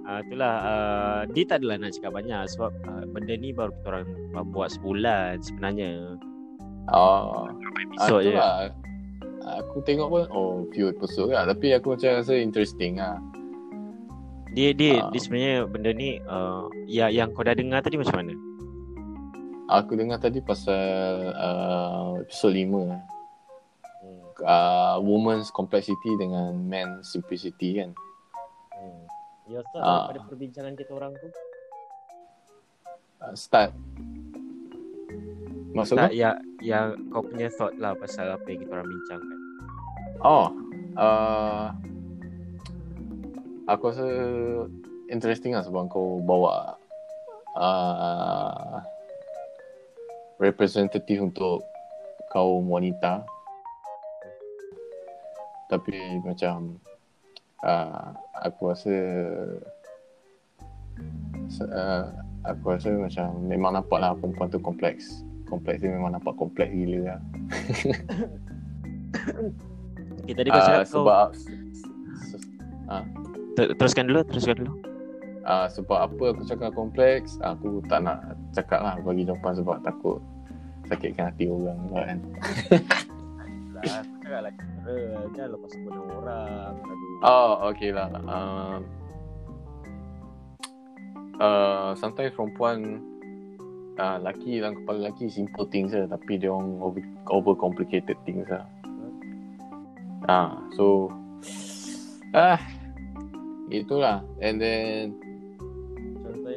[0.02, 3.86] uh, itulah uh, dia tak adalah nak cakap banyak sebab uh, benda ni baru kita
[3.86, 6.18] orang uh, buat sebulan sebenarnya
[6.90, 7.46] oh,
[7.78, 8.74] episod je lah.
[9.40, 13.16] Aku tengok pun oh few episode lah tapi aku macam rasa interesting lah.
[14.50, 15.14] dia dia, Ah.
[15.14, 18.34] dia sebenarnya benda ni uh, ya, yang kau dah dengar tadi macam mana
[19.70, 20.82] Aku dengar tadi pasal
[21.30, 22.98] uh, episode 5 hmm.
[24.42, 27.94] uh, woman's complexity dengan man simplicity kan.
[28.74, 29.02] Hmm.
[29.46, 30.10] Ya Ustaz, Ah.
[30.10, 31.30] pada perbincangan kita orang tu
[33.20, 33.76] Uh, start.
[35.76, 36.16] Maksud tak kau?
[36.16, 39.38] ya yang kau punya thought lah pasal apa yang kita orang bincangkan.
[40.20, 40.46] Oh,
[41.00, 41.72] uh,
[43.64, 44.06] aku rasa
[45.08, 46.76] interesting lah sebab kau bawa
[47.56, 48.84] uh,
[50.36, 51.64] representatif untuk
[52.28, 53.24] kaum wanita.
[55.72, 56.76] Tapi macam
[57.64, 58.12] uh,
[58.44, 58.94] aku rasa
[61.72, 62.04] uh,
[62.44, 65.24] aku rasa macam memang nampak lah perempuan tu kompleks.
[65.50, 67.20] Kompleks dia memang nampak kompleks gila lah.
[70.20, 71.26] Okay, tadi kau Ah, cakap kau sebab
[73.56, 74.72] ter- teruskan dulu, teruskan dulu.
[75.42, 78.22] uh, sebab apa aku cakap kompleks aku tak nak
[78.52, 80.22] cakap lah bagi jawapan sebab takut
[80.86, 82.18] sakitkan hati orang lah kan
[83.74, 84.96] Lah, aku cakap lah kira
[85.32, 86.72] jangan lepas benda orang.
[86.78, 87.10] Aduh.
[87.24, 88.76] oh okay lah uh,
[91.40, 93.02] uh, sometimes perempuan
[94.00, 98.48] uh, laki dalam kepala laki simple things lah tapi dia orang over, over complicated things
[98.48, 98.64] lah.
[100.24, 101.12] Ah so
[102.32, 102.56] ah
[103.68, 104.24] itulah.
[104.40, 105.20] And then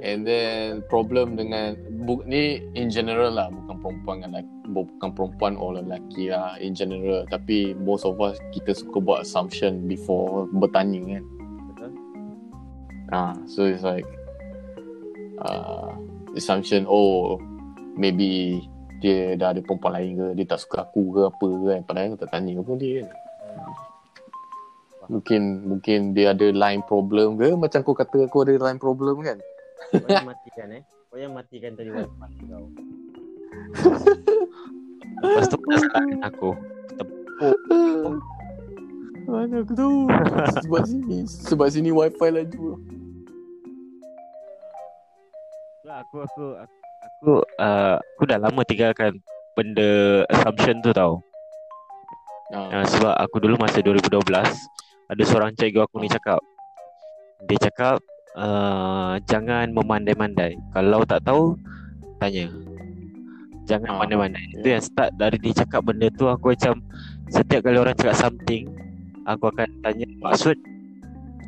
[0.03, 5.53] And then problem dengan bu, ni in general lah bukan perempuan dengan lelaki, bukan perempuan
[5.55, 7.23] or lelaki lah in general.
[7.31, 11.23] Tapi most of us kita suka buat assumption before bertanya kan.
[13.15, 14.07] Ah, so it's like
[15.39, 15.95] uh,
[16.33, 17.37] assumption oh
[17.93, 18.61] maybe
[19.03, 22.07] dia dah ada perempuan lain ke dia tak suka aku ke apa ke kan padahal
[22.13, 23.09] aku tak tanya pun dia kan.
[25.11, 29.37] Mungkin mungkin dia ada line problem ke macam kau kata aku ada line problem kan.
[29.91, 30.83] Kau yang matikan eh.
[31.11, 32.65] Kau yang matikan tadi wifi kau.
[35.19, 36.49] Lepas tu kau salahkan aku.
[39.27, 40.07] Mana aku tahu
[40.63, 42.79] Sebab sini Sebab sini wifi laju
[45.93, 46.73] Lah, aku aku aku
[47.05, 49.13] aku, uh, aku dah lama tinggalkan
[49.53, 51.21] benda assumption tu tau.
[52.49, 52.81] ah.
[52.81, 54.09] Uh, sebab aku dulu masa 2012
[55.13, 56.41] ada seorang cikgu aku ni cakap
[57.45, 58.01] dia cakap
[58.33, 60.57] uh, jangan memandai-mandai.
[60.73, 61.53] Kalau tak tahu
[62.17, 62.49] tanya.
[63.69, 64.49] Jangan Ah, pandai-mandai.
[64.49, 64.81] Itu ya.
[64.81, 66.81] yang start dari dia cakap benda tu aku macam
[67.29, 68.65] setiap kali orang cakap something
[69.29, 70.57] aku akan tanya maksud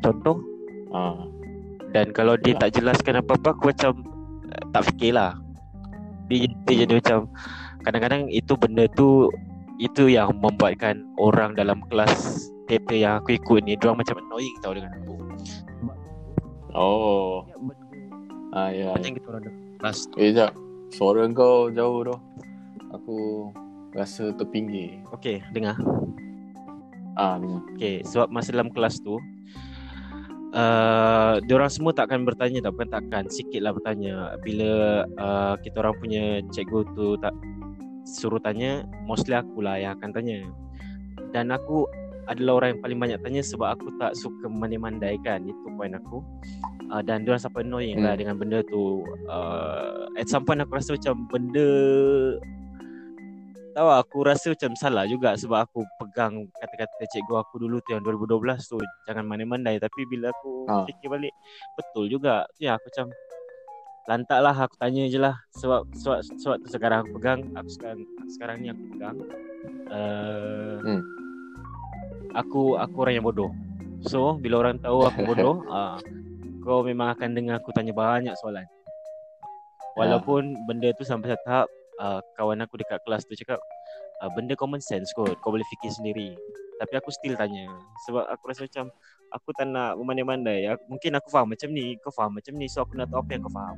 [0.06, 0.38] contoh
[0.94, 1.18] ah.
[1.90, 4.15] dan kalau dia tak jelaskan apa-apa aku macam uh,
[4.74, 5.38] tak fikirlah.
[6.26, 7.18] Dia, dia jadi macam
[7.86, 9.30] kadang-kadang itu benda tu
[9.76, 14.74] itu yang membuatkan orang dalam kelas teater yang aku ikut ni diorang macam annoying tau
[14.74, 15.14] dengan aku.
[16.76, 17.46] Oh.
[18.52, 18.92] Ah ya.
[18.92, 20.16] macam kita orang dalam kelas tu.
[20.18, 20.52] Eh jap.
[20.90, 22.16] Suara kau jauh tu.
[22.90, 23.16] Aku
[23.92, 25.04] rasa terpinggir.
[25.12, 25.76] Okay, dengar.
[27.14, 27.62] Ah dengar.
[27.76, 29.20] Okay, sebab masa dalam kelas tu
[30.56, 34.40] uh, Diorang semua takkan bertanya tak Bukan takkan, sikit lah bertanya.
[34.40, 37.36] Bila uh, kita orang punya cikgu tu tak
[38.08, 40.40] Suruh tanya Mostly akulah yang akan tanya.
[41.30, 41.84] Dan aku
[42.26, 46.24] adalah orang yang paling banyak tanya Sebab aku tak suka mandai-mandai kan Itu poin aku.
[46.90, 48.20] Uh, Dan diorang sampai annoying lah Hmm.
[48.24, 49.02] dengan benda tu.
[49.28, 51.68] Uh, At some point aku rasa macam benda
[53.76, 58.00] Tahu aku rasa macam salah juga sebab aku pegang kata-kata cikgu aku dulu tu yang
[58.00, 58.80] 2012 tu.
[59.04, 60.88] Jangan mandai-mandai tapi bila aku Ha.
[60.88, 61.34] fikir balik
[61.76, 62.48] betul juga.
[62.56, 63.12] Ya aku macam
[64.08, 65.36] lantak lah aku tanya je lah.
[65.60, 68.00] Sebab sebab, sebab tu sekarang aku pegang aku sekarang
[68.32, 69.16] sekarang ni aku pegang
[69.92, 71.02] uh, Hmm.
[72.32, 73.52] aku aku orang yang bodoh.
[74.08, 76.00] So bila orang tahu aku bodoh uh,
[76.64, 78.64] kau memang akan dengar aku tanya banyak soalan.
[80.00, 81.68] Walaupun benda tu sampai satu tahap
[82.00, 83.60] uh, kawan aku dekat kelas tu cakap
[84.22, 86.36] uh, benda common sense kot kau boleh fikir sendiri.
[86.76, 87.72] Tapi aku still tanya
[88.04, 88.92] sebab aku rasa macam
[89.32, 90.68] aku tak nak memandai-mandai.
[90.76, 93.30] Aku- mungkin aku faham macam ni kau faham macam ni so aku nak tahu apa
[93.32, 93.76] yang kau faham.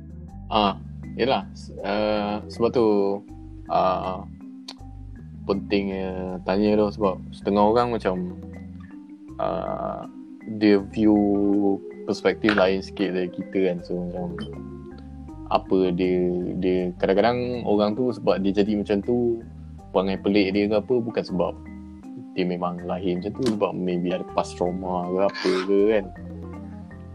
[0.51, 0.73] Ah,
[1.15, 1.43] yelah.
[1.79, 2.87] Uh, sebab tu
[3.71, 4.19] uh,
[5.47, 8.15] pentingnya tanya tu sebab setengah orang macam
[9.39, 10.03] uh,
[10.59, 11.15] dia view
[12.03, 13.77] perspektif lain sikit dari kita kan.
[13.85, 14.78] So macam
[15.49, 16.17] apa dia
[16.61, 19.41] dia kadang-kadang orang tu sebab dia jadi macam tu
[19.89, 21.53] perangai pelik dia ke apa bukan sebab
[22.37, 26.05] dia memang lahir macam tu sebab maybe ada past trauma ke apa ke kan.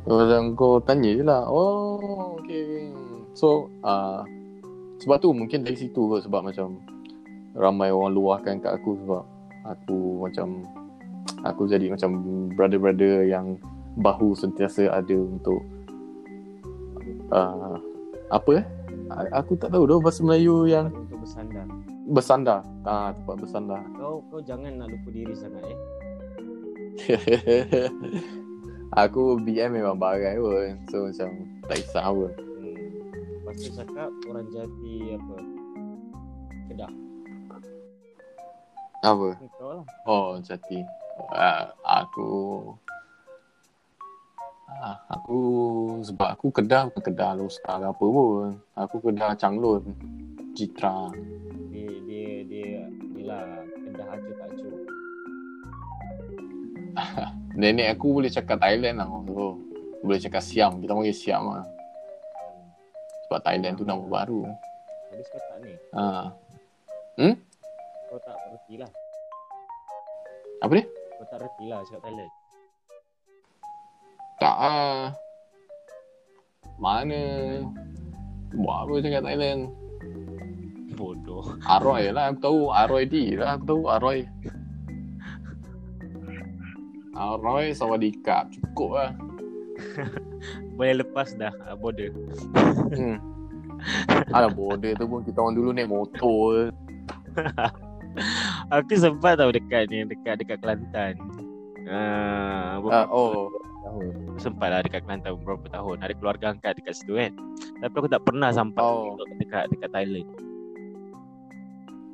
[0.04, 1.46] Macam kau tanya je lah.
[1.46, 2.90] Oh okay.
[3.38, 4.26] So uh,
[4.98, 6.82] sebab tu mungkin dari situ kot sebab macam
[7.54, 9.22] ramai orang luahkan kat aku sebab
[9.62, 10.66] aku macam
[11.46, 12.10] aku jadi macam
[12.52, 13.56] brother-brother yang
[14.02, 15.62] bahu sentiasa ada untuk
[17.30, 17.78] uh,
[18.34, 18.64] apa eh?
[19.30, 21.66] Aku tak tahu dah bahasa Melayu yang untuk bersandar.
[22.10, 22.60] bersandar.
[22.82, 23.82] Ah tempat bersandar.
[23.94, 25.78] Kau kau jangan nak lupa diri sangat eh.
[29.06, 30.82] Aku BM memang bagai pun.
[30.90, 31.28] So macam
[31.70, 32.26] tak kisah apa.
[32.34, 32.78] Hmm.
[33.38, 35.36] lepas tu cakap orang jati apa?
[36.70, 36.92] Kedah.
[39.04, 39.28] Apa?
[39.60, 39.86] Kau lah.
[40.08, 40.82] Oh, jati.
[41.30, 42.30] Uh, aku
[44.80, 45.38] uh, aku
[46.02, 48.58] sebab aku kedah bukan kedah Lostar ke apa pun.
[48.74, 49.94] Aku kedah Changlun.
[50.54, 51.10] Citra.
[51.74, 52.72] dia dia dia
[53.10, 54.68] ni lah kedah acu tak acu
[57.58, 59.08] Nenek aku boleh cakap Thailand lah.
[59.10, 59.58] So,
[60.02, 60.78] boleh cakap Siam.
[60.78, 61.66] Kita panggil Siam lah.
[63.26, 64.46] Sebab Thailand tu nama baru.
[65.10, 66.26] habis kau tak ni Uh,
[68.10, 68.90] kau tak reti lah
[70.62, 70.84] apa dia?
[70.86, 72.30] kau tak reti lah cakap Thailand
[74.44, 75.08] Tak ah.
[76.76, 77.64] Mana?
[78.52, 79.72] Buat apa cakap Thailand?
[80.94, 84.18] bodoh Aroy lah aku tahu Aroy D lah aku tahu Aroy
[87.18, 89.10] Aroy Sawadikap cukup lah
[90.78, 92.14] boleh lepas dah uh, border
[92.94, 93.18] hmm.
[94.30, 96.70] Alah border tu pun kita orang dulu naik motor
[98.74, 101.18] aku sempat tahu dekat ni dekat dekat Kelantan
[101.84, 103.63] Ah, uh, beberapa Oh
[103.94, 104.12] tahun.
[104.42, 105.96] Sempat lah dekat Kelantan beberapa tahun.
[106.02, 107.32] Ada keluarga angkat dekat situ kan?
[107.78, 109.14] Tapi aku tak pernah sampai Oh.
[109.38, 110.28] dekat dekat Thailand.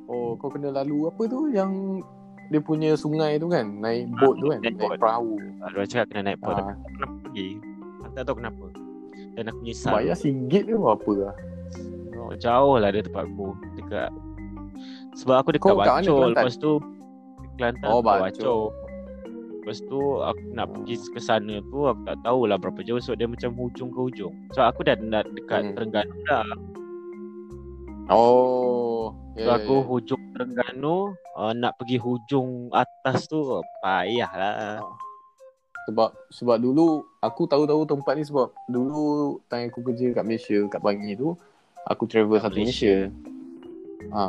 [0.05, 2.03] Oh kau kena lalu apa tu yang
[2.51, 3.63] dia punya sungai tu kan?
[3.79, 4.59] Naik boat tu kan?
[4.59, 5.39] naik naik perahu.
[5.63, 6.53] Ada orang cakap kena naik boat.
[6.53, 6.75] Ah.
[6.75, 7.49] Tapi pernah pergi.
[8.03, 8.65] Aku tak tahu kenapa.
[9.31, 9.91] Dan aku menyesal.
[9.95, 11.35] Bayar singgit ke apa lah?
[12.21, 14.11] Oh, Jauh lah dari tempat aku Dekat.
[15.15, 16.31] Sebab aku dekat Kau Bacol?
[16.35, 16.71] Lepas tu
[17.55, 18.61] Kelantan Oh, kat Bacol.
[19.61, 23.29] Lepas tu aku nak pergi ke sana tu Aku tak tahulah berapa jauh Sebab dia
[23.29, 25.73] macam hujung ke hujung So aku dah nak dekat Hmm.
[25.77, 26.45] Terengganu dah
[28.09, 33.37] Oh So aku hujung Terengganu uh, Nak pergi hujung atas tu
[33.85, 34.81] Payah lah
[35.85, 40.81] Sebab sebab dulu aku tahu-tahu tempat ni sebab dulu time aku kerja kat Malaysia kat
[40.81, 41.37] Bangi tu
[41.89, 43.09] aku travel satu Malaysia.
[43.09, 44.13] Malaysia.
[44.13, 44.23] Ha.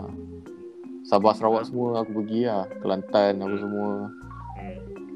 [1.02, 2.64] Sabah Sarawak semua aku pergi lah.
[2.80, 3.90] Kelantan apa semua.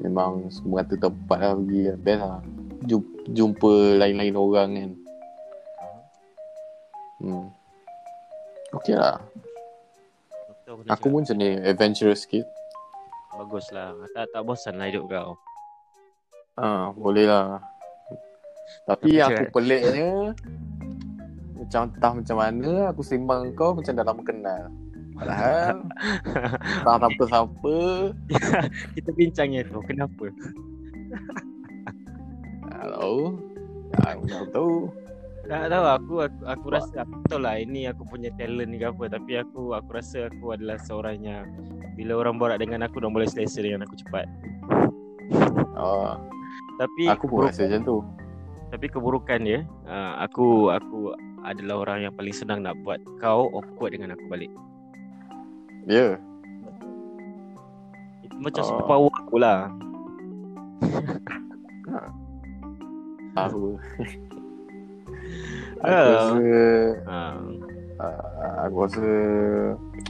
[0.01, 1.97] Memang semua kata tempat lah pergi lah.
[1.97, 2.41] Best lah.
[2.87, 4.91] Jumpa, jumpa lain-lain orang kan.
[7.17, 7.45] Hmm.
[8.77, 9.17] Okay lah.
[10.67, 12.45] Betul aku, pun macam ni adventurous sikit.
[13.37, 15.37] Bagus lah Tak, tak bosan lah hidup kau
[16.57, 17.61] Ha, boleh lah.
[18.89, 20.33] Tapi yang aku peliknya
[21.53, 24.63] macam entah macam mana aku sembang kau macam dah lama kenal.
[25.17, 25.75] Padahal
[26.85, 27.75] tak siapa-siapa.
[28.95, 30.29] Kita bincangnya tu Kenapa
[32.77, 33.33] Hello.
[34.05, 34.73] Aku tak tahu.
[35.47, 39.03] Tak tahu aku aku, aku rasa aku tahu lah ini aku punya talent ke apa
[39.07, 41.47] tapi aku aku rasa aku adalah seorang yang
[41.95, 44.27] bila orang borak dengan aku dia boleh selesa dengan aku cepat.
[45.79, 46.19] Oh,
[46.75, 47.97] Tapi aku pun rasa macam tu.
[48.67, 51.15] tapi keburukan dia uh, aku aku
[51.47, 54.51] adalah orang yang paling senang nak buat kau awkward dengan aku balik.
[55.87, 56.19] Ya.
[58.21, 58.67] Itu macam Oh.
[58.67, 59.71] superpower aku lah.
[63.37, 63.77] Aku.
[65.77, 66.41] aku rasa
[67.05, 67.19] Ha.
[68.01, 69.05] uh, aku rasa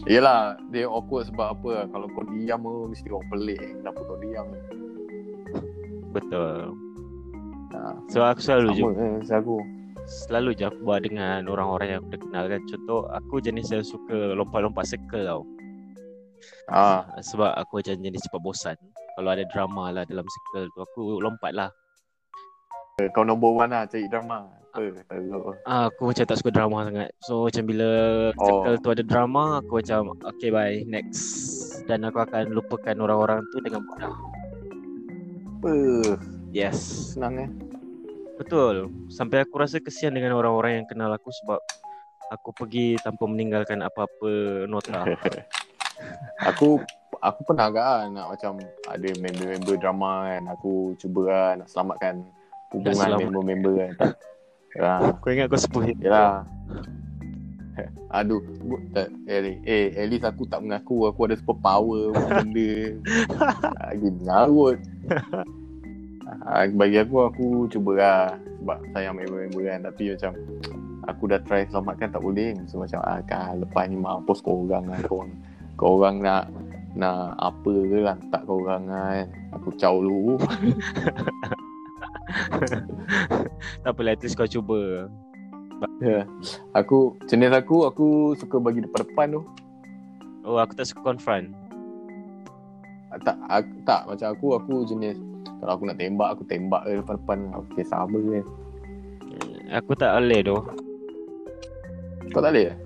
[0.08, 4.48] Yelah Dia awkward sebab apa Kalau kau diam tu Mesti orang pelik Kenapa kau diam
[6.16, 6.72] Betul.
[7.76, 9.56] ha, So aku selalu je Sama kan Macam aku
[10.08, 12.64] selalu je aku buat dengan orang-orang yang aku kenal kan.
[12.64, 15.44] Contoh aku jenis yang suka lompat-lompat circle tau.
[16.70, 18.78] Ah, Sebab aku macam jenis cepat bosan.
[19.18, 21.70] Kalau ada drama lah dalam circle tu aku lompat lah.
[23.14, 24.50] Kau number one lah Cari drama
[25.66, 27.10] Ah, aku macam tak suka drama sangat.
[27.26, 27.90] So macam bila
[28.38, 28.46] Oh.
[28.46, 31.26] circle tu ada drama, aku macam okay bye next.
[31.90, 34.14] Dan aku akan lupakan orang-orang tu dengan mudah.
[35.58, 35.74] Apa
[36.54, 36.78] Yes.
[37.18, 37.50] Senang eh
[38.38, 38.94] Betul.
[39.10, 41.58] Sampai aku rasa kesian dengan orang-orang yang kenal aku sebab
[42.30, 45.02] aku pergi tanpa meninggalkan apa-apa nota.
[46.46, 46.82] Aku
[47.18, 50.44] Aku pernah kan Nak macam Ada member-member drama kan.
[50.54, 52.14] Aku cuba kan Nak selamatkan
[52.70, 53.20] Hubungan selamat.
[53.32, 53.92] member-member kan.
[54.78, 56.44] Ha, Kau ingat kau sebut Yelah
[58.18, 58.42] Aduh
[58.90, 61.06] tak, eh, eh, at least aku tak mengaku.
[61.14, 62.10] Aku ada super power
[62.42, 62.98] benda.
[63.78, 64.78] Lagi ngarut
[66.48, 68.22] Ah, Bagi aku Aku cuba lah
[68.60, 69.80] Sebab sayang member-member kan.
[69.94, 70.32] Tapi macam
[71.08, 72.58] Aku dah try selamatkan Tak boleh.
[72.68, 73.22] So macam ah,
[73.54, 75.24] Lepas ni mampus kau orang lah Kau,
[75.78, 76.50] kau orang nak
[76.98, 79.26] Nak apa ke Lantak kau orang kan
[79.56, 80.42] Aku caw dulu
[83.86, 85.08] Tak apa at least kau cuba.
[86.76, 89.42] Aku Jenis aku Aku suka bagi depan-depan tu
[90.48, 91.52] Oh aku tak suka confront.
[93.20, 95.20] Tak aku, tak macam aku aku jenis
[95.58, 98.46] kalau aku nak tembak aku tembak ke depan-depan okey sama kan
[99.68, 100.58] Aku tak boleh tu.
[102.32, 102.78] kau tak boleh eh?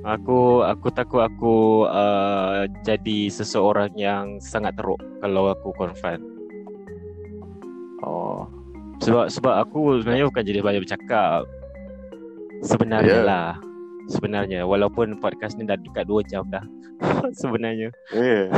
[0.00, 1.54] Aku aku takut aku
[1.84, 6.22] uh, jadi seseorang yang sangat teruk kalau aku confront.
[8.00, 8.46] oh
[8.98, 11.42] Sebab sebab aku sebenarnya bukan jadi banyak bercakap.
[12.60, 13.24] Sebenarnya Ya.
[13.24, 13.50] lah.
[14.08, 16.62] Sebenarnya walaupun podcast ni dah dekat 2 jam dah.
[17.36, 17.94] sebenarnya.
[18.10, 18.50] eh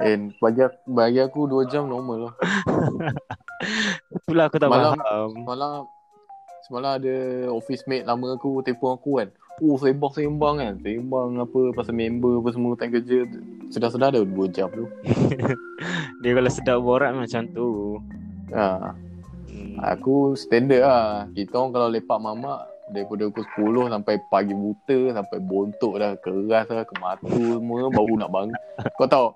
[0.00, 2.34] eh bagi aku, bagi aku 2 jam normal lah
[4.16, 5.28] Itulah aku tak Malam- faham.
[5.34, 5.72] semalam
[6.62, 7.14] semalam ada
[7.50, 9.28] office mate lama aku telefon aku kan
[9.62, 10.74] oh sembang-sembang kan.
[10.82, 13.28] Sembang apa pasal member apa semua time kerja.
[13.70, 14.86] Sedar-sedar dah 2 jam tu.
[16.22, 17.98] Dia kalau sedap borak macam tu.
[18.54, 18.94] ha,
[19.54, 19.78] Hmm.
[19.78, 21.30] aku standard lah.
[21.30, 22.60] Kita orang kalau lepak mamak
[22.90, 28.28] daripada pukul 10 sampai pagi buta sampai bontok dah keras lah kematu semua baru nak
[28.28, 28.52] bangun
[29.00, 29.32] kau tahu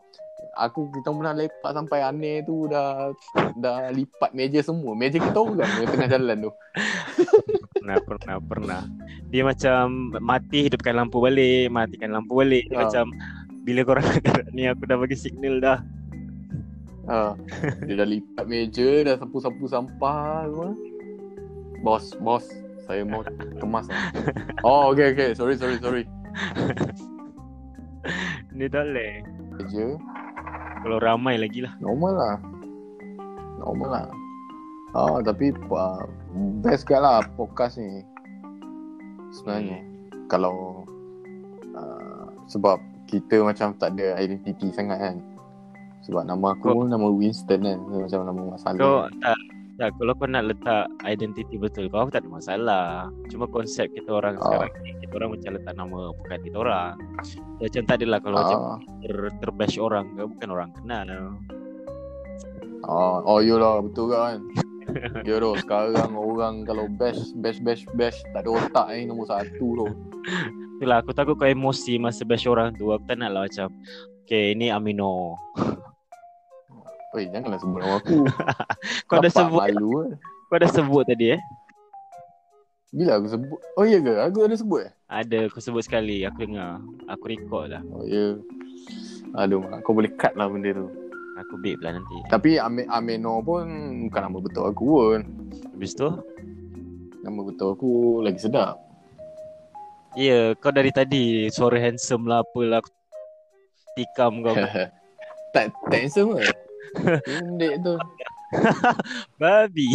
[0.58, 3.14] aku kita pernah lepak sampai aneh tu dah
[3.54, 4.92] dah lipat meja semua.
[4.98, 6.52] Meja kita orang yang tengah jalan tu
[7.78, 8.82] Pernah, pernah, pernah.
[9.28, 9.82] Dia macam
[10.18, 12.66] mati hidupkan lampu balik, matikan lampu balik.
[12.66, 12.80] Dia Ah.
[12.86, 13.04] macam
[13.62, 15.78] bila korang gerak ni aku dah bagi signal dah.
[17.06, 17.32] ha,
[17.88, 20.68] dia dah lipat meja dah sapu-sapu sampah semua
[21.80, 22.44] bos bos
[22.84, 23.24] saya mau
[23.60, 24.12] kemas lah.
[24.60, 26.04] oh okay okay sorry sorry sorry
[28.50, 29.24] Ni tak boleh.
[29.54, 29.86] meja
[30.78, 31.72] Kalau ramai lagi lah.
[31.78, 32.36] Normal lah
[33.58, 34.04] Normal lah
[34.98, 36.02] Ah, tapi uh,
[36.58, 38.02] best kat lah podcast ni
[39.30, 39.78] Sebenarnya
[40.26, 40.82] Kalau
[41.72, 45.16] uh, Sebab kita macam tak ada identiti sangat kan
[46.02, 49.38] Sebab nama aku Kau- nama Winston kan So, Macam nama masalah Kau tak,
[49.78, 52.86] tak kalau kau nak letak identiti betul kau tak ada masalah.
[53.30, 54.66] Cuma konsep kita orang Ah.
[54.66, 56.92] sekarang ni kita orang macam letak nama bukan kita orang.
[57.62, 61.06] Macam tak adalah kalau macam ah, ter, terbash orang ke bukan orang kenal.
[62.90, 64.42] ah, Oh yolah betul kan
[65.26, 69.66] Ya tu sekarang orang kalau bash bash bash bash tak ada otak ni nombor satu
[69.84, 69.86] tu
[70.78, 72.94] Itulah aku takut kau emosi masa bash orang tu.
[72.94, 73.68] Aku tak nak lah macam
[74.28, 75.40] Okay ini Amino.
[77.16, 78.28] Oi janganlah sebut nama aku.
[79.08, 80.08] Kau dah sebut malu kan
[80.52, 81.40] Kau dah sebut tadi eh?
[82.92, 83.58] Bila aku sebut?
[83.76, 84.12] Oh iya ke?
[84.28, 84.92] Aku ada sebut eh?
[85.08, 86.24] Ada aku sebut sekali.
[86.28, 86.84] Aku dengar.
[87.08, 87.80] Aku record lah.
[87.92, 88.36] Oh ya.
[89.36, 90.88] Aduh, mak, kau boleh cut lah benda tu.
[91.38, 93.66] Aku beep lah nanti Tapi Ame, Ameno pun
[94.10, 95.20] bukan nama betul aku pun.
[95.74, 96.10] Habis tu
[97.22, 97.92] Nama betul aku
[98.26, 98.78] lagi sedap.
[100.18, 102.90] Ya kau dari tadi Suara handsome lah apalah Aku
[103.94, 104.54] tikam kau
[105.54, 106.42] tak, tak handsome ke?
[107.26, 107.94] Pendek tu.
[109.40, 109.88] Babi.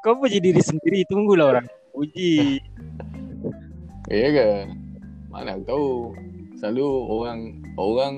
[0.00, 1.04] Kau puji diri sendiri.
[1.08, 2.60] Tunggulah orang puji.
[4.08, 4.48] Ya ke?
[5.28, 5.88] Mana aku tahu.
[6.60, 7.40] Selalu orang
[7.80, 8.14] orang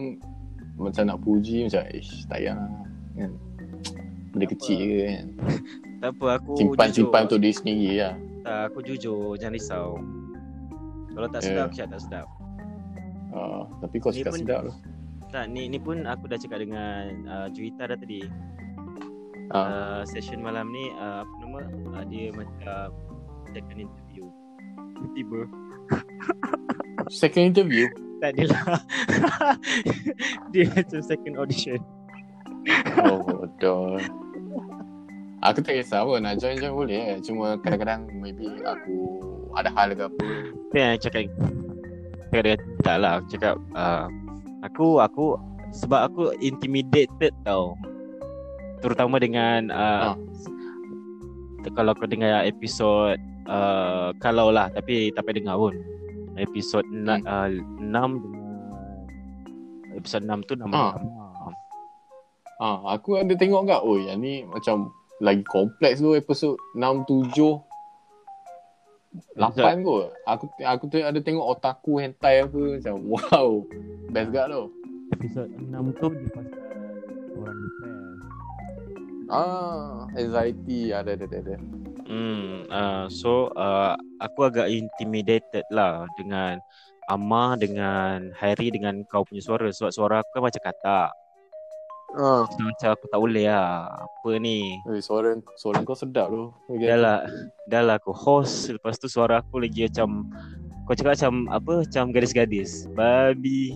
[0.83, 2.71] macam nak puji macam ish tak payah lah.
[3.15, 3.33] Kan?
[4.33, 5.27] Benda kecil je kan.
[6.03, 7.27] Tak apa, aku Simpan-simpan jujur.
[7.31, 8.15] untuk diri sendiri lah.
[8.43, 9.39] Tak, aku jujur.
[9.39, 9.89] Jangan risau.
[11.15, 11.47] Kalau tak Ya.
[11.47, 12.27] sedap, cakap tak sedap.
[13.31, 14.73] Uh, tapi kau cakap sedap tu.
[15.31, 18.19] Tak, ni ni pun aku dah cakap dengan uh, Juwita dah tadi.
[19.55, 19.63] Ah.
[19.63, 21.61] Uh, session malam ni uh, apa nama?
[21.95, 22.91] Uh, dia macam
[23.55, 24.25] second interview.
[25.15, 25.41] Tiba.
[27.15, 27.87] Second interview.
[28.23, 28.79] Tak adalah.
[30.55, 31.83] dia macam second audition.
[33.03, 33.99] Oh betul.
[35.43, 37.19] Aku tak kisah pun nak join join boleh eh.
[37.19, 39.19] Cuma kadang-kadang maybe aku
[39.59, 40.23] ada hal ke apa.
[40.71, 41.27] Ni yang cakap
[42.31, 42.55] cakap dia
[42.87, 44.07] tak lah aku cakap uh,
[44.63, 45.27] aku aku
[45.75, 47.75] sebab aku intimidated tau.
[48.87, 50.15] Terutama dengan uh,
[51.75, 53.19] kalau kau dengar episod
[53.51, 55.75] uh, kalau lah tapi tak payah dengar pun.
[56.37, 57.27] Episod hmm.
[57.29, 57.51] uh,
[57.81, 58.49] 6 dengan
[59.93, 60.93] episod 6 tu nama Ah.
[60.97, 61.55] ah.
[62.63, 67.59] Ah, aku ada tengok kat oh yang ni macam lagi kompleks tu episod 6 7
[69.37, 70.09] 8 kot.
[70.25, 73.61] Aku aku tu ada tengok otaku hentai apa macam wow.
[74.09, 74.63] Best gak tu.
[75.13, 76.61] Episod 6 tu dia pasal
[77.37, 78.25] orang depressed.
[79.33, 81.39] Ah, anxiety ada ada ada.
[81.45, 81.82] ada.
[82.07, 86.59] Hmm, uh, so uh, aku agak intimidated lah dengan
[87.11, 89.69] Amar dengan Harry dengan kau punya suara.
[89.71, 91.11] Sebab suara aku kan macam katak.
[92.13, 93.89] Ah, So, macam aku tak boleh lah.
[94.05, 94.77] Apa ni?
[94.85, 96.53] Eh, suara suara kau sedap tu.
[96.69, 96.93] Okay.
[96.93, 97.19] Dah lah.
[97.67, 98.69] Dah lah aku host.
[98.69, 100.29] Lepas tu suara aku lagi macam
[100.83, 101.73] Kau cakap macam Apa?
[101.89, 102.87] Macam gadis-gadis.
[102.93, 103.73] Babi.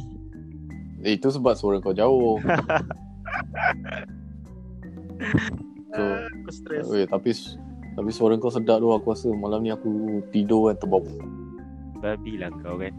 [1.07, 2.37] Eh, itu sebab suara kau jauh.
[5.97, 7.31] so, Aku stres Weh, tapi
[7.97, 11.01] tapi suara kau sedap tu aku rasa malam ni aku tidur kan terbau.
[11.97, 12.93] Babi lah kau kan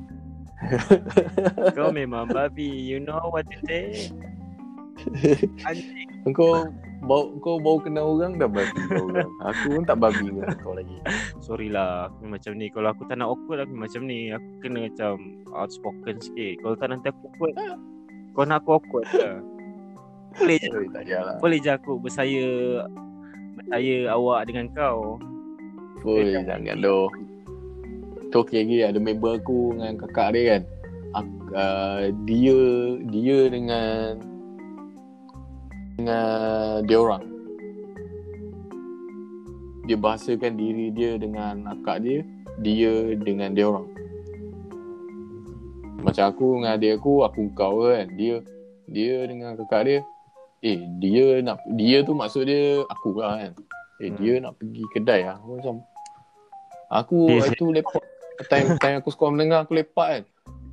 [1.78, 4.10] Kau memang babi You know what to say
[5.70, 6.66] Anjing Kau
[7.06, 9.30] bau kau bau kenal orang dah babi kau orang.
[9.54, 10.98] Aku pun tak babi dengan kau lagi.
[11.46, 14.90] Sorry lah Aku macam ni Kalau aku tak nak awkward Aku macam ni Aku kena
[14.90, 15.14] macam
[15.54, 17.56] Outspoken sikit Kalau tak nanti aku awkward
[18.34, 19.30] Kau nak aku awkward ke
[20.42, 21.38] Boleh je Eh.
[21.38, 22.46] Boleh je aku bersaya
[23.68, 25.20] Bersaya awak dengan kau
[26.08, 27.12] Oi, jangan doh.
[28.32, 30.62] Tu okey lagi ada member aku dengan kakak dia kan.
[31.52, 32.60] Uh, dia
[33.12, 34.16] dia dengan
[36.00, 37.24] dengan dia orang.
[39.84, 42.24] Dia bahasakan diri dia dengan akak dia,
[42.64, 43.92] dia dengan dia orang.
[46.08, 48.08] Macam aku dengan adik aku, aku kau kan.
[48.16, 48.40] Dia
[48.88, 50.00] dia dengan kakak dia.
[50.68, 53.54] Eh, dia nak dia tu maksud dia aku lah kan.
[53.98, 54.18] Eh, Hmm.
[54.18, 55.40] dia nak pergi kedai lah.
[55.40, 55.76] Aku macam
[56.90, 58.04] aku Dia- itu lepak
[58.46, 60.24] time time aku sekolah menengah aku lepak kan.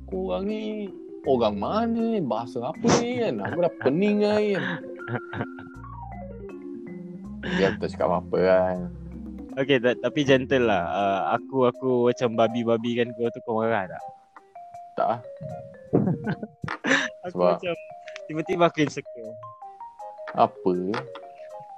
[0.05, 0.91] Korang ni
[1.23, 2.19] orang mana ni?
[2.19, 3.39] Bahasa apa ni kan?
[3.41, 4.63] Aku dah pening lah kan.
[7.47, 8.77] Dia tak cakap apa-apa kan.
[9.55, 13.87] Okay ta- tapi gentle lah uh, Aku aku macam babi-babi kan kau tu kau marah
[13.87, 14.03] tak?
[14.93, 15.19] Tak lah.
[17.23, 17.75] Aku Sebab- macam
[18.25, 19.37] Tiba-tiba aku insecure
[20.35, 20.75] Apa?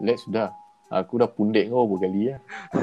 [0.02, 0.50] Let's sudah.
[0.90, 2.40] Aku dah pundek kau berkali lah.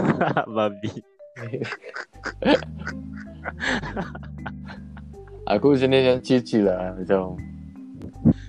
[0.57, 0.93] Babi
[5.53, 6.95] Aku ni yang chill-chill lah.
[6.97, 7.37] Macam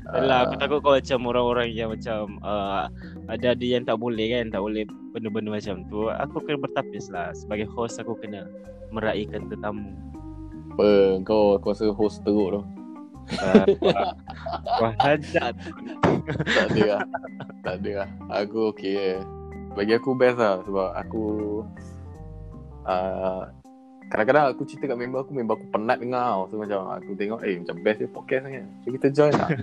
[0.06, 2.86] Alah, aku ah, takut kau macam orang-orang yang macam uh,
[3.26, 6.14] ada ada yang tak boleh kan, tak boleh benda-benda macam tu.
[6.14, 7.34] Aku kena bertapis lah.
[7.34, 8.46] Sebagai host aku kena
[8.94, 9.98] meraihkan tetamu.
[10.76, 12.62] apa kau aku rasa host teruk tu.
[13.26, 13.66] Uh,
[14.82, 15.54] wah, hajat.
[16.46, 17.02] tak ada lah.
[17.66, 18.10] tak ada lah.
[18.46, 19.14] Aku okay je.
[19.76, 21.24] Bagi aku best lah sebab aku
[22.88, 23.44] uh,
[24.14, 26.44] kadang-kadang aku cerita kat member aku, member aku penat dengar tau.
[26.54, 28.62] So macam aku tengok eh macam best je podcast ni.
[28.86, 29.50] So kita join lah.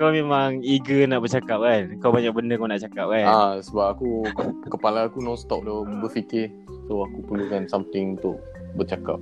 [0.00, 1.82] Kau memang eager nak bercakap kan.
[2.00, 3.26] Kau banyak benda kau nak cakap kan.
[3.28, 4.24] ah sebab aku
[4.72, 6.48] kepala aku non stop tu berfikir.
[6.88, 8.40] So aku perlukan something untuk
[8.74, 9.20] bercakap.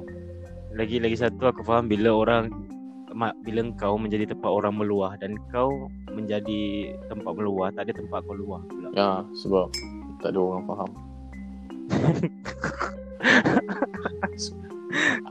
[0.77, 2.53] Lagi lagi satu aku faham bila orang
[3.17, 8.37] bila kau menjadi tempat orang meluah dan kau menjadi tempat meluah, tak ada tempat kau
[8.37, 8.93] luah pula.
[8.93, 9.73] Ya sebab
[10.21, 10.91] tak ada orang faham.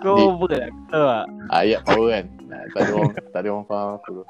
[0.04, 0.70] Kau apa kau tak?
[1.50, 2.26] Ayat power kan.
[2.46, 4.26] Nah, tak ada orang tak ada orang faham aku tu.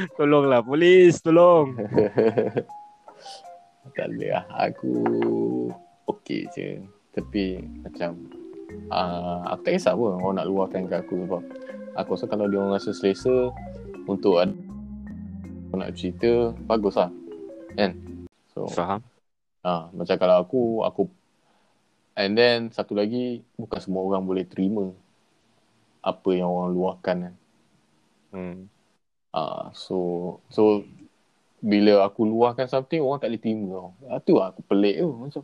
[0.18, 1.74] Tolonglah polis, tolong.
[3.96, 4.44] tak ada lah.
[4.70, 4.92] Aku
[6.10, 6.82] okey je.
[7.10, 8.10] Tapi macam
[8.90, 11.42] uh, aku tak kisah pun orang nak luahkan ke aku sebab
[11.98, 13.50] aku rasa kalau dia orang rasa selesa
[14.06, 14.58] untuk ad-
[15.70, 17.10] nak cerita bagus lah
[17.78, 17.94] kan
[18.50, 19.00] so Faham?
[19.62, 21.02] ah macam kalau aku aku
[22.18, 24.90] and then satu lagi bukan semua orang boleh terima
[26.02, 27.34] apa yang orang luahkan kan
[28.30, 28.70] Hmm.
[29.34, 30.86] ah so so
[31.58, 33.90] bila aku luahkan something orang tak boleh terima tau.
[34.06, 35.42] Ah, tu lah aku pelik tu macam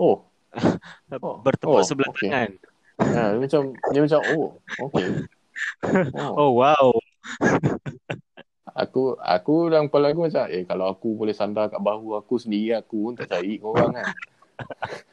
[0.00, 0.24] oh
[1.22, 2.28] Oh, Bertepuk oh, sebelah okay.
[2.28, 2.50] tangan.
[2.96, 3.62] ha, dia macam
[3.92, 4.48] dia macam oh
[4.88, 6.34] okay oh.
[6.40, 6.86] Oh wow.
[8.84, 12.76] Aku aku dalam kepala aku macam eh kalau aku boleh sandar kat bahu aku sendiri
[12.76, 14.04] aku pun tak cari korang kan.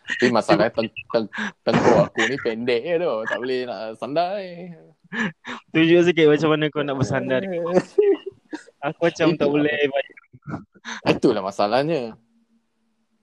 [0.04, 1.32] Tapi masalahnya teng, teng,
[1.64, 3.14] tengkuk aku ni pendek je tu.
[3.24, 4.76] Tak boleh nak sandar eh.
[5.72, 7.40] Tunjuk sikit macam mana kau nak bersandar.
[8.84, 9.54] Aku macam tak Itu.
[9.56, 9.78] boleh.
[11.08, 12.20] Itulah masalahnya.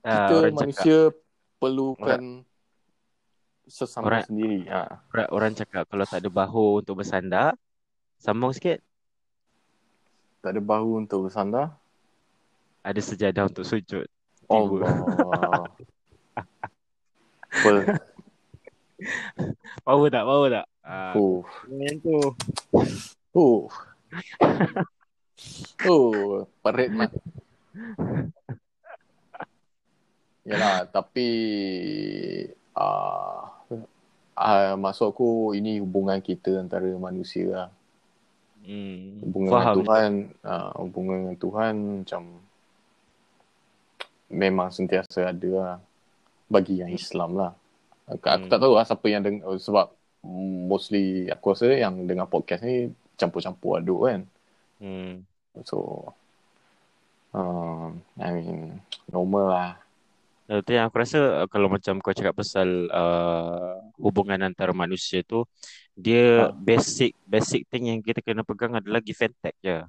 [0.01, 0.97] Ah, Kita orang manusia
[1.61, 2.41] perlukan
[3.69, 4.65] sesama Orang- sendiri.
[4.65, 5.05] Ha.
[5.13, 7.53] orang, orang cakap kalau tak ada bahu untuk bersandar,
[8.17, 8.81] sambung sikit.
[10.41, 11.77] Tak ada bahu untuk bersandar.
[12.81, 14.09] Ada sejadah untuk sujud.
[14.49, 14.89] Allah.
[17.61, 17.99] Apa?
[19.85, 20.23] Power tak?
[20.25, 20.65] Power tak?
[21.13, 21.45] Oh.
[21.69, 22.17] yang tu.
[23.37, 23.69] Oh.
[25.85, 27.13] Oh, perit mat.
[30.41, 31.29] Yalah, tapi
[32.73, 33.45] uh,
[34.33, 37.69] uh, maksud aku ini hubungan kita antara manusia lah.
[38.65, 39.21] Hmm.
[39.25, 39.61] Hubungan Faham.
[39.61, 40.11] dengan Tuhan,
[40.45, 42.23] uh, hubungan dengan Tuhan macam
[44.31, 45.75] memang sentiasa ada lah.
[46.51, 47.53] Bagi yang Islam lah.
[48.11, 48.51] Aku, aku Hmm.
[48.51, 49.93] tak tahu lah siapa yang deng- sebab
[50.67, 54.21] mostly aku rasa yang dengar podcast ni campur-campur aduk kan.
[54.81, 55.23] Hmm.
[55.63, 56.09] So,
[57.31, 59.71] um, I mean, normal lah.
[60.49, 65.45] Yang aku rasa uh, kalau macam kau cakap pasal uh, hubungan antara manusia tu,
[65.93, 66.51] dia Ah.
[66.51, 69.83] basic basic thing yang kita kena pegang adalah give and take je.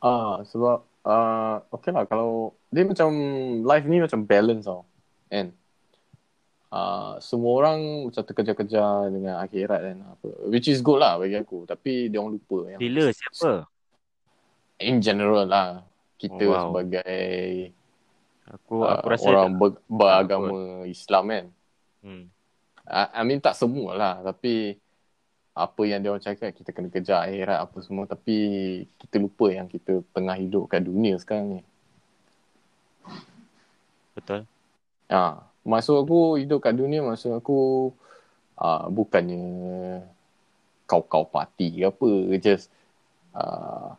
[0.00, 3.12] Ah, sebab, uh, okay lah, kalau dia macam,
[3.66, 4.88] life ni macam balance tau.
[5.28, 5.52] Kan?
[6.70, 7.78] Uh, semua orang
[8.08, 9.96] macam terkejar-kejar dengan akhirat kan.
[10.16, 10.28] Apa.
[10.48, 11.66] Which is good lah bagi aku.
[11.66, 12.58] Tapi dia orang lupa.
[12.70, 13.50] Yang Bila siapa?
[14.80, 15.82] In general lah.
[16.14, 16.64] Kita Oh, wow.
[16.70, 17.74] sebagai
[18.50, 21.46] Aku uh, aku rasa orang ber, beragama Islam kan.
[22.02, 22.24] hmm.
[22.90, 24.74] I, I mean tak semua lah tapi
[25.54, 28.36] apa yang dia orang cakap kita kena kejar akhirat apa semua tapi
[28.98, 31.62] kita lupa yang kita tengah hidup kat dunia sekarang ni.
[34.14, 34.46] betul.
[35.10, 37.90] Ha, maksud aku hidup kat dunia maksud aku
[38.58, 39.42] uh, bukannya
[40.86, 42.10] kau-kau parti ke apa
[42.42, 42.70] just
[43.34, 43.94] uh,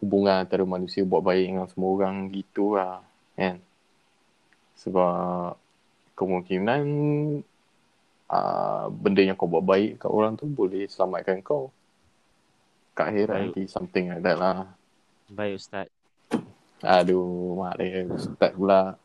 [0.00, 3.00] hubungan antara manusia buat baik dengan semua orang gitu lah
[3.36, 3.56] kan
[4.76, 5.56] sebab
[6.18, 6.82] kemungkinan
[8.28, 11.72] uh, benda yang kau buat baik kat orang tu boleh selamatkan kau
[12.92, 14.68] kat akhirat nanti something like that lah
[15.32, 15.88] Baik Ustaz.
[16.82, 18.98] aduh mak dia ustaz pula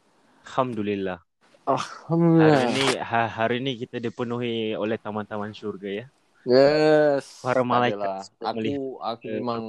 [0.48, 1.20] Alhamdulillah.
[1.68, 6.06] Hari Alhamdulillah ni ha, hari ni kita dipenuhi oleh taman-taman syurga ya.
[6.48, 7.44] Yes.
[7.44, 9.64] Para malaikat Aku aku memang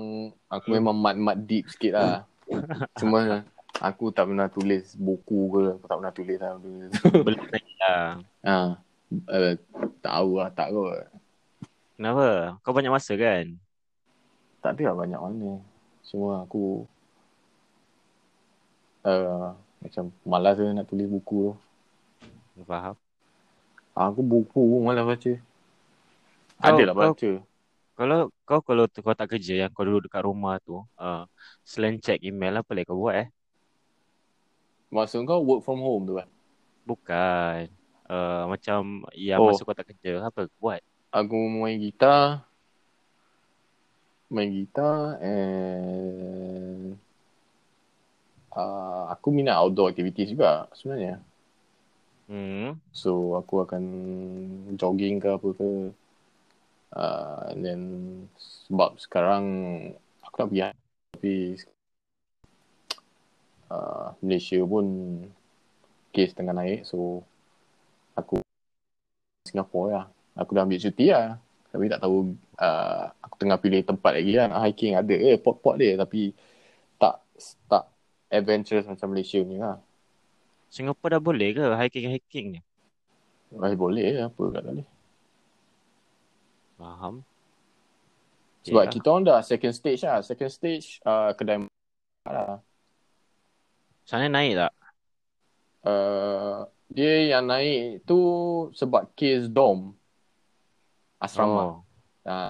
[0.47, 2.23] aku memang mat-mat deep sikit lah.
[3.03, 3.43] Cuma
[3.79, 6.53] aku tak pernah tulis buku ke, aku tak pernah tulis lah.
[6.59, 7.03] benda tu.
[7.27, 8.03] Belum lagi lah.
[8.45, 8.57] ha.
[9.09, 9.53] Uh,
[10.05, 11.09] tahu lah, tak kot.
[11.97, 12.59] Kenapa?
[12.61, 13.57] Kau banyak masa kan?
[14.61, 15.63] Tak ada lah banyak mana.
[16.05, 16.85] Cuma aku
[19.05, 21.53] uh, macam malas je nak tulis buku
[22.57, 22.63] tu.
[22.67, 22.95] Faham?
[23.95, 25.33] Aku buku pun malas baca.
[26.59, 27.33] Kau- Adalah kau- baca.
[27.99, 31.27] Kalau kau kalau kau tak kerja yang kau duduk dekat rumah tu, uh,
[31.67, 33.29] selain check email apa lagi kau buat eh?
[34.89, 36.29] Maksud kau work from home tu kan?
[36.89, 37.69] Bukan.
[38.09, 39.53] Uh, macam yang Oh.
[39.53, 40.81] masa kau tak kerja, apa kau buat?
[41.13, 42.49] Aku main gitar
[44.29, 47.01] main gitar and
[48.53, 51.17] uh, aku minat outdoor activities juga sebenarnya.
[52.29, 52.77] Hmm.
[52.93, 53.83] So aku akan
[54.77, 55.71] jogging ke apa ke.
[56.89, 57.81] Uh, and then
[58.69, 59.45] sebab sekarang
[60.25, 60.73] aku nak pergi
[61.13, 61.33] tapi
[63.73, 64.85] uh, Malaysia pun
[66.13, 67.23] kes tengah naik so
[68.17, 68.43] aku
[69.49, 70.07] Singapura lah.
[70.37, 71.41] Aku dah ambil cuti lah.
[71.69, 74.47] Tapi tak tahu uh, aku tengah pilih tempat lagi lah.
[74.53, 76.37] Nak hiking ada eh pot-pot dia tapi
[77.01, 77.25] tak
[77.69, 77.89] tak
[78.29, 79.81] adventurous macam Malaysia ni lah.
[80.69, 82.61] Singapura dah boleh ke hiking-hiking ni?
[83.49, 84.85] Eh, boleh apa kat tadi.
[86.77, 87.25] Faham?
[88.69, 88.93] Sebab Yelah.
[88.93, 90.21] kita orang dah second stage lah.
[90.21, 91.65] Second stage uh, kedai
[92.29, 92.61] lah.
[94.09, 94.73] Sana naik tak?
[95.85, 98.17] Uh, dia yang naik tu
[98.73, 99.93] sebab kes dom
[101.21, 101.61] asrama.
[101.61, 101.75] Oh.
[102.25, 102.49] Uh,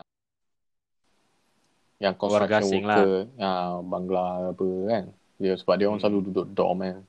[1.98, 3.26] yang Warga construction lah.
[3.43, 5.05] ah, Bangla apa kan.
[5.43, 6.06] Dia sebab dia orang Hmm.
[6.06, 7.02] selalu duduk dorm kan.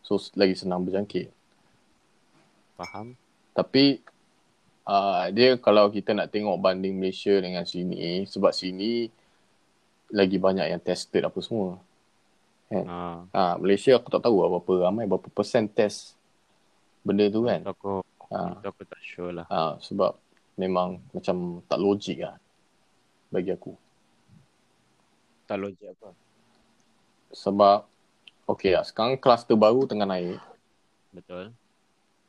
[0.00, 1.28] So lagi senang berjangkit.
[2.80, 3.20] Faham?
[3.52, 4.00] Tapi
[4.88, 9.12] uh, dia kalau kita nak tengok banding Malaysia dengan sini sebab sini
[10.08, 11.76] lagi banyak yang tested apa semua.
[12.70, 13.26] Ha.
[13.34, 16.14] Ah, Malaysia aku tak tahu lah berapa ramai berapa persen test
[17.02, 17.66] benda tu kan.
[17.66, 19.46] Aku itu aku tak sure lah.
[19.50, 20.14] ah, sebab
[20.54, 22.38] memang macam tak logik lah
[23.34, 23.74] bagi aku.
[25.50, 26.14] Tak logik apa.
[27.34, 27.78] Sebab
[28.46, 30.38] okay lah sekarang kluster baru tengah naik.
[31.10, 31.50] Betul.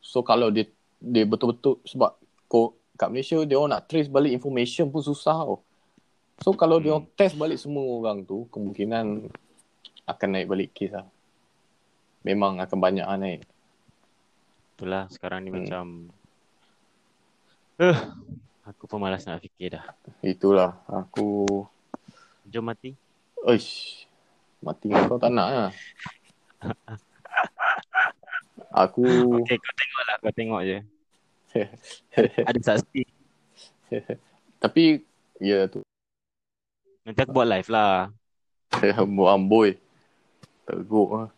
[0.01, 0.65] So kalau dia
[0.97, 2.17] dia betul-betul sebab
[2.49, 5.61] ko, kat Malaysia dia orang nak trace balik information pun susah tau.
[6.41, 7.05] So kalau dia Hmm.
[7.05, 9.29] orang test balik semua orang tu kemungkinan
[10.05, 11.07] akan naik balik kes lah.
[12.21, 13.41] Memang akan banyak lah naik.
[14.77, 15.57] Itulah sekarang ni Hmm.
[15.61, 15.85] macam
[17.81, 17.97] Eh,
[18.61, 19.85] aku pun malas nak fikir dah.
[20.21, 21.45] Itulah aku
[22.45, 22.93] Jom mati.
[23.41, 24.05] Uish
[24.61, 25.69] Mati kau tak nak lah
[28.85, 29.01] Aku
[29.41, 30.15] Okey, kau tengok lah.
[30.21, 30.77] Kau tengok je.
[32.47, 33.01] Ada saksi.
[34.61, 35.01] Tapi
[35.41, 35.81] Ya tu
[37.01, 38.13] Nanti aku buat live lah.
[39.17, 39.41] Buat
[40.71, 41.29] Teruk lah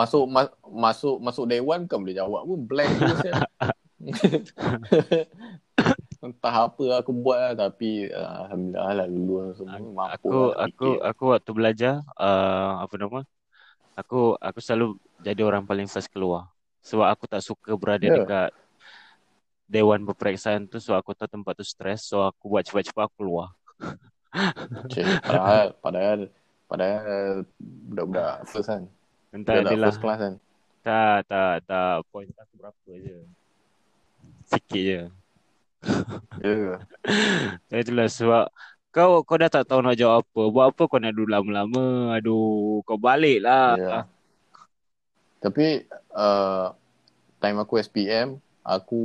[0.00, 3.34] Masuk ma- masuk masuk dewan kan boleh jawab pun blank je saya.
[6.24, 10.68] Entah apa aku buat lah tapi uh, alhamdulillah lah lulu semua mampu Aku lah aku
[10.68, 10.94] fikir.
[11.08, 13.20] aku waktu belajar uh, apa nama?
[14.00, 14.86] Aku aku selalu
[15.20, 16.48] jadi orang paling first keluar.
[16.84, 18.16] Sebab aku tak suka berada Ya.
[18.16, 18.50] dekat
[19.70, 23.48] dewan peperiksaan tu so aku tahu tempat tu stres so aku buat cepat-cepat aku keluar.
[24.90, 26.18] Cik, padahal padahal
[26.70, 28.86] padahal budak-budak first kan.
[29.34, 30.34] Entah Budak adalah first class kan.
[30.86, 33.18] tak tak tak point aku berapa je.
[34.46, 34.94] Sikit je.
[34.94, 35.04] Ya.
[37.72, 38.52] Ya itulah sebab
[38.94, 40.42] kau kau dah tak tahu nak jawab apa.
[40.50, 42.14] Buat apa kau nak duduk lama-lama?
[42.18, 43.74] Aduh, kau balik lah.
[43.78, 43.98] Ya.
[45.40, 46.74] Tapi uh,
[47.40, 49.02] time aku SPM, aku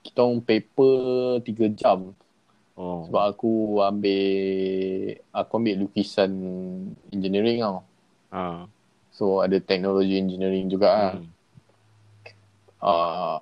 [0.00, 0.96] kita orang paper
[1.44, 2.16] 3 jam
[2.78, 3.02] Oh.
[3.10, 4.22] sebab aku ambil
[5.34, 6.30] aku ambil lukisan
[7.10, 7.82] engineering tau.
[8.30, 8.70] Ha.
[9.10, 11.12] So ada teknologi engineering juga lah.
[11.18, 11.26] Hmm.
[12.78, 13.36] Uh,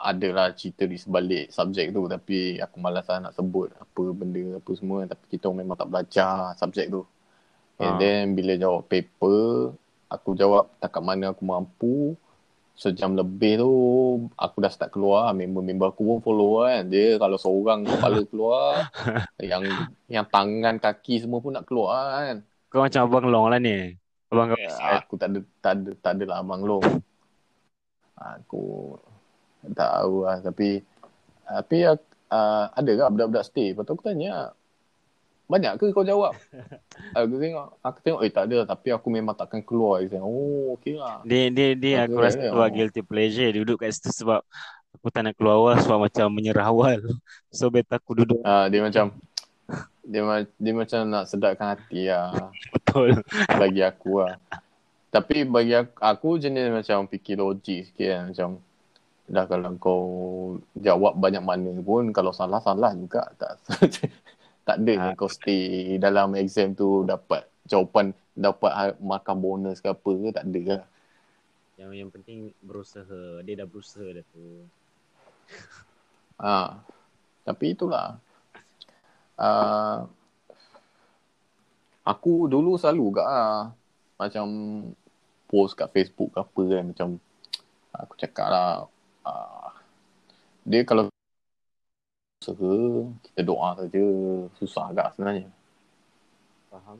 [0.00, 4.70] adalah cerita di sebalik subjek tu tapi aku malas lah nak sebut apa benda apa
[4.72, 7.04] semua tapi kita memang tak belajar subjek tu.
[7.76, 7.98] And Ah.
[8.00, 9.76] then bila jawab paper,
[10.08, 12.16] aku jawab takat mana aku mampu.
[12.80, 13.72] Sejam lebih tu
[14.40, 16.88] aku dah start keluar, member-member aku pun follow kan.
[16.88, 18.88] Dia kalau seorang kepala keluar,
[19.52, 19.68] yang
[20.08, 22.36] yang tangan kaki semua pun nak keluar kan.
[22.72, 24.00] Kau macam abang long lah ni.
[24.32, 26.86] Abang kau Ya, aku tak ada tak ada tak ada lah abang long.
[28.16, 28.96] Aku
[29.76, 30.80] tak tahu lah tapi
[31.44, 33.76] tapi uh, ada ke budak-budak stay?
[33.76, 34.56] Lepas tu aku tanya
[35.50, 36.32] banyak ke kau jawab?
[37.18, 39.98] aku tengok aku tengok eh tak ada tapi aku memang takkan keluar.
[40.06, 41.20] Dia oh okey lah.
[41.26, 42.72] Dia dia dia Aku aku rasa, tu lah oh.
[42.72, 44.46] guilty pleasure duduk kat situ sebab
[44.94, 46.98] aku tak nak keluar awal sebab macam menyerah awal.
[47.50, 49.10] So better aku duduk Uh, dia macam
[50.06, 53.18] dia, ma- dia macam nak sedarkan hati lah betul.
[53.58, 54.38] bagi aku lah.
[55.10, 58.22] Tapi bagi aku, aku jenis macam fikir logik sikit kan.
[58.30, 58.48] Macam
[59.30, 60.02] dah kalau kau
[60.74, 63.62] jawab banyak mana pun kalau salah salah juga tak
[64.70, 64.98] tak ada Ah.
[65.10, 70.28] yang kau stay dalam exam tu dapat jawapan dapat ha- markah bonus ke apa ke
[70.30, 70.82] tak ada lah.
[71.74, 73.42] Yang yang penting berusaha.
[73.42, 74.46] Dia dah berusaha dah tu.
[76.38, 76.78] Ha.
[77.42, 78.22] Tapi itulah.
[79.40, 80.06] Uh,
[82.06, 83.60] aku dulu selalu juga lah.
[84.20, 84.46] Macam
[85.50, 86.84] post kat Facebook ke apa kan.
[86.94, 87.08] Macam
[87.90, 88.72] aku cakap lah.
[89.26, 89.68] Uh,
[90.62, 91.10] dia kalau
[92.40, 92.72] usaha,
[93.28, 94.04] kita doa saja.
[94.56, 95.52] Susah agak sebenarnya.
[96.72, 96.96] Faham?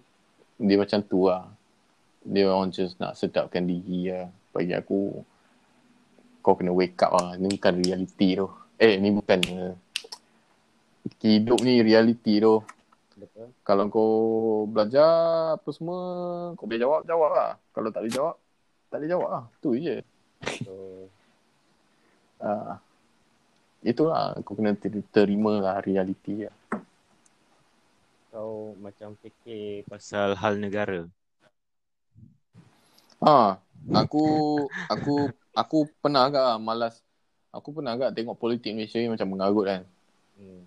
[0.61, 1.49] Dia macam tu lah.
[2.21, 4.29] Dia orang just nak sedapkan diri lah.
[4.53, 5.25] Bagi aku,
[6.45, 7.41] kau kena wake up lah.
[7.41, 8.53] Ni bukan reality tu.
[8.77, 9.73] Eh, ni bukan uh,
[11.25, 12.61] hidup ni reality tu.
[13.17, 13.49] Betul.
[13.65, 14.13] Kalau kau
[14.69, 16.01] belajar apa semua,
[16.53, 17.57] kau boleh jawab, jawab lah.
[17.73, 18.37] Kalau tak boleh jawab,
[18.93, 19.45] tak boleh jawab lah.
[19.65, 19.97] Tu je.
[20.69, 21.09] So,
[22.41, 22.81] Uh,
[23.83, 26.57] itulah, kau kena ter- terima lah reality lah.
[28.31, 31.05] kau macam fikir pasal hal negara.
[33.21, 33.59] Ha,
[33.93, 34.25] aku
[34.87, 37.03] aku aku pernah agak lah malas.
[37.51, 39.83] Aku pernah agak tengok politik Malaysia ni macam mengarut kan.
[40.39, 40.63] Hmm.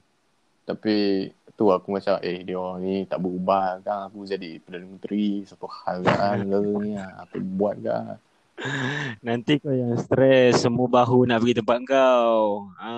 [0.67, 5.47] Tapi tu aku macam eh dia orang ni tak berubah kan aku jadi Perdana Menteri
[5.47, 7.23] satu hal kan ke ni lah.
[7.23, 8.19] apa buat kan.
[9.27, 12.69] Nanti kau yang stres, semua bahu nak pergi tempat kau.
[12.79, 12.93] Ha.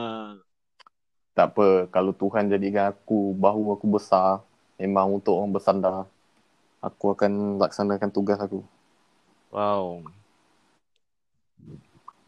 [1.36, 4.40] Tak apa kalau Tuhan jadikan aku bahu aku besar
[4.80, 6.08] memang untuk orang bersandar.
[6.80, 8.62] Aku akan laksanakan tugas aku.
[9.52, 10.06] Wow.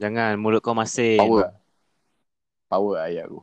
[0.02, 1.22] Jangan mulut kau masin.
[1.22, 1.56] Power.
[2.68, 3.40] Power ayat aku.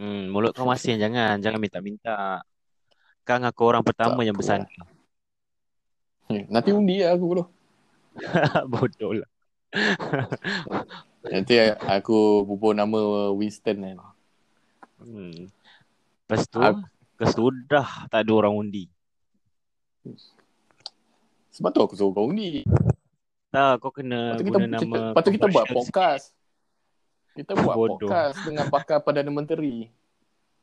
[0.00, 2.40] Hmm, mulut kau masin jangan, jangan minta-minta.
[3.22, 4.70] Kang aku orang pertama Tak yang bersandar.
[6.26, 7.44] Hmm, Nanti undi aku dulu.
[8.72, 9.30] Bodoh lah.
[11.22, 11.54] Nanti
[11.86, 13.98] aku bubur nama Winston kan.
[15.02, 15.48] Hmm.
[16.26, 16.86] Lepas tu, Aku-
[17.18, 18.84] lepas tu dah tak ada orang undi.
[21.52, 22.64] Sebab tu aku suruh kau undi.
[23.52, 26.24] Tak, kau kena kita, guna kita, nama lepas tu kita buat podcast.
[27.36, 28.08] Kita buat Bodoh.
[28.08, 29.92] podcast dengan pakar Perdana Menteri.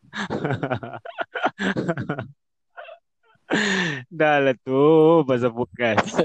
[4.10, 4.82] Dah lah tu
[5.26, 6.14] pasal podcast.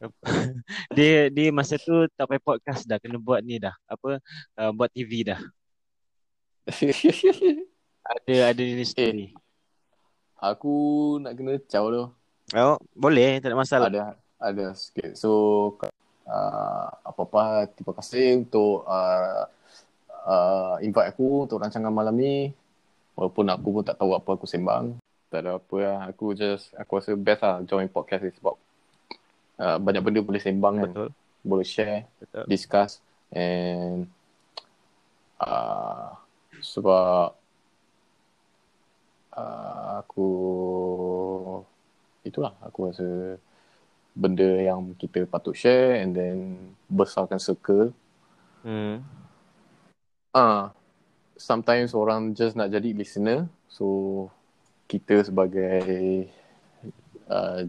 [0.96, 3.76] dia dia masa tu tak payah podcast dah kena buat ni dah.
[3.84, 4.20] Apa
[4.56, 5.40] uh, buat TV dah.
[8.10, 9.30] Ada ada ni story.
[10.40, 10.74] aku
[11.22, 12.04] nak kena caw tu.
[12.58, 13.86] Oh, boleh, tak ada masalah.
[13.86, 15.14] Ada ada sikit.
[15.14, 15.30] So
[16.26, 19.46] uh, apa-apa terima kasih untuk uh,
[20.26, 22.50] uh, invite aku untuk rancangan malam ni.
[23.14, 24.96] Walaupun aku pun tak tahu apa aku sembang.
[25.28, 25.98] Tak ada apa lah.
[26.10, 28.56] Aku just, aku rasa best lah join podcast ni sebab
[29.60, 30.92] uh, banyak benda boleh sembang kan.
[31.40, 32.44] Boleh share, betul.
[32.48, 33.00] discuss
[33.32, 34.10] and
[35.40, 36.12] uh,
[36.60, 37.32] sebab
[39.32, 40.28] uh, aku
[42.26, 43.08] itulah aku rasa
[44.12, 46.36] benda yang kita patut share and then
[46.90, 47.94] besarkan circle
[48.60, 49.00] Hmm.
[50.36, 50.76] ah
[51.40, 54.28] sometimes orang just nak jadi listener so
[54.84, 56.28] kita sebagai
[57.24, 57.64] uh,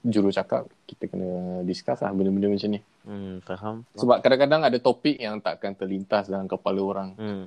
[0.00, 1.26] juru cakap kita kena
[1.62, 3.82] discuss lah benda-benda macam ni Hmm, faham.
[3.92, 7.44] sebab kadang-kadang ada topik yang takkan terlintas dalam kepala orang Hmm.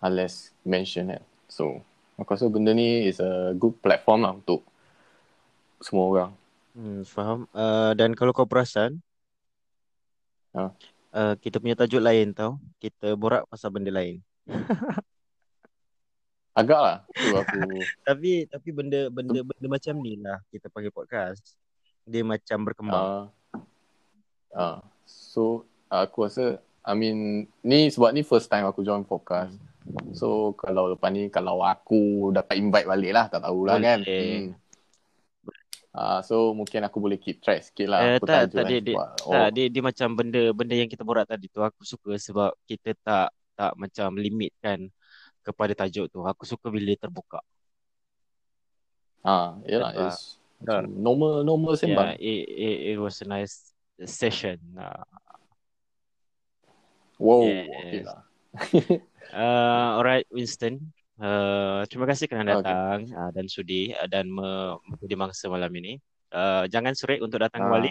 [0.00, 1.20] unless mention it.
[1.46, 1.82] So,
[2.14, 4.62] aku rasa benda ni is a good platform lah untuk
[5.78, 6.30] semua orang.
[6.72, 7.50] Hmm, faham.
[7.50, 9.02] Uh, dan kalau kau perasan,
[10.50, 10.70] Ha.
[11.12, 12.56] uh, kita punya tajuk lain tau.
[12.76, 14.22] Kita borak pasal benda lain.
[16.52, 16.98] Agak lah.
[17.08, 17.58] Tu aku,
[18.08, 21.54] Tapi tapi benda benda benda macam ni lah kita panggil podcast.
[22.08, 23.04] Dia macam berkembang.
[23.04, 23.24] uh,
[24.56, 29.52] uh, so, aku rasa, I mean, ni sebab ni first time aku join podcast.
[30.16, 34.00] So, kalau lepas ni, kalau aku dapat invite balik lah, tak tahulah kan.
[34.00, 34.24] Boleh.
[34.24, 34.48] Hmm.
[35.98, 38.00] Uh, so, mungkin aku boleh keep track sikit lah.
[38.04, 38.70] Eh, apa tak, tak, kan.
[38.72, 41.82] dia, dia, Sebab, tak, dia, dia macam benda benda yang kita borak tadi tu aku
[41.82, 43.28] suka sebab kita tak
[43.58, 44.86] tak macam limit kan
[45.42, 46.22] kepada tajuk tu.
[46.22, 47.42] Aku suka bila dia terbuka.
[49.26, 52.18] Ah, yelah, Sebab- macam normal normal sembang.
[52.18, 53.70] Yeah, it, it, it was a nice
[54.04, 54.58] session.
[54.74, 55.02] Uh,
[57.18, 57.66] Wow, Yes.
[57.82, 58.20] okay lah.
[59.34, 60.94] uh, alright, Winston.
[61.18, 62.70] Uh, terima kasih kerana Okay.
[62.70, 65.98] datang uh, dan sudi uh, dan me- menjadi mangsa malam ini.
[66.30, 67.64] Uh, jangan surit untuk datang Ah.
[67.66, 67.90] kembali.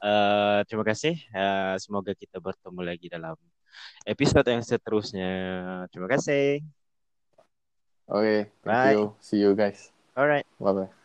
[0.00, 1.12] Uh, terima kasih.
[1.28, 3.36] Uh, semoga kita bertemu lagi dalam
[4.08, 5.28] episod yang seterusnya.
[5.92, 6.64] Terima kasih.
[8.08, 8.92] Okay, thank Bye.
[8.96, 9.12] you.
[9.20, 9.92] See you guys.
[10.16, 10.48] Alright.
[10.56, 11.03] Bye bye.